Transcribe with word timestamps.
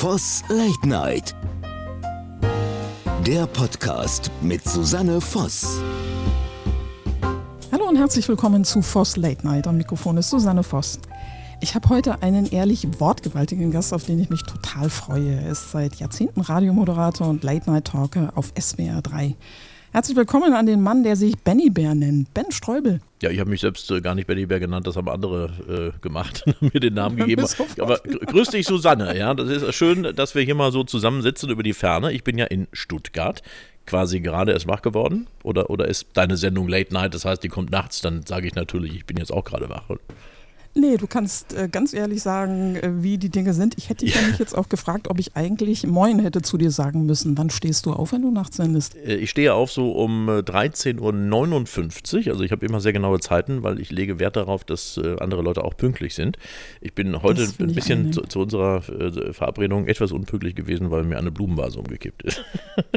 Voss 0.00 0.42
Late 0.48 0.88
Night. 0.88 1.36
Der 3.26 3.46
Podcast 3.46 4.30
mit 4.40 4.64
Susanne 4.66 5.20
Voss. 5.20 5.82
Hallo 7.70 7.86
und 7.86 7.96
herzlich 7.96 8.26
willkommen 8.26 8.64
zu 8.64 8.80
Voss 8.80 9.18
Late 9.18 9.46
Night. 9.46 9.66
Am 9.66 9.76
Mikrofon 9.76 10.16
ist 10.16 10.30
Susanne 10.30 10.62
Voss. 10.62 11.00
Ich 11.60 11.74
habe 11.74 11.90
heute 11.90 12.22
einen 12.22 12.46
ehrlich 12.46 12.88
wortgewaltigen 12.98 13.70
Gast, 13.72 13.92
auf 13.92 14.04
den 14.04 14.18
ich 14.20 14.30
mich 14.30 14.42
total 14.44 14.88
freue. 14.88 15.34
Er 15.34 15.50
ist 15.50 15.70
seit 15.70 15.96
Jahrzehnten 15.96 16.40
Radiomoderator 16.40 17.28
und 17.28 17.44
Late 17.44 17.70
Night 17.70 17.84
Talker 17.84 18.32
auf 18.36 18.54
SWR 18.58 19.02
3. 19.02 19.36
Herzlich 19.92 20.16
willkommen 20.16 20.54
an 20.54 20.66
den 20.66 20.80
Mann, 20.80 21.02
der 21.02 21.16
sich 21.16 21.36
Benny 21.38 21.68
Bär 21.68 21.96
nennt, 21.96 22.32
Ben 22.32 22.52
Streubel. 22.52 23.00
Ja, 23.22 23.30
ich 23.30 23.40
habe 23.40 23.50
mich 23.50 23.60
selbst 23.60 23.90
äh, 23.90 24.00
gar 24.00 24.14
nicht 24.14 24.28
Benny 24.28 24.46
Bär 24.46 24.60
genannt, 24.60 24.86
das 24.86 24.94
haben 24.94 25.08
andere 25.08 25.92
äh, 25.96 26.00
gemacht, 26.00 26.44
mir 26.60 26.78
den 26.78 26.94
Namen 26.94 27.16
gegeben. 27.16 27.44
Aber 27.80 27.98
grüß 27.98 28.50
dich, 28.50 28.66
Susanne. 28.66 29.18
Ja, 29.18 29.34
das 29.34 29.48
ist 29.48 29.74
schön, 29.74 30.14
dass 30.14 30.36
wir 30.36 30.42
hier 30.42 30.54
mal 30.54 30.70
so 30.70 30.84
zusammensitzen 30.84 31.50
über 31.50 31.64
die 31.64 31.72
Ferne. 31.72 32.12
Ich 32.12 32.22
bin 32.22 32.38
ja 32.38 32.44
in 32.44 32.68
Stuttgart 32.72 33.42
quasi 33.84 34.20
gerade 34.20 34.52
erst 34.52 34.68
wach 34.68 34.82
geworden? 34.82 35.26
Oder, 35.42 35.70
oder 35.70 35.88
ist 35.88 36.06
deine 36.12 36.36
Sendung 36.36 36.68
Late 36.68 36.94
Night, 36.94 37.12
das 37.12 37.24
heißt, 37.24 37.42
die 37.42 37.48
kommt 37.48 37.72
nachts, 37.72 38.00
dann 38.00 38.24
sage 38.24 38.46
ich 38.46 38.54
natürlich, 38.54 38.94
ich 38.94 39.06
bin 39.06 39.16
jetzt 39.16 39.32
auch 39.32 39.44
gerade 39.44 39.68
wach. 39.68 39.82
Nee, 40.72 40.96
du 40.98 41.08
kannst 41.08 41.52
äh, 41.52 41.68
ganz 41.68 41.92
ehrlich 41.92 42.22
sagen, 42.22 42.76
äh, 42.76 43.02
wie 43.02 43.18
die 43.18 43.28
Dinge 43.28 43.54
sind. 43.54 43.76
Ich 43.76 43.88
hätte 43.88 44.04
dich 44.04 44.14
ja. 44.14 44.20
nämlich 44.20 44.38
jetzt 44.38 44.56
auch 44.56 44.68
gefragt, 44.68 45.08
ob 45.08 45.18
ich 45.18 45.36
eigentlich 45.36 45.84
Moin 45.84 46.20
hätte 46.20 46.42
zu 46.42 46.58
dir 46.58 46.70
sagen 46.70 47.06
müssen. 47.06 47.36
Wann 47.36 47.50
stehst 47.50 47.86
du 47.86 47.92
auf, 47.92 48.12
wenn 48.12 48.22
du 48.22 48.30
nachts 48.30 48.58
sendest? 48.58 48.94
Äh, 48.94 49.16
ich 49.16 49.30
stehe 49.30 49.52
auf 49.52 49.72
so 49.72 49.90
um 49.90 50.30
13.59 50.30 52.26
Uhr. 52.26 52.32
Also 52.32 52.44
ich 52.44 52.52
habe 52.52 52.64
immer 52.64 52.80
sehr 52.80 52.92
genaue 52.92 53.18
Zeiten, 53.18 53.64
weil 53.64 53.80
ich 53.80 53.90
lege 53.90 54.20
Wert 54.20 54.36
darauf, 54.36 54.62
dass 54.62 54.96
äh, 54.96 55.16
andere 55.18 55.42
Leute 55.42 55.64
auch 55.64 55.76
pünktlich 55.76 56.14
sind. 56.14 56.36
Ich 56.80 56.94
bin 56.94 57.20
heute 57.20 57.48
ein 57.58 57.74
bisschen 57.74 58.12
zu, 58.12 58.22
zu, 58.22 58.38
unserer 58.38 58.88
äh, 58.88 59.32
Verabredung 59.32 59.88
etwas 59.88 60.12
unpünktlich 60.12 60.54
gewesen, 60.54 60.92
weil 60.92 61.02
mir 61.02 61.18
eine 61.18 61.32
Blumenvase 61.32 61.80
umgekippt 61.80 62.22
ist. 62.22 62.44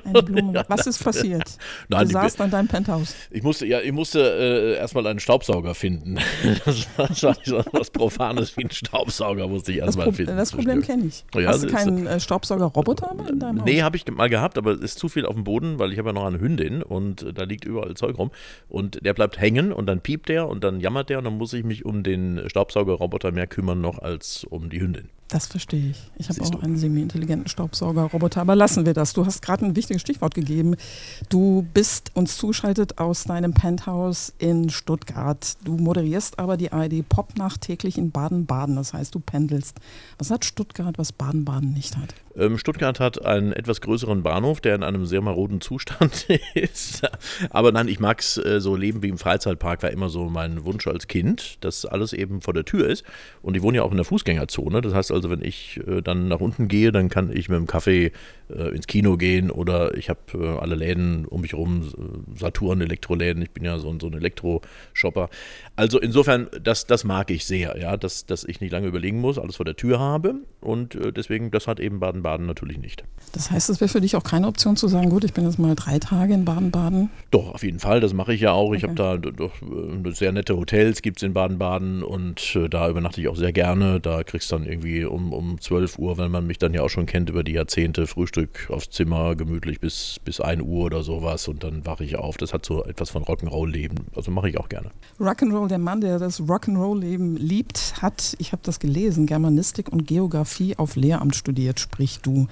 Eine 0.05 0.21
Blumenvase? 0.21 0.65
Was 0.69 0.85
ist 0.85 1.03
passiert? 1.03 1.57
Nein, 1.89 2.07
du 2.07 2.13
saßt 2.13 2.39
an 2.39 2.51
deinem 2.51 2.67
Penthouse. 2.67 3.15
Ich 3.31 3.41
musste, 3.41 3.65
ja, 3.65 3.81
ich 3.81 3.91
musste 3.91 4.19
äh, 4.19 4.77
erstmal 4.77 5.07
einen 5.07 5.19
Staubsauger 5.19 5.73
finden. 5.73 6.19
das 6.65 6.87
war, 6.97 7.07
das 7.07 7.23
war 7.51 7.62
was 7.71 7.89
Profanes 7.89 8.55
wie 8.57 8.65
ein 8.65 8.71
Staubsauger, 8.71 9.47
musste 9.47 9.71
ich 9.71 9.79
erstmal 9.79 10.11
finden. 10.11 10.37
Das 10.37 10.51
Problem 10.51 10.81
kenne 10.81 11.05
ich. 11.05 11.23
Ja, 11.35 11.49
Hast 11.49 11.63
du 11.63 11.67
keinen 11.67 12.07
äh, 12.07 12.19
Staubsauger-Roboter 12.19 13.15
in 13.29 13.39
deinem 13.39 13.59
Haus? 13.59 13.65
Nee, 13.65 13.81
habe 13.81 13.97
ich 13.97 14.05
mal 14.07 14.29
gehabt, 14.29 14.57
aber 14.57 14.71
es 14.71 14.81
ist 14.81 14.99
zu 14.99 15.09
viel 15.09 15.25
auf 15.25 15.35
dem 15.35 15.43
Boden, 15.43 15.79
weil 15.79 15.91
ich 15.91 15.99
habe 15.99 16.09
ja 16.09 16.13
noch 16.13 16.25
eine 16.25 16.39
Hündin 16.39 16.83
und 16.83 17.23
äh, 17.23 17.33
da 17.33 17.43
liegt 17.43 17.65
überall 17.65 17.93
Zeug 17.95 18.17
rum. 18.17 18.31
Und 18.69 19.05
der 19.05 19.13
bleibt 19.13 19.39
hängen 19.39 19.71
und 19.71 19.85
dann 19.87 20.01
piept 20.01 20.29
der 20.29 20.47
und 20.47 20.63
dann 20.63 20.79
jammert 20.79 21.09
der 21.09 21.19
und 21.19 21.25
dann 21.25 21.37
muss 21.37 21.53
ich 21.53 21.63
mich 21.63 21.85
um 21.85 22.03
den 22.03 22.41
Staubsauger-Roboter 22.47 23.31
mehr 23.31 23.47
kümmern 23.47 23.81
noch 23.81 23.99
als 23.99 24.43
um 24.43 24.69
die 24.69 24.81
Hündin. 24.81 25.09
Das 25.27 25.47
verstehe 25.47 25.91
ich. 25.91 26.11
Ich 26.17 26.29
habe 26.29 26.41
auch 26.41 26.49
du? 26.51 26.59
einen 26.59 26.77
semi-intelligenten 26.77 27.47
Staubsauger-Roboter, 27.47 28.41
aber 28.41 28.55
lassen 28.55 28.85
wir 28.85 28.93
das. 28.93 29.13
Du 29.13 29.25
hast 29.25 29.41
gerade 29.41 29.65
ein 29.65 29.75
wichtiges 29.75 30.01
Stichwort 30.01 30.35
gegeben. 30.35 30.75
Du 31.29 31.65
bist 31.73 32.11
uns 32.13 32.37
zuschaltet 32.37 32.99
aus 32.99 33.23
deinem 33.23 33.53
Penthouse 33.53 34.33
in 34.37 34.69
Stuttgart. 34.69 35.55
Du 35.63 35.77
moderierst 35.77 36.37
aber 36.37 36.57
die 36.57 36.71
ARD 36.71 37.07
Popnacht 37.07 37.61
täglich 37.61 37.97
in 37.97 38.11
Baden-Baden. 38.11 38.75
Das 38.75 38.93
heißt, 38.93 39.15
du 39.15 39.19
pendelst. 39.19 39.77
Was 40.19 40.29
hat 40.29 40.45
Stuttgart, 40.45 40.97
was 40.97 41.11
Baden-Baden 41.11 41.73
nicht 41.73 41.97
hat? 41.97 42.13
Ähm, 42.35 42.57
Stuttgart 42.57 42.99
hat 42.99 43.23
einen 43.25 43.53
etwas 43.53 43.81
größeren 43.81 44.23
Bahnhof, 44.23 44.59
der 44.59 44.75
in 44.75 44.83
einem 44.83 45.05
sehr 45.05 45.21
maroden 45.21 45.61
Zustand 45.61 46.27
ist. 46.53 47.07
Aber 47.49 47.71
nein, 47.71 47.87
ich 47.87 47.99
mag 47.99 48.19
es 48.19 48.37
äh, 48.37 48.59
so 48.59 48.75
leben 48.75 49.03
wie 49.03 49.09
im 49.09 49.17
Freizeitpark, 49.17 49.83
war 49.83 49.91
immer 49.91 50.09
so 50.09 50.29
mein 50.29 50.65
Wunsch 50.65 50.87
als 50.87 51.07
Kind, 51.07 51.63
dass 51.63 51.85
alles 51.85 52.13
eben 52.13 52.41
vor 52.41 52.53
der 52.53 52.65
Tür 52.65 52.87
ist. 52.87 53.03
Und 53.41 53.55
ich 53.55 53.61
wohne 53.61 53.77
ja 53.77 53.83
auch 53.83 53.91
in 53.91 53.97
der 53.97 54.05
Fußgängerzone. 54.05 54.81
Das 54.81 54.93
heißt 54.93 55.11
also, 55.13 55.29
wenn 55.29 55.43
ich 55.43 55.79
äh, 55.87 56.01
dann 56.01 56.27
nach 56.27 56.39
unten 56.39 56.67
gehe, 56.67 56.91
dann 56.91 57.09
kann 57.09 57.31
ich 57.35 57.49
mit 57.49 57.57
dem 57.57 57.67
Kaffee 57.67 58.11
äh, 58.49 58.75
ins 58.75 58.87
Kino 58.87 59.17
gehen 59.17 59.51
oder 59.51 59.95
ich 59.97 60.09
habe 60.09 60.19
äh, 60.33 60.59
alle 60.59 60.75
Läden 60.75 61.25
um 61.25 61.41
mich 61.41 61.53
herum, 61.53 61.89
Saturn, 62.35 62.81
Elektroläden. 62.81 63.41
Ich 63.41 63.51
bin 63.51 63.63
ja 63.63 63.79
so, 63.79 63.95
so 63.99 64.07
ein 64.07 64.13
Elektroshopper. 64.13 65.29
Also 65.75 65.99
insofern, 65.99 66.47
das, 66.61 66.87
das 66.87 67.03
mag 67.03 67.31
ich 67.31 67.45
sehr, 67.45 67.77
ja, 67.79 67.97
dass, 67.97 68.25
dass 68.25 68.43
ich 68.43 68.61
nicht 68.61 68.71
lange 68.71 68.87
überlegen 68.87 69.19
muss, 69.19 69.37
alles 69.37 69.57
vor 69.57 69.65
der 69.65 69.75
Tür 69.75 69.99
habe. 69.99 70.35
Und 70.61 70.95
äh, 70.95 71.11
deswegen, 71.11 71.51
das 71.51 71.67
hat 71.67 71.79
eben 71.79 71.99
Baden 71.99 72.13
Baden-Baden 72.13 72.45
natürlich 72.45 72.77
nicht. 72.77 73.03
Das 73.33 73.51
heißt, 73.51 73.69
es 73.69 73.81
wäre 73.81 73.89
für 73.89 74.01
dich 74.01 74.15
auch 74.15 74.23
keine 74.23 74.47
Option 74.47 74.75
zu 74.75 74.87
sagen, 74.87 75.09
gut, 75.09 75.23
ich 75.23 75.33
bin 75.33 75.45
jetzt 75.45 75.57
mal 75.57 75.75
drei 75.75 75.99
Tage 75.99 76.33
in 76.33 76.45
Baden-Baden? 76.45 77.09
Doch, 77.31 77.53
auf 77.53 77.63
jeden 77.63 77.79
Fall, 77.79 77.99
das 77.99 78.13
mache 78.13 78.33
ich 78.33 78.41
ja 78.41 78.51
auch. 78.51 78.67
Okay. 78.67 78.77
Ich 78.77 78.83
habe 78.83 78.95
da 78.95 79.17
doch 79.17 79.53
äh, 79.61 80.11
sehr 80.11 80.31
nette 80.31 80.55
Hotels, 80.55 81.01
gibt 81.01 81.17
es 81.17 81.23
in 81.23 81.33
Baden-Baden 81.33 82.03
und 82.03 82.55
äh, 82.55 82.69
da 82.69 82.89
übernachte 82.89 83.21
ich 83.21 83.27
auch 83.27 83.35
sehr 83.35 83.51
gerne. 83.51 83.99
Da 83.99 84.23
kriegst 84.23 84.51
du 84.51 84.57
dann 84.57 84.65
irgendwie 84.65 85.03
um, 85.05 85.33
um 85.33 85.59
12 85.59 85.97
Uhr, 85.99 86.17
wenn 86.17 86.31
man 86.31 86.45
mich 86.45 86.59
dann 86.59 86.73
ja 86.73 86.81
auch 86.81 86.89
schon 86.89 87.05
kennt 87.05 87.29
über 87.29 87.43
die 87.43 87.53
Jahrzehnte, 87.53 88.07
Frühstück 88.07 88.67
aufs 88.69 88.89
Zimmer, 88.89 89.35
gemütlich 89.35 89.79
bis, 89.79 90.19
bis 90.23 90.39
1 90.39 90.61
Uhr 90.61 90.85
oder 90.85 91.03
sowas 91.03 91.47
und 91.47 91.63
dann 91.63 91.85
wache 91.85 92.03
ich 92.03 92.15
auf. 92.15 92.37
Das 92.37 92.53
hat 92.53 92.65
so 92.65 92.83
etwas 92.83 93.09
von 93.09 93.23
Rock'n'Roll-Leben. 93.23 93.95
Also 94.15 94.31
mache 94.31 94.49
ich 94.49 94.59
auch 94.59 94.69
gerne. 94.69 94.91
Rock'n'Roll, 95.19 95.62
der 95.67 95.77
Mann, 95.77 96.01
der 96.01 96.19
das 96.19 96.41
Rock'n'Roll-Leben 96.41 97.37
liebt, 97.37 98.01
hat, 98.01 98.35
ich 98.39 98.51
habe 98.51 98.61
das 98.63 98.79
gelesen, 98.79 99.25
Germanistik 99.25 99.91
und 99.91 100.07
Geografie 100.07 100.77
auf 100.77 100.95
Lehramt 100.95 101.35
studiert, 101.35 101.79
sprich 101.79 102.19
du. 102.21 102.47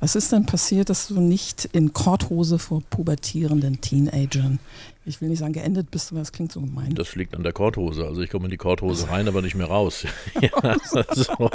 Was 0.00 0.14
ist 0.14 0.30
denn 0.30 0.46
passiert, 0.46 0.90
dass 0.90 1.08
du 1.08 1.20
nicht 1.20 1.64
in 1.72 1.92
Korthose 1.92 2.60
vor 2.60 2.82
pubertierenden 2.88 3.80
Teenagern, 3.80 4.60
ich 5.04 5.20
will 5.20 5.28
nicht 5.28 5.40
sagen 5.40 5.54
geendet 5.54 5.90
bist, 5.90 6.12
aber 6.12 6.20
das 6.20 6.30
klingt 6.30 6.52
so 6.52 6.60
gemein. 6.60 6.94
Das 6.94 7.16
liegt 7.16 7.34
an 7.34 7.42
der 7.42 7.52
Korthose. 7.52 8.04
Also 8.06 8.20
ich 8.20 8.30
komme 8.30 8.44
in 8.44 8.50
die 8.50 8.58
Korthose 8.58 9.08
rein, 9.08 9.26
aber 9.26 9.42
nicht 9.42 9.56
mehr 9.56 9.66
raus. 9.66 10.04
ja, 10.40 10.76
so, 10.84 11.50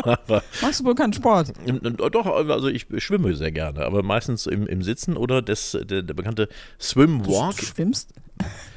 Machst 0.61 0.79
du 0.79 0.85
wohl 0.85 0.95
keinen 0.95 1.13
Sport? 1.13 1.53
Doch, 2.11 2.25
also 2.25 2.67
ich 2.67 2.87
schwimme 2.97 3.33
sehr 3.35 3.51
gerne, 3.51 3.85
aber 3.85 4.03
meistens 4.03 4.45
im, 4.45 4.67
im 4.67 4.81
Sitzen 4.81 5.15
oder 5.15 5.41
das, 5.41 5.77
der, 5.81 6.01
der 6.01 6.13
bekannte 6.13 6.49
Swim-Walk. 6.81 7.57
Du 7.57 7.65
schwimmst? 7.65 8.09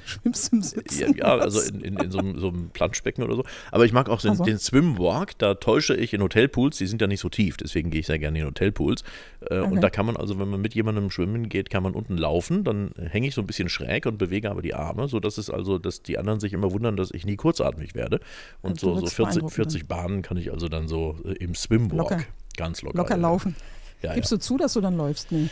Schwimmst 0.07 0.53
im 0.53 0.63
Sitzen? 0.63 1.17
Ja, 1.17 1.37
also 1.37 1.61
in, 1.61 1.81
in, 1.81 1.97
in 1.99 2.11
so, 2.11 2.19
einem, 2.19 2.39
so, 2.39 2.49
einem 2.49 2.71
Planschbecken 2.71 3.25
oder 3.25 3.37
so. 3.37 3.45
Aber 3.73 3.85
ich 3.85 3.93
mag 3.93 4.09
auch 4.09 4.21
den, 4.21 4.31
also. 4.31 4.45
den 4.45 4.59
Swimwalk, 4.59 5.37
da 5.39 5.55
täusche 5.55 5.97
ich 5.97 6.15
in 6.15 6.23
Hotelpools, 6.23 6.79
die 6.79 6.87
sind 6.87 7.01
ja 7.01 7.07
nicht 7.07 7.21
so 7.21 7.29
tief, 7.29 7.57
deswegen 7.57 7.91
gehe 7.91 8.01
ich 8.01 8.07
sehr 8.07 8.19
gerne 8.19 8.39
in 8.39 8.47
Hotelpools. 8.47 9.03
Äh, 9.41 9.59
okay. 9.59 9.73
Und 9.73 9.81
da 9.81 9.91
kann 9.91 10.07
man 10.07 10.17
also, 10.17 10.39
wenn 10.39 10.49
man 10.49 10.61
mit 10.61 10.75
jemandem 10.75 11.11
schwimmen 11.11 11.49
geht, 11.49 11.71
kann 11.71 11.83
man 11.83 11.95
unten 11.95 12.17
laufen, 12.17 12.65
dann 12.65 12.93
hänge 12.97 13.27
ich 13.29 13.35
so 13.35 13.41
ein 13.41 13.47
bisschen 13.47 13.69
schräg 13.69 14.07
und 14.07 14.19
bewege 14.19 14.51
aber 14.51 14.63
die 14.63 14.75
Arme, 14.75 15.09
sodass 15.09 15.39
es 15.39 15.51
also, 15.51 15.79
dass 15.79 16.03
die 16.03 16.19
anderen 16.19 16.41
sich 16.41 16.53
immer 16.53 16.73
wundern, 16.73 16.97
dass 16.97 17.11
ich 17.11 17.27
nie 17.27 17.37
kurzatmig 17.37 17.95
werde. 17.95 18.21
Und 18.63 18.73
also 18.73 18.95
so, 18.95 19.01
so 19.01 19.07
40, 19.07 19.51
40 19.51 19.89
Bahnen 19.89 20.23
kann 20.23 20.37
ich 20.37 20.53
also 20.53 20.69
dann 20.69 20.89
so 20.89 21.17
äh, 21.25 21.33
im 21.33 21.55
Swimwalk 21.55 22.11
locker. 22.11 22.25
ganz 22.57 22.83
locker. 22.83 22.99
Locker 22.99 23.17
laufen. 23.17 23.57
Ja, 24.03 24.15
Gibst 24.15 24.31
ja. 24.31 24.37
du 24.37 24.43
zu, 24.43 24.57
dass 24.57 24.75
du 24.75 24.81
dann 24.81 24.97
läufst? 24.97 25.33
Nee. 25.33 25.49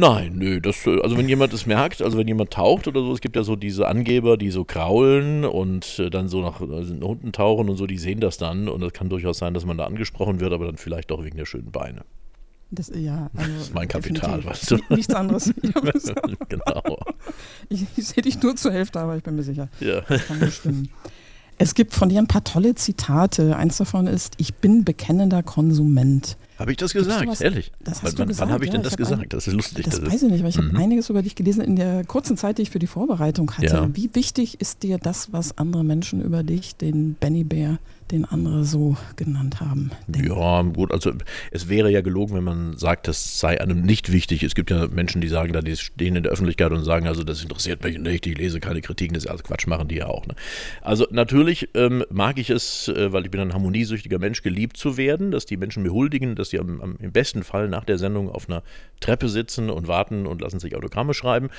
Nein, 0.00 0.36
nö, 0.36 0.62
das, 0.62 0.86
äh, 0.86 0.98
also 1.02 1.18
wenn 1.18 1.28
jemand 1.28 1.52
es 1.52 1.66
merkt, 1.66 2.00
also 2.00 2.16
wenn 2.16 2.26
jemand 2.26 2.50
taucht 2.52 2.88
oder 2.88 3.02
so, 3.02 3.12
es 3.12 3.20
gibt 3.20 3.36
ja 3.36 3.42
so 3.42 3.54
diese 3.54 3.86
Angeber, 3.86 4.38
die 4.38 4.50
so 4.50 4.64
kraulen 4.64 5.44
und 5.44 5.98
äh, 5.98 6.08
dann 6.08 6.26
so 6.28 6.40
nach 6.40 6.62
also 6.62 6.94
unten 7.06 7.32
tauchen 7.32 7.68
und 7.68 7.76
so, 7.76 7.86
die 7.86 7.98
sehen 7.98 8.18
das 8.18 8.38
dann 8.38 8.70
und 8.70 8.82
es 8.82 8.94
kann 8.94 9.10
durchaus 9.10 9.36
sein, 9.36 9.52
dass 9.52 9.66
man 9.66 9.76
da 9.76 9.84
angesprochen 9.84 10.40
wird, 10.40 10.54
aber 10.54 10.64
dann 10.64 10.78
vielleicht 10.78 11.12
auch 11.12 11.22
wegen 11.22 11.36
der 11.36 11.44
schönen 11.44 11.70
Beine. 11.70 12.00
Das, 12.70 12.90
ja, 12.94 13.28
also 13.36 13.52
das 13.52 13.62
ist 13.64 13.74
mein 13.74 13.88
Kapital, 13.88 14.42
weißt 14.42 14.70
du. 14.70 14.78
Nichts 14.88 15.12
anderes. 15.12 15.52
genau. 16.48 16.98
Ich, 17.68 17.84
ich 17.96 18.06
sehe 18.06 18.22
dich 18.22 18.40
nur 18.42 18.56
zur 18.56 18.72
Hälfte, 18.72 19.00
aber 19.00 19.18
ich 19.18 19.22
bin 19.22 19.36
mir 19.36 19.42
sicher. 19.42 19.68
Ja. 19.80 20.00
Das 20.00 20.26
kann 20.28 20.38
nicht 20.38 20.54
stimmen. 20.54 20.88
Es 21.58 21.74
gibt 21.74 21.92
von 21.92 22.08
dir 22.08 22.20
ein 22.20 22.26
paar 22.26 22.44
tolle 22.44 22.74
Zitate. 22.74 23.54
Eins 23.54 23.76
davon 23.76 24.06
ist, 24.06 24.32
ich 24.38 24.54
bin 24.54 24.84
bekennender 24.84 25.42
Konsument. 25.42 26.38
Habe 26.60 26.72
ich 26.72 26.76
das 26.76 26.92
gesagt? 26.92 27.40
Ehrlich? 27.40 27.72
Das 27.82 28.02
hast 28.02 28.18
wann, 28.18 28.28
du 28.28 28.38
wann 28.38 28.50
habe 28.50 28.66
ich 28.66 28.70
denn 28.70 28.82
das 28.82 28.98
gesagt? 28.98 29.22
Ein, 29.22 29.28
das 29.30 29.48
ist 29.48 29.54
lustig. 29.54 29.86
Das, 29.86 29.98
das 29.98 30.12
weiß 30.12 30.24
ich 30.24 30.30
nicht, 30.30 30.42
weil 30.42 30.50
ich 30.50 30.58
mhm. 30.58 30.74
habe 30.74 30.78
einiges 30.84 31.08
über 31.08 31.22
dich 31.22 31.34
gelesen 31.34 31.62
in 31.62 31.74
der 31.74 32.04
kurzen 32.04 32.36
Zeit, 32.36 32.58
die 32.58 32.62
ich 32.62 32.70
für 32.70 32.78
die 32.78 32.86
Vorbereitung 32.86 33.50
hatte. 33.52 33.66
Ja. 33.66 33.88
Wie 33.94 34.14
wichtig 34.14 34.60
ist 34.60 34.82
dir 34.82 34.98
das, 34.98 35.32
was 35.32 35.56
andere 35.56 35.84
Menschen 35.84 36.20
über 36.20 36.42
dich, 36.42 36.76
den 36.76 37.14
Benny 37.14 37.44
Bär, 37.44 37.78
den 38.10 38.24
andere 38.24 38.64
so 38.64 38.96
genannt 39.16 39.60
haben. 39.60 39.90
Denken. 40.06 40.28
Ja, 40.28 40.62
gut, 40.62 40.92
also 40.92 41.12
es 41.50 41.68
wäre 41.68 41.90
ja 41.90 42.00
gelogen, 42.00 42.34
wenn 42.34 42.44
man 42.44 42.76
sagt, 42.76 43.08
das 43.08 43.38
sei 43.38 43.60
einem 43.60 43.82
nicht 43.82 44.12
wichtig. 44.12 44.42
Es 44.42 44.54
gibt 44.54 44.70
ja 44.70 44.88
Menschen, 44.88 45.20
die 45.20 45.28
sagen, 45.28 45.52
da 45.52 45.60
die 45.60 45.76
stehen 45.76 46.16
in 46.16 46.22
der 46.22 46.32
Öffentlichkeit 46.32 46.72
und 46.72 46.84
sagen, 46.84 47.06
also 47.06 47.24
das 47.24 47.42
interessiert 47.42 47.82
mich 47.84 47.98
nicht, 47.98 48.26
ich 48.26 48.36
lese 48.36 48.60
keine 48.60 48.80
Kritiken, 48.80 49.14
das 49.14 49.24
ist 49.24 49.30
alles 49.30 49.42
Quatsch, 49.42 49.66
machen 49.66 49.88
die 49.88 49.96
ja 49.96 50.06
auch. 50.06 50.26
Ne? 50.26 50.34
Also 50.82 51.06
natürlich 51.10 51.68
ähm, 51.74 52.04
mag 52.10 52.38
ich 52.38 52.50
es, 52.50 52.88
äh, 52.88 53.12
weil 53.12 53.24
ich 53.24 53.30
bin 53.30 53.40
ein 53.40 53.52
harmoniesüchtiger 53.52 54.18
Mensch, 54.18 54.42
geliebt 54.42 54.76
zu 54.76 54.96
werden, 54.96 55.30
dass 55.30 55.46
die 55.46 55.56
Menschen 55.56 55.82
mir 55.82 55.92
huldigen, 55.92 56.34
dass 56.34 56.50
sie 56.50 56.58
am, 56.58 56.80
am, 56.80 56.96
im 57.00 57.12
besten 57.12 57.42
Fall 57.42 57.68
nach 57.68 57.84
der 57.84 57.98
Sendung 57.98 58.30
auf 58.30 58.48
einer 58.48 58.62
Treppe 59.00 59.28
sitzen 59.28 59.70
und 59.70 59.88
warten 59.88 60.26
und 60.26 60.40
lassen 60.40 60.60
sich 60.60 60.76
Autogramme 60.76 61.14
schreiben. 61.14 61.50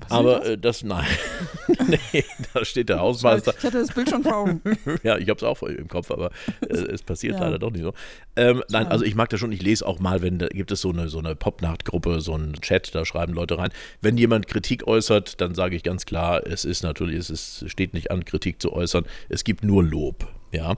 Was 0.00 0.10
Aber 0.10 0.40
das? 0.40 0.48
Äh, 0.48 0.58
das, 0.58 0.82
nein, 0.84 1.06
nee, 1.86 2.24
da 2.54 2.64
steht 2.64 2.88
der 2.88 3.00
Hausmeister. 3.00 3.54
Ich 3.58 3.64
hatte 3.64 3.78
das 3.78 3.94
Bild 3.94 4.10
schon 4.10 4.22
vor 4.22 4.36
Augen. 4.36 4.60
ja, 5.02 5.18
ich 5.18 5.28
habe 5.28 5.38
es 5.38 5.42
auch 5.42 5.62
im 5.62 5.88
Kopf, 5.92 6.10
aber 6.10 6.30
äh, 6.68 6.74
es 6.74 7.02
passiert 7.02 7.34
ja. 7.38 7.42
leider 7.42 7.58
doch 7.58 7.70
nicht 7.70 7.82
so. 7.82 7.92
Ähm, 8.36 8.62
nein, 8.70 8.88
also 8.88 9.04
ich 9.04 9.14
mag 9.14 9.28
das 9.28 9.38
schon, 9.38 9.52
ich 9.52 9.62
lese 9.62 9.86
auch 9.86 10.00
mal, 10.00 10.22
wenn 10.22 10.38
da 10.38 10.48
gibt 10.48 10.72
es 10.72 10.80
so 10.80 10.90
eine, 10.90 11.08
so 11.08 11.18
eine 11.18 11.36
Popnacht-Gruppe, 11.36 12.20
so 12.20 12.34
einen 12.34 12.54
Chat, 12.60 12.94
da 12.94 13.04
schreiben 13.04 13.34
Leute 13.34 13.58
rein. 13.58 13.70
Wenn 14.00 14.16
jemand 14.16 14.48
Kritik 14.48 14.86
äußert, 14.86 15.40
dann 15.40 15.54
sage 15.54 15.76
ich 15.76 15.82
ganz 15.82 16.06
klar, 16.06 16.46
es 16.46 16.64
ist 16.64 16.82
natürlich, 16.82 17.16
es 17.16 17.30
ist, 17.30 17.70
steht 17.70 17.94
nicht 17.94 18.10
an, 18.10 18.24
Kritik 18.24 18.60
zu 18.60 18.72
äußern, 18.72 19.04
es 19.28 19.44
gibt 19.44 19.62
nur 19.62 19.84
Lob. 19.84 20.26
Ja, 20.52 20.76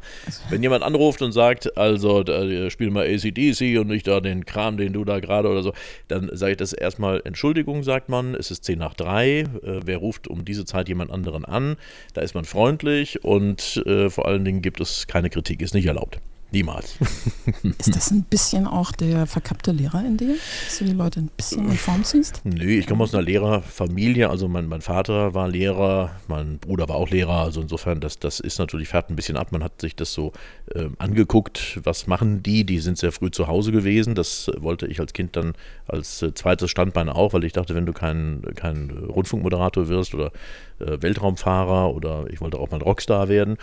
wenn 0.50 0.62
jemand 0.62 0.84
anruft 0.84 1.20
und 1.20 1.32
sagt, 1.32 1.76
also 1.76 2.22
da, 2.22 2.70
spiel 2.70 2.90
mal 2.90 3.06
ACDC 3.06 3.78
und 3.80 3.88
nicht 3.88 4.06
da 4.06 4.20
den 4.20 4.44
Kram, 4.44 4.76
den 4.76 4.92
du 4.92 5.04
da 5.04 5.18
gerade 5.18 5.48
oder 5.48 5.64
so, 5.64 5.72
dann 6.06 6.30
sage 6.32 6.52
ich 6.52 6.58
das 6.58 6.72
erstmal, 6.72 7.20
Entschuldigung, 7.24 7.82
sagt 7.82 8.08
man, 8.08 8.34
es 8.36 8.52
ist 8.52 8.64
10 8.64 8.78
nach 8.78 8.94
3, 8.94 9.28
äh, 9.28 9.46
wer 9.84 9.96
ruft 9.98 10.28
um 10.28 10.44
diese 10.44 10.64
Zeit 10.64 10.88
jemand 10.88 11.10
anderen 11.10 11.44
an, 11.44 11.76
da 12.12 12.20
ist 12.20 12.34
man 12.34 12.44
freundlich 12.44 13.24
und 13.24 13.82
äh, 13.84 14.10
vor 14.10 14.26
allen 14.26 14.44
Dingen 14.44 14.62
gibt 14.62 14.80
es 14.80 15.08
keine 15.08 15.28
Kritik, 15.28 15.60
ist 15.60 15.74
nicht 15.74 15.86
erlaubt. 15.86 16.20
Niemals. 16.54 16.96
Ist 17.78 17.96
das 17.96 18.12
ein 18.12 18.22
bisschen 18.22 18.68
auch 18.68 18.92
der 18.92 19.26
verkappte 19.26 19.72
Lehrer 19.72 20.04
in 20.06 20.16
dir, 20.16 20.36
dass 20.64 20.78
du 20.78 20.84
die 20.84 20.92
Leute 20.92 21.18
ein 21.18 21.30
bisschen 21.36 21.68
in 21.68 21.76
Form 21.76 22.04
ziehst? 22.04 22.42
Nö, 22.44 22.66
ich 22.66 22.86
komme 22.86 23.02
aus 23.02 23.12
einer 23.12 23.24
Lehrerfamilie. 23.24 24.30
Also 24.30 24.46
mein, 24.46 24.68
mein 24.68 24.80
Vater 24.80 25.34
war 25.34 25.48
Lehrer, 25.48 26.12
mein 26.28 26.60
Bruder 26.60 26.88
war 26.88 26.94
auch 26.94 27.10
Lehrer. 27.10 27.40
Also 27.40 27.60
insofern, 27.60 27.98
das, 27.98 28.20
das 28.20 28.38
ist 28.38 28.60
natürlich, 28.60 28.86
färbt 28.86 29.10
ein 29.10 29.16
bisschen 29.16 29.36
ab. 29.36 29.50
Man 29.50 29.64
hat 29.64 29.80
sich 29.80 29.96
das 29.96 30.12
so 30.12 30.32
äh, 30.72 30.88
angeguckt, 30.98 31.80
was 31.82 32.06
machen 32.06 32.44
die? 32.44 32.64
Die 32.64 32.78
sind 32.78 32.98
sehr 32.98 33.10
früh 33.10 33.32
zu 33.32 33.48
Hause 33.48 33.72
gewesen. 33.72 34.14
Das 34.14 34.48
wollte 34.56 34.86
ich 34.86 35.00
als 35.00 35.12
Kind 35.12 35.34
dann 35.34 35.54
als 35.88 36.22
äh, 36.22 36.34
zweites 36.34 36.70
Standbein 36.70 37.08
auch, 37.08 37.32
weil 37.32 37.42
ich 37.42 37.52
dachte, 37.52 37.74
wenn 37.74 37.84
du 37.84 37.92
kein, 37.92 38.42
kein 38.54 38.90
Rundfunkmoderator 38.90 39.88
wirst 39.88 40.14
oder 40.14 40.30
äh, 40.78 41.02
Weltraumfahrer 41.02 41.92
oder 41.92 42.26
ich 42.30 42.40
wollte 42.40 42.58
auch 42.58 42.70
mal 42.70 42.80
Rockstar 42.80 43.28
werden, 43.28 43.58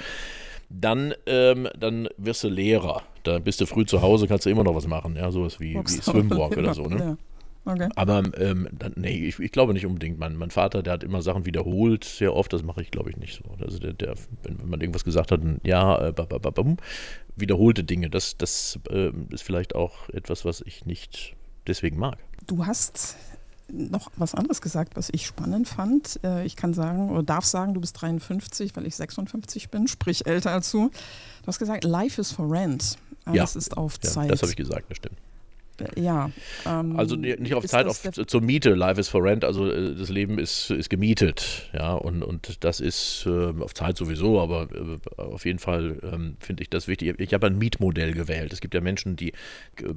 dann, 0.80 1.14
ähm, 1.26 1.68
dann 1.78 2.08
wirst 2.18 2.44
du 2.44 2.50
Lehrer. 2.50 3.04
Da 3.24 3.40
bist 3.40 3.62
du 3.62 3.66
früh 3.66 3.86
zu 3.86 4.02
Hause, 4.02 4.28
kannst 4.28 4.46
du 4.46 4.50
immer 4.50 4.64
noch 4.64 4.76
was 4.76 4.88
machen, 4.88 5.16
ja, 5.16 5.32
sowas 5.32 5.60
wie, 5.60 5.76
wie 5.76 5.88
Swimwalk 5.88 6.58
oder 6.58 6.74
so, 6.74 6.84
ne? 6.84 6.98
Ja. 7.00 7.18
Okay. 7.64 7.90
Aber 7.96 8.24
ähm, 8.40 8.68
dann, 8.72 8.94
nee, 8.96 9.28
ich, 9.28 9.40
ich, 9.40 9.52
glaube 9.52 9.74
nicht 9.74 9.86
unbedingt. 9.86 10.18
Mein, 10.18 10.36
mein 10.36 10.50
Vater, 10.50 10.82
der 10.82 10.94
hat 10.94 11.04
immer 11.04 11.22
Sachen 11.22 11.46
wiederholt, 11.46 12.04
sehr 12.04 12.36
oft. 12.36 12.52
Das 12.54 12.64
mache 12.64 12.82
ich, 12.82 12.90
glaube 12.90 13.12
ich, 13.12 13.18
nicht 13.18 13.36
so. 13.36 13.44
Also 13.64 13.78
der, 13.78 13.94
der 13.94 14.16
wenn, 14.42 14.60
wenn, 14.60 14.70
man 14.70 14.82
irgendwas 14.82 15.04
gesagt 15.04 15.32
hat, 15.32 15.42
ja, 15.64 16.08
äh, 16.08 16.12
babababum, 16.12 16.78
wiederholte 17.36 17.84
Dinge. 17.84 18.10
Das, 18.10 18.36
das 18.36 18.80
äh, 18.90 19.12
ist 19.30 19.44
vielleicht 19.44 19.76
auch 19.76 20.10
etwas, 20.10 20.44
was 20.44 20.62
ich 20.62 20.88
nicht 20.88 21.36
deswegen 21.68 22.00
mag. 22.00 22.18
Du 22.48 22.66
hast 22.66 23.16
noch 23.72 24.12
was 24.18 24.36
anderes 24.36 24.62
gesagt, 24.62 24.96
was 24.96 25.10
ich 25.12 25.26
spannend 25.26 25.68
fand. 25.68 26.20
Äh, 26.24 26.46
ich 26.46 26.56
kann 26.56 26.74
sagen 26.74 27.10
oder 27.10 27.24
darf 27.24 27.46
sagen, 27.46 27.74
du 27.74 27.82
bist 27.82 28.00
53, 28.02 28.76
weil 28.76 28.86
ich 28.86 28.96
56 28.96 29.70
bin, 29.70 29.88
sprich 29.88 30.26
älter 30.26 30.52
als 30.52 30.72
du. 30.72 30.90
Du 30.90 31.48
hast 31.48 31.60
gesagt, 31.60 31.84
Life 31.84 32.20
is 32.20 32.32
for 32.32 32.50
Rent. 32.52 32.98
Alles 33.26 33.54
ja, 33.54 33.58
ist 33.58 33.78
auf 33.78 34.00
Zeit. 34.00 34.26
Ja, 34.26 34.32
das 34.32 34.42
habe 34.42 34.52
ich 34.52 34.58
gesagt, 34.58 34.90
das 34.90 34.98
stimmt. 34.98 35.18
Ja. 35.96 36.32
Ähm, 36.66 36.98
also 36.98 37.16
nicht 37.16 37.54
auf 37.54 37.66
Zeit, 37.66 37.88
auf, 37.88 38.02
zur 38.02 38.42
Miete. 38.42 38.74
Life 38.74 39.00
is 39.00 39.08
for 39.08 39.24
rent. 39.24 39.44
Also 39.44 39.70
äh, 39.70 39.96
das 39.96 40.10
Leben 40.10 40.40
ist, 40.40 40.72
ist 40.72 40.90
gemietet. 40.90 41.70
Ja, 41.74 41.94
und, 41.94 42.24
und 42.24 42.64
das 42.64 42.80
ist 42.80 43.26
äh, 43.26 43.54
auf 43.60 43.74
Zeit 43.74 43.98
sowieso, 43.98 44.40
aber 44.40 44.68
äh, 44.72 45.22
auf 45.22 45.46
jeden 45.46 45.60
Fall 45.60 45.98
ähm, 46.04 46.38
finde 46.40 46.64
ich 46.64 46.70
das 46.70 46.88
wichtig. 46.88 47.20
Ich 47.20 47.34
habe 47.34 47.48
ein 47.48 47.58
Mietmodell 47.58 48.14
gewählt. 48.14 48.54
Es 48.54 48.62
gibt 48.62 48.74
ja 48.74 48.82
Menschen, 48.82 49.16
die 49.16 49.34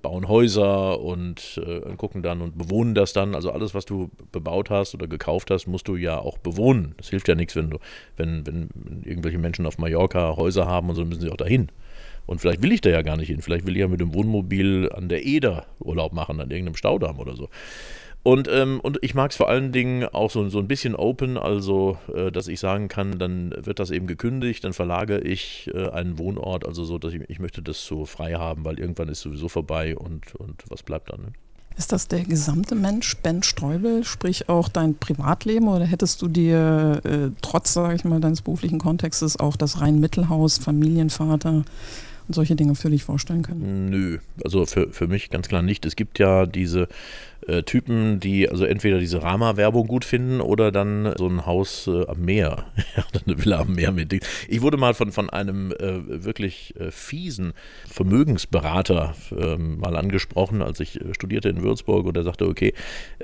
bauen 0.03 0.29
Häuser 0.29 1.01
und 1.01 1.61
äh, 1.65 1.95
gucken 1.97 2.23
dann 2.23 2.41
und 2.41 2.59
bewohnen 2.59 2.95
das 2.95 3.13
dann. 3.13 3.35
Also 3.35 3.51
alles, 3.51 3.75
was 3.75 3.85
du 3.85 4.11
bebaut 4.33 4.71
hast 4.71 4.95
oder 4.95 5.07
gekauft 5.07 5.51
hast, 5.51 5.67
musst 5.67 5.89
du 5.89 5.97
ja 5.97 6.19
auch 6.19 6.39
bewohnen. 6.39 6.95
Das 6.97 7.11
hilft 7.11 7.29
ja 7.29 7.35
nichts, 7.35 7.57
wenn 7.57 7.71
du, 7.71 7.79
wenn, 8.17 8.47
wenn 8.47 8.69
irgendwelche 9.05 9.39
Menschen 9.39 9.67
auf 9.67 9.79
Mallorca 9.79 10.37
Häuser 10.37 10.67
haben 10.67 10.89
und 10.89 10.97
so 10.97 11.05
müssen 11.05 11.21
sie 11.21 11.31
auch 11.31 11.37
dahin. 11.37 11.69
Und 12.27 12.41
vielleicht 12.41 12.63
will 12.63 12.73
ich 12.73 12.81
da 12.81 12.91
ja 12.91 13.03
gar 13.03 13.17
nicht 13.17 13.29
hin. 13.29 13.43
Vielleicht 13.43 13.67
will 13.67 13.77
ich 13.77 13.81
ja 13.81 13.89
mit 13.89 14.01
dem 14.01 14.15
Wohnmobil 14.15 14.91
an 14.93 15.09
der 15.09 15.25
Eder 15.25 15.67
Urlaub 15.81 16.13
machen, 16.13 16.41
an 16.41 16.51
irgendeinem 16.51 16.77
Staudamm 16.77 17.19
oder 17.19 17.37
so. 17.37 17.49
Und, 18.23 18.49
ähm, 18.51 18.81
und 18.81 18.99
ich 19.03 19.15
mag 19.15 19.33
es 19.33 19.37
vor 19.37 19.51
allen 19.51 19.71
Dingen 19.71 20.05
auch 20.05 20.31
so, 20.31 20.49
so 20.49 20.59
ein 20.59 20.67
bisschen 20.67 20.97
open, 20.97 21.37
also 21.37 21.99
äh, 22.15 22.33
dass 22.33 22.49
ich 22.49 22.59
sagen 22.59 22.89
kann, 22.89 23.19
dann 23.19 23.55
wird 23.55 23.79
das 23.79 23.91
eben 23.91 24.07
gekündigt, 24.07 24.65
dann 24.65 24.73
verlagere 24.73 25.21
ich 25.21 25.71
äh, 25.75 25.91
einen 25.91 26.19
Wohnort, 26.19 26.67
also 26.67 26.85
so, 26.85 26.99
dass 26.99 27.13
ich, 27.13 27.21
ich 27.29 27.39
möchte 27.39 27.61
das 27.61 27.85
so 27.85 28.07
frei 28.07 28.33
haben, 28.33 28.65
weil 28.65 28.79
irgendwann 28.79 29.11
ist 29.11 29.21
sowieso 29.21 29.51
vorbei 29.51 29.95
und, 29.95 30.35
und 30.37 30.65
was 30.71 30.83
bleibt 30.83 31.13
dann. 31.13 31.21
Ne? 31.21 31.33
Ist 31.77 31.93
das 31.93 32.09
der 32.09 32.25
gesamte 32.25 32.75
Mensch, 32.75 33.17
Ben 33.19 33.43
Streubel, 33.43 34.05
sprich 34.05 34.49
auch 34.49 34.71
dein 34.71 34.97
Privatleben 34.97 35.69
oder 35.69 35.85
hättest 35.85 36.23
du 36.23 36.29
dir 36.29 37.03
äh, 37.05 37.31
trotz, 37.43 37.75
sage 37.75 37.97
ich 37.97 38.05
mal, 38.05 38.21
deines 38.21 38.41
beruflichen 38.41 38.79
Kontextes 38.79 39.39
auch 39.39 39.57
das 39.57 39.83
Rhein-Mittelhaus, 39.83 40.57
Familienvater, 40.57 41.65
und 42.27 42.35
solche 42.35 42.57
Dinge 42.57 42.75
für 42.75 42.91
dich 42.91 43.05
vorstellen 43.05 43.43
können? 43.43 43.87
Nö, 43.91 44.19
also 44.45 44.65
für, 44.67 44.91
für 44.93 45.07
mich 45.07 45.31
ganz 45.31 45.49
klar 45.49 45.63
nicht. 45.63 45.85
Es 45.87 45.97
gibt 45.97 46.19
ja 46.19 46.47
diese 46.47 46.89
äh, 47.47 47.63
Typen, 47.63 48.21
die 48.21 48.49
also 48.49 48.65
entweder 48.65 48.99
diese 48.99 49.23
Rama-Werbung 49.23 49.87
gut 49.87 50.05
finden 50.05 50.41
oder 50.41 50.73
dann 50.73 51.13
so 51.19 51.27
ein 51.29 51.47
Haus 51.47 51.87
äh, 51.87 52.07
am 52.07 52.23
Meer. 52.23 52.65
eine 53.27 53.39
Villa 53.39 53.61
am 53.61 53.75
Meer 53.75 53.93
mit. 53.93 54.15
Ich 54.49 54.63
wurde 54.63 54.77
mal 54.77 54.95
von, 54.95 55.13
von 55.13 55.31
einem 55.31 55.73
äh, 55.73 56.25
wirklich 56.25 56.75
äh, 56.79 56.91
fiesen 56.91 57.53
Vermögensberater 57.89 59.15
ähm, 59.37 59.79
mal 59.79 59.97
angesprochen, 59.97 60.63
als 60.63 60.81
ich 60.81 61.01
äh, 61.01 61.15
studierte 61.15 61.49
in 61.49 61.63
Würzburg 61.63 62.07
und 62.07 62.17
er 62.17 62.25
sagte, 62.25 62.49
okay, 62.49 62.73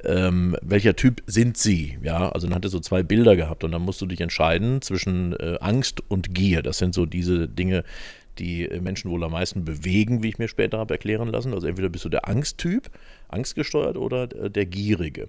ähm, 0.05 0.57
welcher 0.63 0.97
Typ 0.97 1.23
sind 1.27 1.57
Sie? 1.57 1.99
Ja, 2.03 2.31
also 2.31 2.47
dann 2.47 2.57
hat 2.57 2.65
er 2.65 2.71
so 2.71 2.81
zwei 2.81 3.03
Bilder 3.03 3.37
gehabt 3.37 3.65
und 3.65 3.73
dann 3.73 3.83
musst 3.83 4.01
du 4.01 4.07
dich 4.07 4.21
entscheiden 4.21 4.83
zwischen 4.83 5.33
äh, 5.35 5.57
Angst 5.61 6.03
und 6.09 6.35
Gier. 6.35 6.63
Das 6.63 6.79
sind 6.79 6.95
so 6.95 7.07
diese 7.07 7.49
Dinge, 7.49 7.85
die 8.41 8.69
Menschen 8.81 9.11
wohl 9.11 9.23
am 9.23 9.33
meisten 9.33 9.65
bewegen, 9.65 10.23
wie 10.23 10.31
ich 10.31 10.39
mir 10.39 10.49
später 10.49 10.79
habe 10.79 10.95
erklären 10.95 11.29
lassen. 11.29 11.55
Also 11.55 11.67
entweder 11.67 11.89
bist 11.89 12.05
du 12.05 12.09
der 12.09 12.27
Angsttyp, 12.27 12.91
angstgesteuert 13.29 13.97
oder 13.97 14.27
der 14.27 14.67
Gierige. 14.67 15.29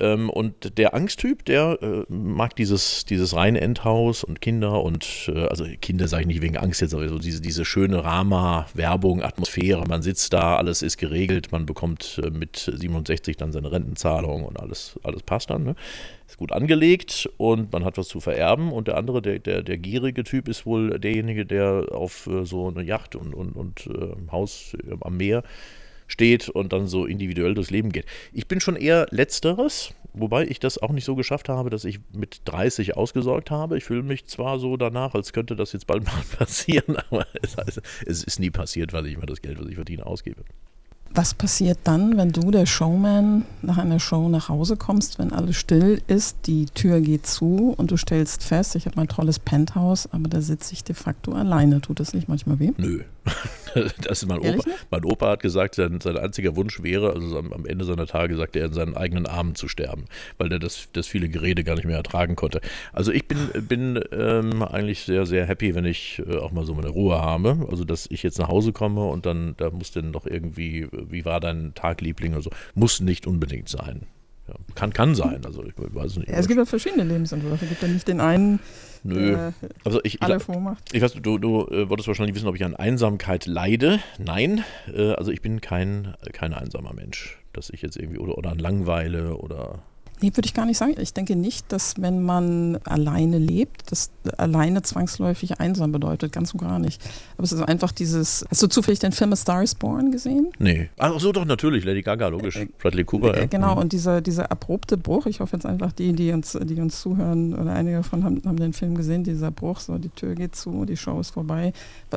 Ähm, 0.00 0.30
und 0.30 0.78
der 0.78 0.94
Angsttyp, 0.94 1.44
der 1.44 1.78
äh, 1.82 2.04
mag 2.12 2.54
dieses, 2.56 3.04
dieses 3.04 3.34
reine 3.34 3.60
Endhaus 3.60 4.22
und 4.22 4.40
Kinder 4.40 4.82
und, 4.82 5.30
äh, 5.34 5.46
also 5.46 5.64
Kinder 5.80 6.06
sage 6.06 6.22
ich 6.22 6.28
nicht 6.28 6.42
wegen 6.42 6.56
Angst 6.56 6.80
jetzt, 6.80 6.94
aber 6.94 7.08
so 7.08 7.18
diese, 7.18 7.40
diese 7.40 7.64
schöne 7.64 8.04
Rama-Werbung, 8.04 9.22
Atmosphäre. 9.22 9.84
Man 9.86 10.02
sitzt 10.02 10.32
da, 10.32 10.56
alles 10.56 10.82
ist 10.82 10.98
geregelt, 10.98 11.50
man 11.50 11.66
bekommt 11.66 12.20
äh, 12.22 12.30
mit 12.30 12.70
67 12.72 13.36
dann 13.36 13.52
seine 13.52 13.72
Rentenzahlung 13.72 14.44
und 14.44 14.60
alles, 14.60 14.98
alles 15.02 15.22
passt 15.22 15.50
dann. 15.50 15.64
Ne? 15.64 15.74
Ist 16.26 16.36
gut 16.36 16.52
angelegt 16.52 17.28
und 17.36 17.72
man 17.72 17.84
hat 17.84 17.98
was 17.98 18.08
zu 18.08 18.20
vererben. 18.20 18.70
Und 18.70 18.86
der 18.86 18.96
andere, 18.96 19.20
der, 19.20 19.40
der, 19.40 19.62
der 19.62 19.78
gierige 19.78 20.22
Typ, 20.22 20.48
ist 20.48 20.64
wohl 20.64 21.00
derjenige, 21.00 21.44
der 21.44 21.86
auf 21.90 22.26
äh, 22.28 22.44
so 22.44 22.68
eine 22.68 22.82
Yacht 22.82 23.16
und, 23.16 23.34
und, 23.34 23.52
und 23.52 23.86
äh, 23.86 24.30
Haus 24.30 24.76
am 25.00 25.16
Meer 25.16 25.42
steht 26.08 26.48
und 26.48 26.72
dann 26.72 26.88
so 26.88 27.06
individuell 27.06 27.54
durchs 27.54 27.70
Leben 27.70 27.92
geht. 27.92 28.06
Ich 28.32 28.48
bin 28.48 28.60
schon 28.60 28.74
eher 28.74 29.06
letzteres, 29.10 29.94
wobei 30.14 30.46
ich 30.46 30.58
das 30.58 30.78
auch 30.78 30.90
nicht 30.90 31.04
so 31.04 31.14
geschafft 31.14 31.48
habe, 31.48 31.70
dass 31.70 31.84
ich 31.84 32.00
mit 32.12 32.40
30 32.46 32.96
ausgesorgt 32.96 33.50
habe. 33.50 33.78
Ich 33.78 33.84
fühle 33.84 34.02
mich 34.02 34.26
zwar 34.26 34.58
so 34.58 34.76
danach, 34.76 35.14
als 35.14 35.32
könnte 35.32 35.54
das 35.54 35.72
jetzt 35.72 35.86
bald 35.86 36.04
mal 36.06 36.22
passieren, 36.36 36.96
aber 37.10 37.26
es, 38.04 38.24
ist 38.24 38.40
nie 38.40 38.50
passiert, 38.50 38.92
weil 38.92 39.06
ich 39.06 39.14
immer 39.14 39.26
das 39.26 39.42
Geld, 39.42 39.60
was 39.60 39.68
ich 39.68 39.76
verdiene, 39.76 40.04
ausgebe. 40.04 40.42
Was 41.14 41.34
passiert 41.34 41.78
dann, 41.84 42.16
wenn 42.16 42.32
du, 42.32 42.50
der 42.50 42.66
Showman, 42.66 43.44
nach 43.62 43.78
einer 43.78 43.98
Show 43.98 44.28
nach 44.28 44.48
Hause 44.48 44.76
kommst, 44.76 45.18
wenn 45.18 45.32
alles 45.32 45.56
still 45.56 46.00
ist, 46.06 46.36
die 46.46 46.66
Tür 46.66 47.00
geht 47.00 47.26
zu 47.26 47.74
und 47.76 47.90
du 47.90 47.96
stellst 47.96 48.44
fest, 48.44 48.76
ich 48.76 48.86
habe 48.86 48.96
mein 48.96 49.08
tolles 49.08 49.38
Penthouse, 49.38 50.08
aber 50.12 50.28
da 50.28 50.40
sitze 50.40 50.74
ich 50.74 50.84
de 50.84 50.94
facto 50.94 51.32
alleine. 51.32 51.80
Tut 51.80 52.00
das 52.00 52.14
nicht 52.14 52.28
manchmal 52.28 52.58
weh? 52.60 52.72
Nö. 52.76 53.02
Das 54.00 54.22
ist 54.22 54.28
mein 54.28 54.40
Ehrlich 54.40 54.66
Opa. 54.66 54.76
Mein 54.90 55.04
Opa 55.04 55.30
hat 55.30 55.40
gesagt, 55.40 55.74
sein, 55.74 56.00
sein 56.00 56.16
einziger 56.16 56.56
Wunsch 56.56 56.82
wäre, 56.82 57.12
also 57.12 57.38
am, 57.38 57.66
Ende 57.66 57.84
seiner 57.84 58.06
Tage 58.06 58.36
sagt 58.36 58.56
er, 58.56 58.66
in 58.66 58.72
seinen 58.72 58.96
eigenen 58.96 59.26
Armen 59.26 59.54
zu 59.54 59.68
sterben, 59.68 60.06
weil 60.38 60.50
er 60.50 60.58
das, 60.58 60.88
das 60.92 61.06
viele 61.06 61.28
Gerede 61.28 61.64
gar 61.64 61.74
nicht 61.74 61.84
mehr 61.84 61.96
ertragen 61.96 62.34
konnte. 62.34 62.60
Also 62.92 63.12
ich 63.12 63.28
bin, 63.28 63.38
bin 63.68 64.00
ähm, 64.10 64.62
eigentlich 64.62 65.02
sehr, 65.02 65.26
sehr 65.26 65.46
happy, 65.46 65.74
wenn 65.74 65.84
ich 65.84 66.22
äh, 66.26 66.38
auch 66.38 66.52
mal 66.52 66.64
so 66.64 66.74
meine 66.74 66.88
Ruhe 66.88 67.20
habe. 67.20 67.66
Also 67.70 67.84
dass 67.84 68.06
ich 68.10 68.22
jetzt 68.22 68.38
nach 68.38 68.48
Hause 68.48 68.72
komme 68.72 69.04
und 69.04 69.26
dann, 69.26 69.54
da 69.58 69.70
muss 69.70 69.92
dann 69.92 70.10
noch 70.10 70.26
irgendwie 70.26 70.88
wie 71.08 71.24
war 71.24 71.40
dein 71.40 71.72
Tag, 71.74 72.00
Liebling 72.00 72.32
oder 72.32 72.42
so. 72.42 72.50
Muss 72.74 73.00
nicht 73.00 73.26
unbedingt 73.26 73.68
sein. 73.68 74.02
Ja, 74.48 74.54
kann, 74.74 74.92
kann 74.92 75.14
sein, 75.14 75.44
also 75.44 75.62
ich 75.62 75.74
weiß 75.76 76.16
nicht. 76.16 76.28
Ja, 76.28 76.36
es 76.36 76.48
gibt 76.48 76.58
ja 76.58 76.64
verschiedene 76.64 77.04
Lebensentwürfe. 77.04 77.64
Es 77.64 77.68
gibt 77.68 77.82
ja 77.82 77.88
nicht 77.88 78.08
den 78.08 78.20
einen, 78.20 78.60
Nö. 79.04 79.32
Der 79.32 79.54
also 79.84 80.00
ich, 80.02 80.22
alle 80.22 80.40
vormacht. 80.40 80.82
Ich 80.92 81.02
weiß, 81.02 81.14
du, 81.14 81.38
du 81.38 81.66
äh, 81.66 81.88
wolltest 81.88 82.08
wahrscheinlich 82.08 82.34
wissen, 82.34 82.48
ob 82.48 82.54
ich 82.54 82.64
an 82.64 82.74
Einsamkeit 82.74 83.46
leide. 83.46 84.00
Nein, 84.18 84.64
äh, 84.92 85.12
also 85.12 85.30
ich 85.30 85.42
bin 85.42 85.60
kein, 85.60 86.14
kein 86.32 86.54
einsamer 86.54 86.94
Mensch, 86.94 87.38
dass 87.52 87.70
ich 87.70 87.82
jetzt 87.82 87.96
irgendwie 87.96 88.18
oder, 88.18 88.36
oder 88.38 88.50
an 88.50 88.58
Langweile 88.58 89.36
oder 89.36 89.80
Nee, 90.20 90.32
würde 90.34 90.46
ich 90.46 90.54
gar 90.54 90.66
nicht 90.66 90.78
sagen. 90.78 90.94
Ich 90.98 91.14
denke 91.14 91.36
nicht, 91.36 91.70
dass 91.72 91.94
wenn 91.98 92.22
man 92.22 92.78
alleine 92.84 93.38
lebt, 93.38 93.90
dass 93.90 94.10
alleine 94.36 94.82
zwangsläufig 94.82 95.60
einsam 95.60 95.92
bedeutet. 95.92 96.32
Ganz 96.32 96.52
und 96.52 96.60
gar 96.60 96.78
nicht. 96.78 97.00
Aber 97.36 97.44
es 97.44 97.52
ist 97.52 97.62
einfach 97.62 97.92
dieses. 97.92 98.44
Hast 98.50 98.62
du 98.62 98.66
zufällig 98.66 98.98
den 98.98 99.12
Film 99.12 99.32
A 99.32 99.36
Star 99.36 99.62
is 99.62 99.74
Born 99.74 100.10
gesehen? 100.10 100.48
Nee. 100.58 100.90
Ach 100.98 101.18
so, 101.18 101.32
doch, 101.32 101.44
natürlich. 101.44 101.84
Lady 101.84 102.02
Gaga, 102.02 102.28
logisch. 102.28 102.56
Äh, 102.56 102.68
Bradley 102.78 103.04
Cooper. 103.04 103.34
Äh, 103.34 103.40
ja. 103.40 103.46
Genau, 103.46 103.74
mhm. 103.74 103.82
und 103.82 103.92
dieser, 103.92 104.20
dieser 104.20 104.50
abrupte 104.50 104.96
Bruch. 104.96 105.26
Ich 105.26 105.40
hoffe 105.40 105.56
jetzt 105.56 105.66
einfach, 105.66 105.92
die, 105.92 106.12
die 106.12 106.32
uns, 106.32 106.58
die 106.60 106.80
uns 106.80 107.00
zuhören 107.00 107.54
oder 107.54 107.72
einige 107.72 107.98
davon 107.98 108.24
haben, 108.24 108.42
haben 108.44 108.56
den 108.56 108.72
Film 108.72 108.94
gesehen. 108.96 109.24
Dieser 109.24 109.50
Bruch, 109.50 109.80
so 109.80 109.98
die 109.98 110.10
Tür 110.10 110.34
geht 110.34 110.56
zu, 110.56 110.84
die 110.84 110.96
Show 110.96 111.20
ist 111.20 111.30
vorbei. 111.30 111.72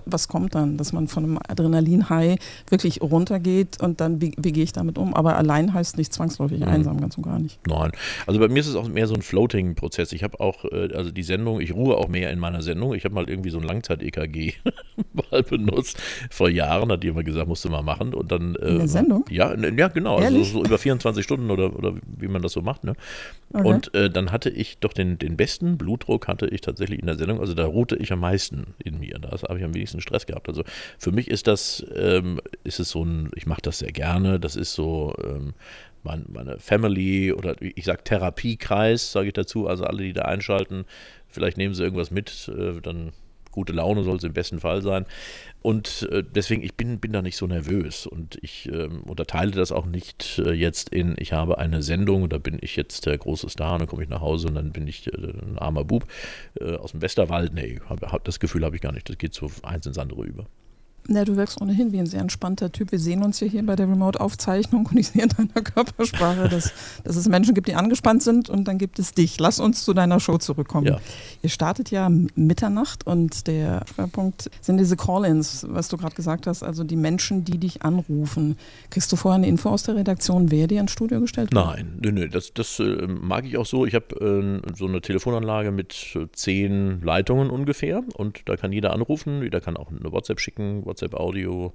Was 0.06 0.28
kommt 0.28 0.56
dann? 0.56 0.78
Dass 0.78 0.94
man 0.94 1.08
von 1.08 1.24
einem 1.24 1.40
Adrenalin-High 1.48 2.40
wirklich 2.70 3.02
runtergeht 3.02 3.82
und 3.82 4.02
dann, 4.02 4.22
wie, 4.22 4.34
wie 4.38 4.52
gehe 4.52 4.64
ich 4.64 4.74
damit 4.74 4.98
um? 4.98 5.14
Aber 5.14 5.36
allein 5.36 5.74
heißt 5.74 5.98
nicht 5.98 6.14
zwangsläufig 6.14 6.62
mhm. 6.62 6.68
einsam, 6.68 7.00
ganz 7.00 7.18
und 7.18 7.24
gar 7.24 7.40
nicht. 7.40 7.60
Nein, 7.68 7.91
Nein, 7.92 8.02
also 8.28 8.40
bei 8.40 8.48
mir 8.48 8.60
ist 8.60 8.68
es 8.68 8.76
auch 8.76 8.88
mehr 8.88 9.08
so 9.08 9.16
ein 9.16 9.22
Floating-Prozess. 9.22 10.12
Ich 10.14 10.24
habe 10.24 10.40
auch, 10.40 10.66
äh, 10.66 10.90
also 10.94 11.12
die 11.12 11.24
Sendung, 11.24 11.62
ich 11.62 11.74
ruhe 11.74 11.98
auch 11.98 12.08
mehr 12.08 12.32
in 12.32 12.40
meiner 12.40 12.62
Sendung. 12.62 12.94
Ich 12.94 13.06
habe 13.06 13.16
mal 13.16 13.30
irgendwie 13.30 13.50
so 13.50 13.60
ein 13.60 13.64
Langzeit-EKG 13.64 14.54
mal 15.32 15.44
benutzt. 15.44 16.02
Vor 16.30 16.50
Jahren 16.50 16.92
hat 16.92 17.04
immer 17.04 17.24
gesagt, 17.24 17.48
musste 17.48 17.70
mal 17.70 17.82
machen. 17.82 18.14
Und 18.14 18.32
dann, 18.32 18.56
äh, 18.56 18.70
in 18.70 18.78
der 18.80 18.88
Sendung? 18.88 19.26
Ja, 19.30 19.56
ja 19.56 19.88
genau. 19.88 20.18
Also 20.18 20.44
so 20.44 20.64
über 20.64 20.78
24 20.78 21.24
Stunden 21.24 21.52
oder, 21.52 21.76
oder 21.76 21.96
wie 22.06 22.28
man 22.28 22.42
das 22.42 22.54
so 22.54 22.62
macht. 22.62 22.84
Ne? 22.84 22.96
Okay. 23.54 23.68
Und 23.68 23.94
äh, 23.96 24.10
dann 24.10 24.32
hatte 24.32 24.50
ich 24.50 24.78
doch 24.80 24.94
den, 24.94 25.18
den 25.18 25.38
besten 25.38 25.78
Blutdruck 25.78 26.28
hatte 26.28 26.48
ich 26.48 26.62
tatsächlich 26.62 27.00
in 27.00 27.08
der 27.08 27.18
Sendung. 27.18 27.40
Also 27.40 27.54
da 27.54 27.66
ruhte 27.66 27.96
ich 27.98 28.12
am 28.12 28.20
meisten 28.20 28.74
in 28.84 29.00
mir. 29.00 29.20
Da 29.20 29.32
habe 29.32 29.58
ich 29.58 29.66
am 29.66 29.74
wenigsten 29.74 30.02
Stress 30.02 30.26
gehabt. 30.26 30.48
Also 30.48 30.64
für 30.98 31.12
mich 31.12 31.30
ist 31.30 31.48
das, 31.48 31.86
ähm, 31.96 32.40
ist 32.64 32.80
es 32.80 32.90
so 32.90 33.04
ein, 33.04 33.32
ich 33.36 33.46
mache 33.46 33.62
das 33.62 33.80
sehr 33.80 33.92
gerne. 33.92 34.40
Das 34.40 34.56
ist 34.56 34.74
so 34.74 35.14
ähm, 35.24 35.54
mein, 36.04 36.26
meine 36.30 36.60
Family 36.60 37.32
oder 37.34 37.56
ich 37.60 37.86
sage 37.86 38.04
Therapiekreis, 38.04 39.12
sage 39.12 39.28
ich 39.28 39.34
dazu. 39.34 39.68
Also 39.68 39.86
alle, 39.86 40.04
die 40.04 40.14
da 40.14 40.24
einschalten, 40.24 40.86
vielleicht 41.28 41.58
nehmen 41.58 41.74
sie 41.74 41.84
irgendwas 41.84 42.12
mit, 42.12 42.52
äh, 42.56 42.82
dann 42.82 43.12
gute 43.52 43.74
Laune 43.74 44.04
soll 44.04 44.18
es 44.18 44.24
im 44.24 44.34
besten 44.34 44.60
Fall 44.60 44.82
sein. 44.82 45.06
Und 45.62 46.08
äh, 46.12 46.24
deswegen, 46.24 46.64
ich 46.64 46.76
bin, 46.76 47.00
bin 47.00 47.12
da 47.12 47.22
nicht 47.22 47.38
so 47.38 47.46
nervös 47.46 48.08
und 48.08 48.40
ich 48.42 48.68
äh, 48.70 48.88
unterteile 49.06 49.52
das 49.52 49.72
auch 49.72 49.86
nicht 49.86 50.42
äh, 50.44 50.54
jetzt 50.54 50.90
in, 50.90 51.16
ich 51.20 51.34
habe 51.34 51.60
eine 51.60 51.84
Sendung 51.84 52.24
und 52.24 52.34
da 52.34 52.40
bin 52.40 52.58
ich 52.62 52.76
jetzt 52.76 53.06
der 53.06 53.18
große 53.18 53.48
Star 53.50 53.74
und 53.74 53.80
dann 53.82 53.88
komme 53.88 54.04
ich 54.04 54.10
nach 54.10 54.22
Hause 54.22 54.48
und 54.48 54.56
dann 54.56 54.72
bin 54.72 54.88
ich 54.88 55.08
äh, 55.08 55.12
ein 55.12 55.60
armer 55.60 55.84
Bub 55.84 56.08
äh, 56.60 56.76
aus 56.76 56.92
dem 56.92 57.02
Westerwald. 57.02 57.54
Nee, 57.54 57.80
hab, 57.88 58.02
hab, 58.12 58.24
das 58.24 58.40
Gefühl 58.40 58.66
habe 58.66 58.76
ich 58.76 58.82
gar 58.82 58.92
nicht. 58.92 59.08
Das 59.08 59.18
geht 59.18 59.34
so 59.34 59.52
eins 59.62 59.86
ins 59.86 60.00
andere 60.00 60.24
über. 60.24 60.48
Na, 61.08 61.26
du 61.26 61.36
wirkst 61.36 61.60
ohnehin 61.60 61.92
wie 61.92 62.00
ein 62.00 62.06
sehr 62.06 62.22
entspannter 62.22 62.72
Typ. 62.72 62.92
Wir 62.92 63.00
sehen 63.00 63.24
uns 63.24 63.40
ja 63.40 63.48
hier 63.48 63.66
bei 63.66 63.76
der 63.76 63.88
Remote-Aufzeichnung 63.88 64.86
und 64.86 64.98
ich 64.98 65.10
sehe 65.10 65.24
in 65.24 65.30
deiner 65.30 65.64
Körpersprache, 65.64 66.48
dass, 66.48 66.74
dass 67.04 67.16
es 67.16 67.28
Menschen 67.28 67.56
gibt, 67.56 67.68
die 67.68 67.76
angespannt 67.76 68.22
sind 68.24 68.50
und 68.50 68.68
dann 68.68 68.78
gibt 68.78 69.00
es 69.00 69.14
dich. 69.14 69.40
Lass 69.40 69.60
uns 69.60 69.84
zu 69.84 69.94
deiner 69.94 70.20
Show 70.20 70.38
zurückkommen. 70.38 70.88
Ja. 70.88 71.00
Ihr 71.42 71.50
startet 71.50 71.90
ja 71.90 72.10
Mitternacht 72.36 73.08
und 73.08 73.48
der 73.48 73.84
Schwerpunkt 73.94 74.52
sind 74.62 74.78
diese 74.78 74.96
Call-ins, 74.96 75.66
was 75.70 75.90
du 75.90 75.98
gerade 75.98 76.16
gesagt 76.16 76.46
hast, 76.48 76.64
also 76.64 76.84
die 76.84 76.96
Menschen, 76.96 77.44
die 77.44 77.58
dich 77.58 77.82
anrufen. 77.82 78.58
Kriegst 78.90 79.12
du 79.12 79.16
vorher 79.16 79.38
eine 79.38 79.48
Info 79.48 79.70
aus 79.70 79.84
der 79.84 79.96
Redaktion, 79.96 80.52
wer 80.52 80.68
dir 80.68 80.82
ins 80.82 80.92
Studio 80.92 81.20
gestellt 81.20 81.54
wird? 81.54 81.66
Nein, 81.66 81.98
nö, 82.02 82.12
nö, 82.12 82.30
das, 82.30 82.54
das 82.54 82.80
äh, 82.80 83.08
mag 83.08 83.46
ich 83.46 83.58
auch 83.58 83.66
so. 83.66 83.86
Ich 83.86 83.96
habe 83.96 84.16
äh, 84.16 84.76
so 84.76 84.86
eine 84.86 85.02
Telefonanlage 85.02 85.72
mit 85.72 86.18
zehn 86.34 87.02
Leitungen 87.02 87.50
ungefähr 87.50 88.04
und 88.14 88.42
da 88.46 88.56
kann 88.56 88.72
jeder 88.72 88.94
anrufen, 88.94 89.42
jeder 89.42 89.62
kann 89.62 89.78
auch 89.78 89.90
eine 89.90 90.12
WhatsApp 90.12 90.40
schicken, 90.40 90.86
WhatsApp-Audio, 90.92 91.74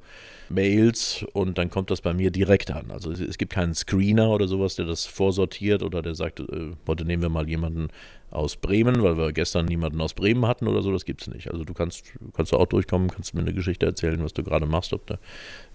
Mails 0.49 1.25
und 1.32 1.58
dann 1.58 1.70
kommt 1.70 1.90
das 1.90 2.00
bei 2.00 2.14
mir 2.14 2.30
direkt 2.30 2.70
an. 2.70 2.90
Also 2.90 3.11
es, 3.11 3.38
gibt 3.38 3.52
keinen 3.52 3.75
Screener 3.75 4.30
oder 4.30 4.46
sowas, 4.46 4.76
der 4.76 4.87
das 4.87 5.04
vorsortiert 5.06 5.82
oder 5.82 6.02
der 6.02 6.14
sagt, 6.14 6.40
äh, 6.40 6.73
heute 6.87 7.04
nehmen 7.04 7.23
wir 7.23 7.28
mal 7.28 7.49
jemanden 7.49 7.88
aus 8.37 8.57
Bremen, 8.57 9.02
weil 9.02 9.16
wir 9.16 9.33
gestern 9.33 9.66
niemanden 9.66 10.00
aus 10.00 10.14
Bremen 10.14 10.47
hatten 10.47 10.69
oder 10.69 10.83
so, 10.83 10.93
das 10.93 11.05
gibt 11.05 11.23
es 11.23 11.28
nicht. 11.28 11.50
Also 11.50 11.64
du 11.64 11.75
kannst, 11.75 12.12
kannst 12.35 12.52
du 12.52 12.57
auch 12.57 12.66
durchkommen, 12.66 13.09
kannst 13.09 13.35
mir 13.35 13.40
eine 13.40 13.55
Geschichte 13.55 13.87
erzählen, 13.87 14.23
was 14.23 14.33
du 14.33 14.43
gerade 14.43 14.66
machst, 14.66 14.93
ob 14.93 15.07
du 15.07 15.19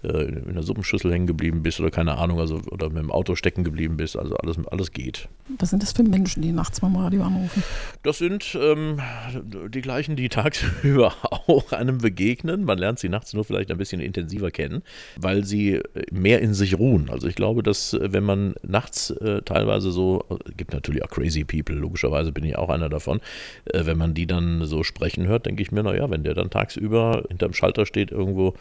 äh, 0.02 0.24
in 0.24 0.54
der 0.54 0.62
Suppenschüssel 0.62 1.12
hängen 1.12 1.26
geblieben 1.26 1.62
bist 1.62 1.80
oder 1.80 1.90
keine 1.90 2.18
Ahnung, 2.18 2.40
also 2.40 2.60
oder 2.70 2.88
mit 2.88 3.02
dem 3.02 3.10
Auto 3.10 3.34
stecken 3.34 3.64
geblieben 3.64 3.96
bist, 3.96 4.16
also 4.16 4.36
alles, 4.36 4.56
alles 4.68 4.92
geht. 4.92 5.28
Was 5.58 5.70
sind 5.70 5.82
das 5.82 5.92
für 5.92 6.02
Menschen, 6.02 6.42
die 6.42 6.52
nachts 6.52 6.80
beim 6.80 6.96
Radio 6.96 7.22
anrufen? 7.22 7.62
Das 8.02 8.18
sind 8.18 8.56
ähm, 8.60 9.00
die 9.42 9.80
gleichen, 9.80 10.16
die 10.16 10.28
tagsüber 10.28 11.12
auch 11.22 11.72
einem 11.72 11.98
begegnen. 11.98 12.64
Man 12.64 12.78
lernt 12.78 12.98
sie 12.98 13.08
nachts 13.08 13.34
nur 13.34 13.44
vielleicht 13.44 13.70
ein 13.70 13.78
bisschen 13.78 14.00
intensiver 14.00 14.50
kennen, 14.50 14.82
weil 15.16 15.44
sie 15.44 15.80
mehr 16.10 16.40
in 16.40 16.54
sich 16.54 16.78
ruhen. 16.78 17.10
Also 17.10 17.26
ich 17.26 17.34
glaube, 17.34 17.62
dass 17.62 17.92
äh, 17.92 18.12
wenn 18.12 18.24
man 18.24 18.54
nachts 18.62 19.10
äh, 19.10 19.42
teilweise 19.42 19.90
so, 19.90 20.24
äh, 20.30 20.52
gibt 20.56 20.72
natürlich 20.72 21.04
auch 21.04 21.10
crazy 21.10 21.44
people, 21.44 21.76
logischerweise 21.76 22.32
bin 22.32 22.44
ich 22.44 22.51
ich 22.52 22.58
auch 22.58 22.70
einer 22.70 22.88
davon. 22.88 23.20
Äh, 23.64 23.86
wenn 23.86 23.98
man 23.98 24.14
die 24.14 24.26
dann 24.26 24.64
so 24.64 24.82
sprechen 24.82 25.26
hört, 25.26 25.46
denke 25.46 25.62
ich 25.62 25.72
mir, 25.72 25.82
naja, 25.82 26.08
wenn 26.10 26.24
der 26.24 26.34
dann 26.34 26.50
tagsüber 26.50 27.24
hinterm 27.28 27.52
Schalter 27.52 27.86
steht 27.86 28.10
irgendwo 28.10 28.54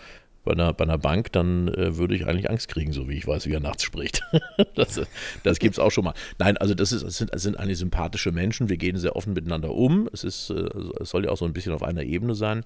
bei 0.44 0.54
einer, 0.54 0.74
bei 0.74 0.84
einer 0.84 0.98
Bank, 0.98 1.32
dann 1.32 1.68
äh, 1.68 1.98
würde 1.98 2.16
ich 2.16 2.26
eigentlich 2.26 2.50
Angst 2.50 2.68
kriegen, 2.68 2.94
so 2.94 3.08
wie 3.08 3.18
ich 3.18 3.28
weiß, 3.28 3.46
wie 3.46 3.54
er 3.54 3.60
nachts 3.60 3.84
spricht. 3.84 4.24
das 4.76 5.00
das 5.44 5.60
gibt 5.60 5.76
es 5.76 5.80
auch 5.80 5.92
schon 5.92 6.04
mal. 6.04 6.14
Nein, 6.40 6.58
also 6.58 6.74
das, 6.74 6.92
ist, 6.92 7.04
das, 7.04 7.18
sind, 7.18 7.34
das 7.34 7.44
sind 7.44 7.60
eigentlich 7.60 7.78
sympathische 7.78 8.32
Menschen. 8.32 8.70
Wir 8.70 8.78
gehen 8.78 8.98
sehr 8.98 9.16
offen 9.16 9.34
miteinander 9.34 9.72
um. 9.72 10.10
Es, 10.14 10.24
ist, 10.24 10.50
äh, 10.50 10.70
es 11.00 11.10
soll 11.10 11.26
ja 11.26 11.32
auch 11.32 11.38
so 11.38 11.46
ein 11.46 11.54
bisschen 11.54 11.74
auf 11.74 11.84
einer 11.84 12.04
Ebene 12.04 12.34
sein. 12.34 12.64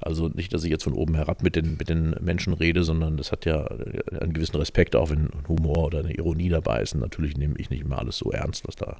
Also 0.00 0.28
nicht, 0.28 0.52
dass 0.54 0.64
ich 0.64 0.70
jetzt 0.70 0.84
von 0.84 0.92
oben 0.94 1.16
herab 1.16 1.42
mit 1.42 1.56
den, 1.56 1.76
mit 1.76 1.88
den 1.88 2.14
Menschen 2.20 2.54
rede, 2.54 2.84
sondern 2.84 3.16
das 3.16 3.32
hat 3.32 3.44
ja 3.44 3.66
einen 4.20 4.32
gewissen 4.32 4.56
Respekt, 4.56 4.96
auch 4.96 5.10
wenn 5.10 5.28
Humor 5.48 5.86
oder 5.86 5.98
eine 6.00 6.14
Ironie 6.14 6.48
dabei 6.48 6.82
ist. 6.82 6.94
Und 6.94 7.00
natürlich 7.00 7.36
nehme 7.36 7.54
ich 7.58 7.68
nicht 7.68 7.82
immer 7.82 7.98
alles 7.98 8.18
so 8.18 8.30
ernst, 8.30 8.66
was 8.66 8.76
da 8.76 8.96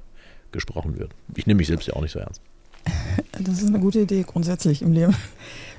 gesprochen 0.51 0.99
wird. 0.99 1.11
Ich 1.35 1.47
nehme 1.47 1.59
mich 1.59 1.67
selbst 1.67 1.87
ja 1.87 1.95
auch 1.95 2.01
nicht 2.01 2.11
so 2.11 2.19
ernst. 2.19 2.41
Das 3.39 3.61
ist 3.61 3.67
eine 3.67 3.79
gute 3.79 4.01
Idee 4.01 4.23
grundsätzlich 4.23 4.81
im 4.81 4.91
Leben. 4.91 5.15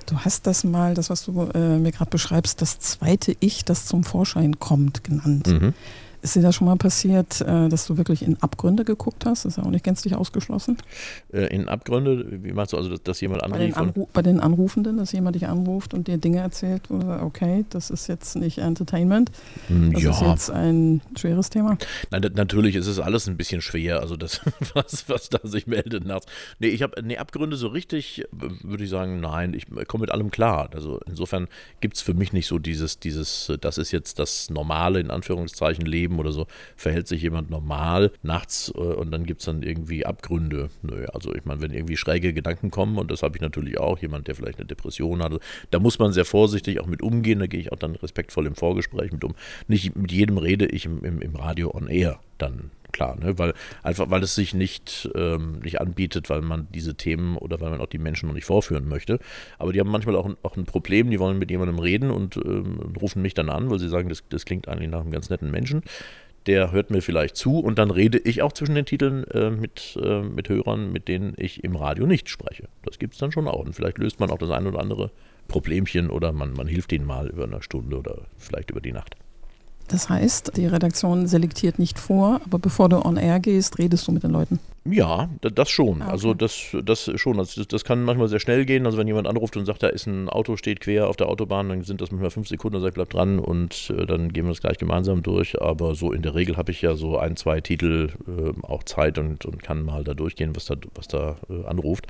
Du 0.07 0.19
hast 0.19 0.47
das 0.47 0.65
mal, 0.65 0.95
das 0.95 1.11
was 1.11 1.25
du 1.25 1.43
äh, 1.55 1.79
mir 1.79 1.93
gerade 1.93 2.11
beschreibst, 2.11 2.61
das 2.61 2.81
zweite 2.81 3.37
Ich, 3.39 3.65
das 3.65 3.87
zum 3.87 4.03
Vorschein 4.03 4.59
kommt, 4.59 5.05
genannt. 5.05 5.47
Mhm. 5.47 5.75
Ist 6.23 6.37
dir 6.37 6.43
das 6.43 6.55
schon 6.55 6.67
mal 6.67 6.77
passiert, 6.77 7.41
äh, 7.41 7.69
dass 7.69 7.87
du 7.87 7.97
wirklich 7.97 8.23
in 8.23 8.41
Abgründe 8.43 8.85
geguckt 8.85 9.25
hast? 9.25 9.45
Das 9.45 9.53
ist 9.53 9.57
ja 9.57 9.65
auch 9.65 9.71
nicht 9.71 9.85
gänzlich 9.85 10.15
ausgeschlossen. 10.15 10.77
Äh, 11.33 11.47
in 11.55 11.69
Abgründe, 11.69 12.43
wie 12.43 12.53
meinst 12.53 12.73
du, 12.73 12.77
also 12.77 12.97
dass, 12.97 13.21
jemand 13.21 13.43
anruft? 13.43 13.59
Bei 13.59 13.65
den, 13.65 13.75
Anru 13.75 14.09
bei 14.13 14.23
den 14.23 14.41
Anrufenden, 14.41 14.97
dass 14.99 15.13
jemand 15.13 15.37
dich 15.37 15.47
anruft 15.47 15.95
und 15.95 16.09
dir 16.09 16.19
Dinge 16.19 16.39
erzählt, 16.39 16.91
oder 16.91 17.23
okay, 17.23 17.65
das 17.71 17.91
ist 17.91 18.07
jetzt 18.07 18.37
nicht 18.37 18.59
Entertainment. 18.59 19.31
Hm, 19.69 19.93
das 19.95 20.03
ja. 20.03 20.11
ist 20.11 20.21
jetzt 20.21 20.51
ein 20.51 21.01
schweres 21.17 21.49
Thema. 21.49 21.79
Nein, 22.11 22.31
natürlich 22.35 22.77
ist 22.77 22.87
es 22.87 22.99
alles 22.99 23.27
ein 23.27 23.37
bisschen 23.37 23.63
schwer, 23.63 24.01
also 24.01 24.17
das, 24.17 24.41
was, 24.75 25.09
was 25.09 25.31
da 25.31 25.39
sich 25.45 25.67
meldet 25.67 26.05
nachts. 26.05 26.27
Nee, 26.59 26.69
ich 26.69 26.83
habe, 26.83 27.03
nee, 27.03 27.17
Abgründe 27.17 27.57
so 27.57 27.69
richtig, 27.69 28.25
würde 28.33 28.85
ich 28.85 28.91
sagen, 28.91 29.21
nein, 29.21 29.55
ich 29.55 29.67
komme 29.89 30.03
mit 30.03 30.11
allem 30.11 30.31
klar. 30.31 30.69
Also 30.75 31.01
insofern 31.07 31.49
gibt 31.81 31.97
es 31.97 32.03
für 32.03 32.15
mich 32.15 32.33
nicht 32.33 32.47
so 32.47 32.59
dieses, 32.59 32.99
dieses, 32.99 33.53
das 33.61 33.79
ist 33.79 33.91
jetzt 33.91 34.19
das 34.19 34.51
normale, 34.51 35.01
in 35.01 35.11
Anführungszeichen, 35.11 35.87
Leben 35.87 36.10
Leben 36.11 36.19
oder 36.19 36.33
so, 36.33 36.47
verhält 36.77 37.09
sich 37.09 37.23
jemand 37.23 37.51
normal 37.51 38.13
nachts 38.23 38.73
äh, 38.75 38.79
und 38.79 39.11
dann 39.11 39.25
gibt 39.25 39.41
es 39.41 39.47
dann 39.47 39.63
irgendwie 39.63 40.05
Abgründe. 40.05 40.71
Nö, 40.83 41.07
also 41.13 41.35
ich 41.35 41.45
meine, 41.45 41.61
wenn 41.61 41.73
irgendwie 41.73 41.97
schräge 41.97 42.33
Gedanken 42.33 42.71
kommen, 42.71 42.99
und 42.99 43.11
das 43.11 43.23
habe 43.23 43.37
ich 43.37 43.43
natürlich 43.43 43.79
auch, 43.79 43.99
jemand, 43.99 44.29
der 44.29 44.35
vielleicht 44.35 44.59
eine 44.59 44.67
Depression 44.67 45.23
hat, 45.23 45.33
da 45.71 45.79
muss 45.79 45.99
man 45.99 46.13
sehr 46.13 46.25
vorsichtig 46.25 46.81
auch 46.81 46.87
mit 46.87 47.03
umgehen, 47.03 47.39
da 47.39 47.47
gehe 47.47 47.61
ich 47.61 47.73
auch 47.73 47.79
dann 47.79 47.95
respektvoll 47.97 48.47
im 48.47 48.55
Vorgespräch 48.55 49.13
mit 49.13 49.25
um. 49.25 49.35
Nicht 49.69 49.97
mit 49.97 50.13
jedem 50.13 50.39
rede 50.39 50.67
ich 50.67 50.85
im, 50.85 51.05
im, 51.05 51.23
im 51.23 51.37
Radio 51.37 51.75
on 51.75 51.89
air 51.89 52.19
dann 52.39 52.71
klar, 52.93 53.17
ne? 53.17 53.39
weil 53.39 53.55
einfach 53.83 54.11
weil 54.11 54.23
es 54.23 54.35
sich 54.35 54.55
nicht, 54.55 55.11
ähm, 55.15 55.61
nicht 55.61 55.81
anbietet, 55.81 56.31
weil 56.31 56.43
man 56.43 56.69
diese 56.73 56.95
Themen 56.95 57.37
oder 57.37 57.61
weil 57.61 57.71
man 57.71 57.81
auch 57.81 57.87
die 57.87 57.99
Menschen 57.99 58.27
noch 58.27 58.35
nicht 58.35 58.45
vorführen 58.45 58.89
möchte. 58.89 59.19
Aber 59.59 59.73
die 59.73 59.81
haben 59.81 59.91
manchmal 59.91 60.17
auch 60.17 60.27
ein, 60.27 60.37
auch 60.43 60.57
ein 60.57 60.65
Problem, 60.65 61.11
die 61.11 61.19
wollen 61.19 61.39
mit 61.39 61.51
jemandem 61.51 61.79
reden 61.79 62.11
und 62.11 62.37
ähm, 62.37 62.95
rufen 63.01 63.23
mich 63.23 63.35
dann 63.35 63.49
an, 63.49 63.71
weil 63.71 63.79
sie 63.79 63.89
sagen, 63.89 64.09
das, 64.09 64.23
das 64.29 64.45
klingt 64.45 64.69
eigentlich 64.69 64.91
nach 64.91 65.01
einem 65.01 65.11
ganz 65.11 65.31
netten 65.31 65.51
Menschen. 65.51 65.83
Der 66.47 66.73
hört 66.73 66.91
mir 66.91 67.03
vielleicht 67.03 67.37
zu 67.37 67.59
und 67.59 67.79
dann 67.79 67.91
rede 67.91 68.19
ich 68.19 68.41
auch 68.41 68.53
zwischen 68.53 68.75
den 68.75 68.87
Titeln 68.87 69.25
äh, 69.25 69.51
mit, 69.51 69.99
äh, 70.03 70.23
mit 70.23 70.49
Hörern, 70.49 70.91
mit 70.91 71.07
denen 71.07 71.35
ich 71.37 71.63
im 71.65 71.77
Radio 71.77 72.07
nicht 72.07 72.31
spreche. 72.31 72.69
Das 72.83 72.99
gibt 72.99 73.13
es 73.13 73.21
dann 73.21 73.31
schon 73.31 73.47
auch. 73.47 73.65
Und 73.65 73.75
vielleicht 73.75 73.99
löst 73.99 74.21
man 74.21 74.31
auch 74.31 74.39
das 74.39 74.51
ein 74.51 74.67
oder 74.67 74.81
andere 74.81 75.11
Problemchen 75.49 76.09
oder 76.09 76.33
man, 76.33 76.55
man 76.55 76.67
hilft 76.67 76.93
ihnen 76.93 77.05
mal 77.05 77.29
über 77.29 77.45
eine 77.45 77.63
Stunde 77.63 77.99
oder 77.99 78.27
vielleicht 78.39 78.71
über 78.71 78.81
die 78.81 78.93
Nacht. 78.93 79.17
Das 79.91 80.09
heißt, 80.09 80.57
die 80.57 80.67
Redaktion 80.67 81.27
selektiert 81.27 81.81
nicht 81.81 81.99
vor, 81.99 82.41
aber 82.45 82.61
bevor 82.61 82.89
du 82.89 83.05
on 83.05 83.17
air 83.17 83.41
gehst, 83.41 83.79
redest 83.79 84.07
du 84.07 84.13
mit 84.13 84.23
den 84.23 84.31
Leuten. 84.31 84.61
Ja, 84.85 85.29
das 85.41 85.69
schon. 85.69 86.01
Ah, 86.01 86.09
also 86.09 86.31
okay. 86.31 86.45
Also 86.45 86.81
das, 86.81 87.07
das 87.09 87.21
schon. 87.21 87.39
Also 87.39 87.61
das, 87.61 87.69
das, 87.69 87.85
kann 87.85 88.03
manchmal 88.05 88.29
sehr 88.29 88.41
schnell 88.41 88.65
gehen. 88.65 88.87
Also 88.87 88.97
wenn 88.97 89.07
jemand 89.07 89.27
anruft 89.27 89.57
und 89.57 89.67
sagt, 89.67 89.83
da 89.83 89.89
ist 89.89 90.07
ein 90.07 90.29
Auto, 90.29 90.57
steht 90.57 90.81
quer 90.81 91.09
auf 91.09 91.17
der 91.17 91.29
Autobahn, 91.29 91.69
dann 91.69 91.83
sind 91.83 92.01
das 92.01 92.11
manchmal 92.13 92.31
fünf 92.31 92.49
Sekunden, 92.49 92.75
dann 92.75 92.83
sage 92.83 92.91
ich, 92.91 92.95
bleib 92.95 93.11
dran 93.11 93.39
und 93.41 93.93
äh, 93.97 94.07
dann 94.07 94.33
gehen 94.33 94.45
wir 94.45 94.51
das 94.51 94.61
gleich 94.61 94.79
gemeinsam 94.79 95.23
durch. 95.23 95.61
Aber 95.61 95.95
so 95.95 96.13
in 96.13 96.23
der 96.23 96.35
Regel 96.35 96.57
habe 96.57 96.71
ich 96.71 96.81
ja 96.81 96.95
so 96.95 97.19
ein, 97.19 97.37
zwei 97.37 97.61
Titel 97.61 98.11
äh, 98.27 98.67
auch 98.67 98.85
Zeit 98.85 99.19
und, 99.19 99.45
und 99.45 99.63
kann 99.63 99.83
mal 99.83 100.03
da 100.03 100.15
durchgehen, 100.15 100.57
was 100.57 100.65
da, 100.65 100.77
was 100.95 101.09
da 101.09 101.37
äh, 101.51 101.67
anruft. 101.67 102.07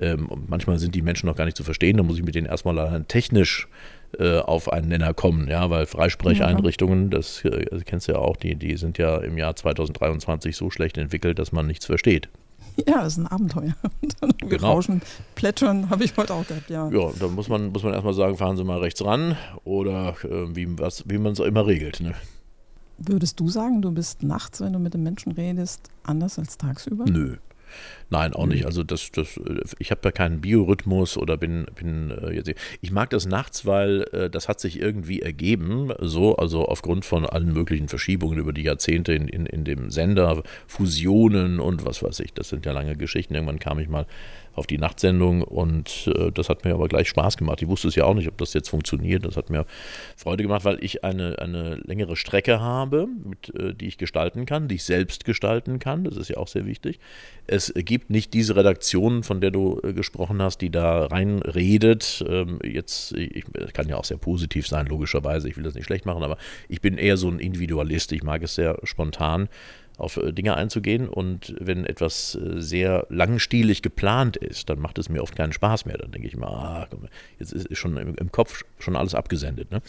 Ähm, 0.00 0.28
manchmal 0.48 0.78
sind 0.78 0.94
die 0.94 1.02
Menschen 1.02 1.26
noch 1.26 1.36
gar 1.36 1.44
nicht 1.44 1.56
zu 1.56 1.64
verstehen, 1.64 1.96
da 1.96 2.02
muss 2.02 2.16
ich 2.16 2.24
mit 2.24 2.34
denen 2.34 2.46
erstmal 2.46 3.04
technisch 3.08 3.66
äh, 3.66 3.95
auf 4.18 4.72
einen 4.72 4.88
Nenner 4.88 5.14
kommen, 5.14 5.48
ja, 5.48 5.68
weil 5.68 5.86
Freisprecheinrichtungen, 5.86 7.10
das, 7.10 7.44
äh, 7.44 7.66
kennst 7.84 8.08
du 8.08 8.12
ja 8.12 8.18
auch, 8.18 8.36
die, 8.36 8.54
die 8.54 8.76
sind 8.76 8.98
ja 8.98 9.18
im 9.18 9.36
Jahr 9.36 9.56
2023 9.56 10.56
so 10.56 10.70
schlecht 10.70 10.96
entwickelt, 10.98 11.38
dass 11.38 11.52
man 11.52 11.66
nichts 11.66 11.86
versteht. 11.86 12.28
Ja, 12.86 13.02
das 13.02 13.14
ist 13.14 13.18
ein 13.18 13.26
Abenteuer. 13.26 13.74
genau. 14.38 14.72
Rauschen, 14.74 15.02
Plätschern 15.34 15.88
habe 15.88 16.04
ich 16.04 16.16
heute 16.16 16.34
auch 16.34 16.46
gehabt, 16.46 16.68
ja. 16.68 16.88
Ja, 16.90 17.10
da 17.18 17.28
muss 17.28 17.48
man, 17.48 17.72
muss 17.72 17.82
man 17.82 17.94
erstmal 17.94 18.14
sagen, 18.14 18.36
fahren 18.36 18.56
Sie 18.56 18.64
mal 18.64 18.78
rechts 18.78 19.04
ran 19.04 19.36
oder 19.64 20.14
äh, 20.24 20.54
wie, 20.54 20.68
wie 20.68 21.18
man 21.18 21.32
es 21.32 21.38
immer 21.40 21.66
regelt. 21.66 22.00
Ne? 22.00 22.14
Würdest 22.98 23.40
du 23.40 23.48
sagen, 23.48 23.82
du 23.82 23.92
bist 23.92 24.22
nachts, 24.22 24.60
wenn 24.60 24.72
du 24.72 24.78
mit 24.78 24.94
den 24.94 25.02
Menschen 25.02 25.32
redest, 25.32 25.90
anders 26.02 26.38
als 26.38 26.58
tagsüber? 26.58 27.04
Nö. 27.06 27.36
Nein, 28.08 28.34
auch 28.34 28.46
nicht. 28.46 28.66
Also 28.66 28.84
das, 28.84 29.10
das, 29.10 29.40
ich 29.78 29.90
habe 29.90 30.00
da 30.00 30.12
keinen 30.12 30.40
Biorhythmus 30.40 31.16
oder 31.16 31.36
bin, 31.36 31.66
bin 31.74 32.10
äh, 32.10 32.32
jetzt. 32.32 32.52
Ich 32.80 32.92
mag 32.92 33.10
das 33.10 33.26
nachts, 33.26 33.66
weil 33.66 34.02
äh, 34.12 34.30
das 34.30 34.48
hat 34.48 34.60
sich 34.60 34.80
irgendwie 34.80 35.22
ergeben, 35.22 35.92
so, 36.00 36.36
also 36.36 36.66
aufgrund 36.66 37.04
von 37.04 37.26
allen 37.26 37.52
möglichen 37.52 37.88
Verschiebungen 37.88 38.38
über 38.38 38.52
die 38.52 38.62
Jahrzehnte 38.62 39.12
in, 39.12 39.26
in, 39.26 39.46
in 39.46 39.64
dem 39.64 39.90
Sender, 39.90 40.42
Fusionen 40.68 41.58
und 41.58 41.84
was 41.84 42.02
weiß 42.02 42.20
ich. 42.20 42.32
Das 42.32 42.48
sind 42.48 42.64
ja 42.64 42.72
lange 42.72 42.96
Geschichten. 42.96 43.34
Irgendwann 43.34 43.58
kam 43.58 43.78
ich 43.80 43.88
mal 43.88 44.06
auf 44.56 44.66
die 44.66 44.78
Nachtsendung 44.78 45.42
und 45.42 46.10
äh, 46.16 46.32
das 46.32 46.48
hat 46.48 46.64
mir 46.64 46.74
aber 46.74 46.88
gleich 46.88 47.08
Spaß 47.08 47.36
gemacht. 47.36 47.60
Ich 47.62 47.68
wusste 47.68 47.88
es 47.88 47.94
ja 47.94 48.04
auch 48.04 48.14
nicht, 48.14 48.26
ob 48.28 48.38
das 48.38 48.54
jetzt 48.54 48.70
funktioniert. 48.70 49.24
Das 49.24 49.36
hat 49.36 49.50
mir 49.50 49.66
Freude 50.16 50.42
gemacht, 50.42 50.64
weil 50.64 50.82
ich 50.82 51.04
eine, 51.04 51.38
eine 51.38 51.76
längere 51.76 52.16
Strecke 52.16 52.60
habe, 52.60 53.06
mit, 53.24 53.54
äh, 53.54 53.74
die 53.74 53.86
ich 53.86 53.98
gestalten 53.98 54.46
kann, 54.46 54.68
die 54.68 54.76
ich 54.76 54.84
selbst 54.84 55.24
gestalten 55.24 55.78
kann. 55.78 56.04
Das 56.04 56.16
ist 56.16 56.28
ja 56.28 56.38
auch 56.38 56.48
sehr 56.48 56.66
wichtig. 56.66 56.98
Es 57.46 57.72
gibt 57.76 58.10
nicht 58.10 58.32
diese 58.34 58.56
Redaktion, 58.56 59.22
von 59.22 59.40
der 59.40 59.50
du 59.50 59.78
äh, 59.82 59.92
gesprochen 59.92 60.40
hast, 60.40 60.62
die 60.62 60.70
da 60.70 61.06
reinredet. 61.06 62.24
Ähm, 62.26 62.58
jetzt, 62.64 63.12
ich, 63.12 63.44
kann 63.74 63.88
ja 63.88 63.96
auch 63.96 64.04
sehr 64.04 64.16
positiv 64.16 64.66
sein, 64.66 64.86
logischerweise. 64.86 65.48
Ich 65.48 65.56
will 65.56 65.64
das 65.64 65.74
nicht 65.74 65.84
schlecht 65.84 66.06
machen, 66.06 66.22
aber 66.22 66.38
ich 66.68 66.80
bin 66.80 66.96
eher 66.96 67.18
so 67.18 67.28
ein 67.28 67.38
Individualist. 67.38 68.12
Ich 68.12 68.22
mag 68.22 68.42
es 68.42 68.54
sehr 68.54 68.78
spontan 68.84 69.48
auf 69.98 70.16
äh, 70.16 70.32
Dinge 70.32 70.56
einzugehen. 70.56 71.08
Und 71.08 71.54
wenn 71.58 71.84
etwas 71.84 72.34
äh, 72.34 72.60
sehr 72.60 73.06
langstielig 73.08 73.82
geplant 73.82 74.36
ist, 74.36 74.68
dann 74.68 74.78
macht 74.78 74.98
es 74.98 75.08
mir 75.08 75.22
oft 75.22 75.36
keinen 75.36 75.52
Spaß 75.52 75.86
mehr. 75.86 75.98
Dann 75.98 76.12
denke 76.12 76.28
ich 76.28 76.36
mal, 76.36 76.48
ah, 76.48 76.86
komm, 76.90 77.08
jetzt 77.38 77.52
ist 77.52 77.76
schon 77.76 77.96
im, 77.96 78.32
Kopf 78.32 78.64
schon 78.78 78.96
alles 78.96 79.14
abgesendet. 79.14 79.70
Ne? 79.70 79.80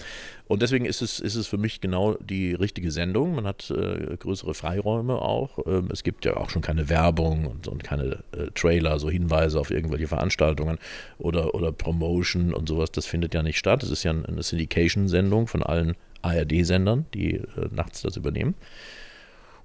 Und 0.48 0.62
deswegen 0.62 0.86
ist 0.86 1.02
es, 1.02 1.20
ist 1.20 1.36
es 1.36 1.48
für 1.48 1.58
mich 1.58 1.82
genau 1.82 2.14
die 2.16 2.54
richtige 2.54 2.92
Sendung. 2.92 3.36
Man 3.36 3.46
hat 3.46 3.70
äh, 3.70 4.16
größere 4.18 4.54
Freiräume 4.54 5.16
auch. 5.22 5.60
Ähm, 5.66 5.90
es 5.92 6.04
gibt 6.04 6.24
ja 6.24 6.38
auch 6.38 6.50
schon 6.50 6.62
keine 6.62 6.88
Werbung 6.90 7.46
und, 7.46 7.68
und 7.68 7.84
keine 7.84 8.24
äh, 8.32 8.52
Trailer, 8.56 9.00
so 9.00 9.10
Hinweise 9.10 9.60
auf 9.60 9.72
irgendwelche 9.72 10.08
Veranstaltungen 10.08 10.78
oder, 11.18 11.54
oder 11.54 11.72
Promotion 11.72 12.54
und 12.54 12.70
sowas. 12.70 12.92
Das 12.92 13.06
findet 13.06 13.34
ja 13.34 13.44
nicht 13.44 13.58
statt. 13.58 13.84
Es 13.84 13.90
ist 13.90 14.04
ja 14.04 14.12
eine 14.12 14.42
Syndication-Sendung 14.42 15.48
von 15.48 15.64
allen 15.64 15.96
ARD-Sendern, 16.22 17.06
die 17.14 17.36
äh, 17.36 17.44
nachts 17.72 18.02
das 18.02 18.16
übernehmen. 18.16 18.56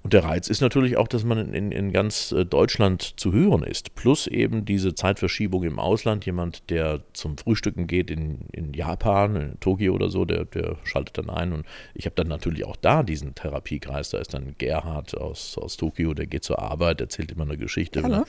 Und 0.03 0.11
der 0.11 0.25
Reiz 0.25 0.49
ist 0.49 0.59
natürlich 0.59 0.97
auch, 0.97 1.07
dass 1.07 1.23
man 1.23 1.53
in, 1.53 1.71
in 1.71 1.93
ganz 1.93 2.33
äh, 2.33 2.45
Deutschland 2.45 3.13
zu 3.17 3.31
hören 3.31 3.63
ist. 3.63 3.95
Plus 3.95 4.27
eben 4.27 4.65
diese 4.65 4.95
Zeitverschiebung 4.95 5.63
im 5.63 5.79
Ausland. 5.79 6.25
Jemand, 6.25 6.69
der 6.69 6.99
zum 7.13 7.37
Frühstücken 7.37 7.87
geht 7.87 8.11
in, 8.11 8.41
in 8.51 8.73
Japan, 8.73 9.35
in 9.37 9.59
Tokio 9.61 9.93
oder 9.93 10.09
so, 10.09 10.25
der, 10.25 10.43
der 10.43 10.75
schaltet 10.83 11.19
dann 11.19 11.29
ein. 11.29 11.53
Und 11.53 11.65
ich 11.95 12.05
habe 12.05 12.15
dann 12.15 12.27
natürlich 12.27 12.65
auch 12.65 12.75
da 12.75 13.01
diesen 13.01 13.33
Therapiekreis. 13.33 14.09
Da 14.09 14.17
ist 14.17 14.33
dann 14.33 14.55
Gerhard 14.57 15.17
aus, 15.17 15.57
aus 15.57 15.77
Tokio, 15.77 16.13
der 16.13 16.27
geht 16.27 16.43
zur 16.43 16.59
Arbeit, 16.59 16.99
erzählt 16.99 17.31
immer 17.31 17.45
eine 17.45 17.57
Geschichte. 17.57 18.03
Hallo? 18.03 18.25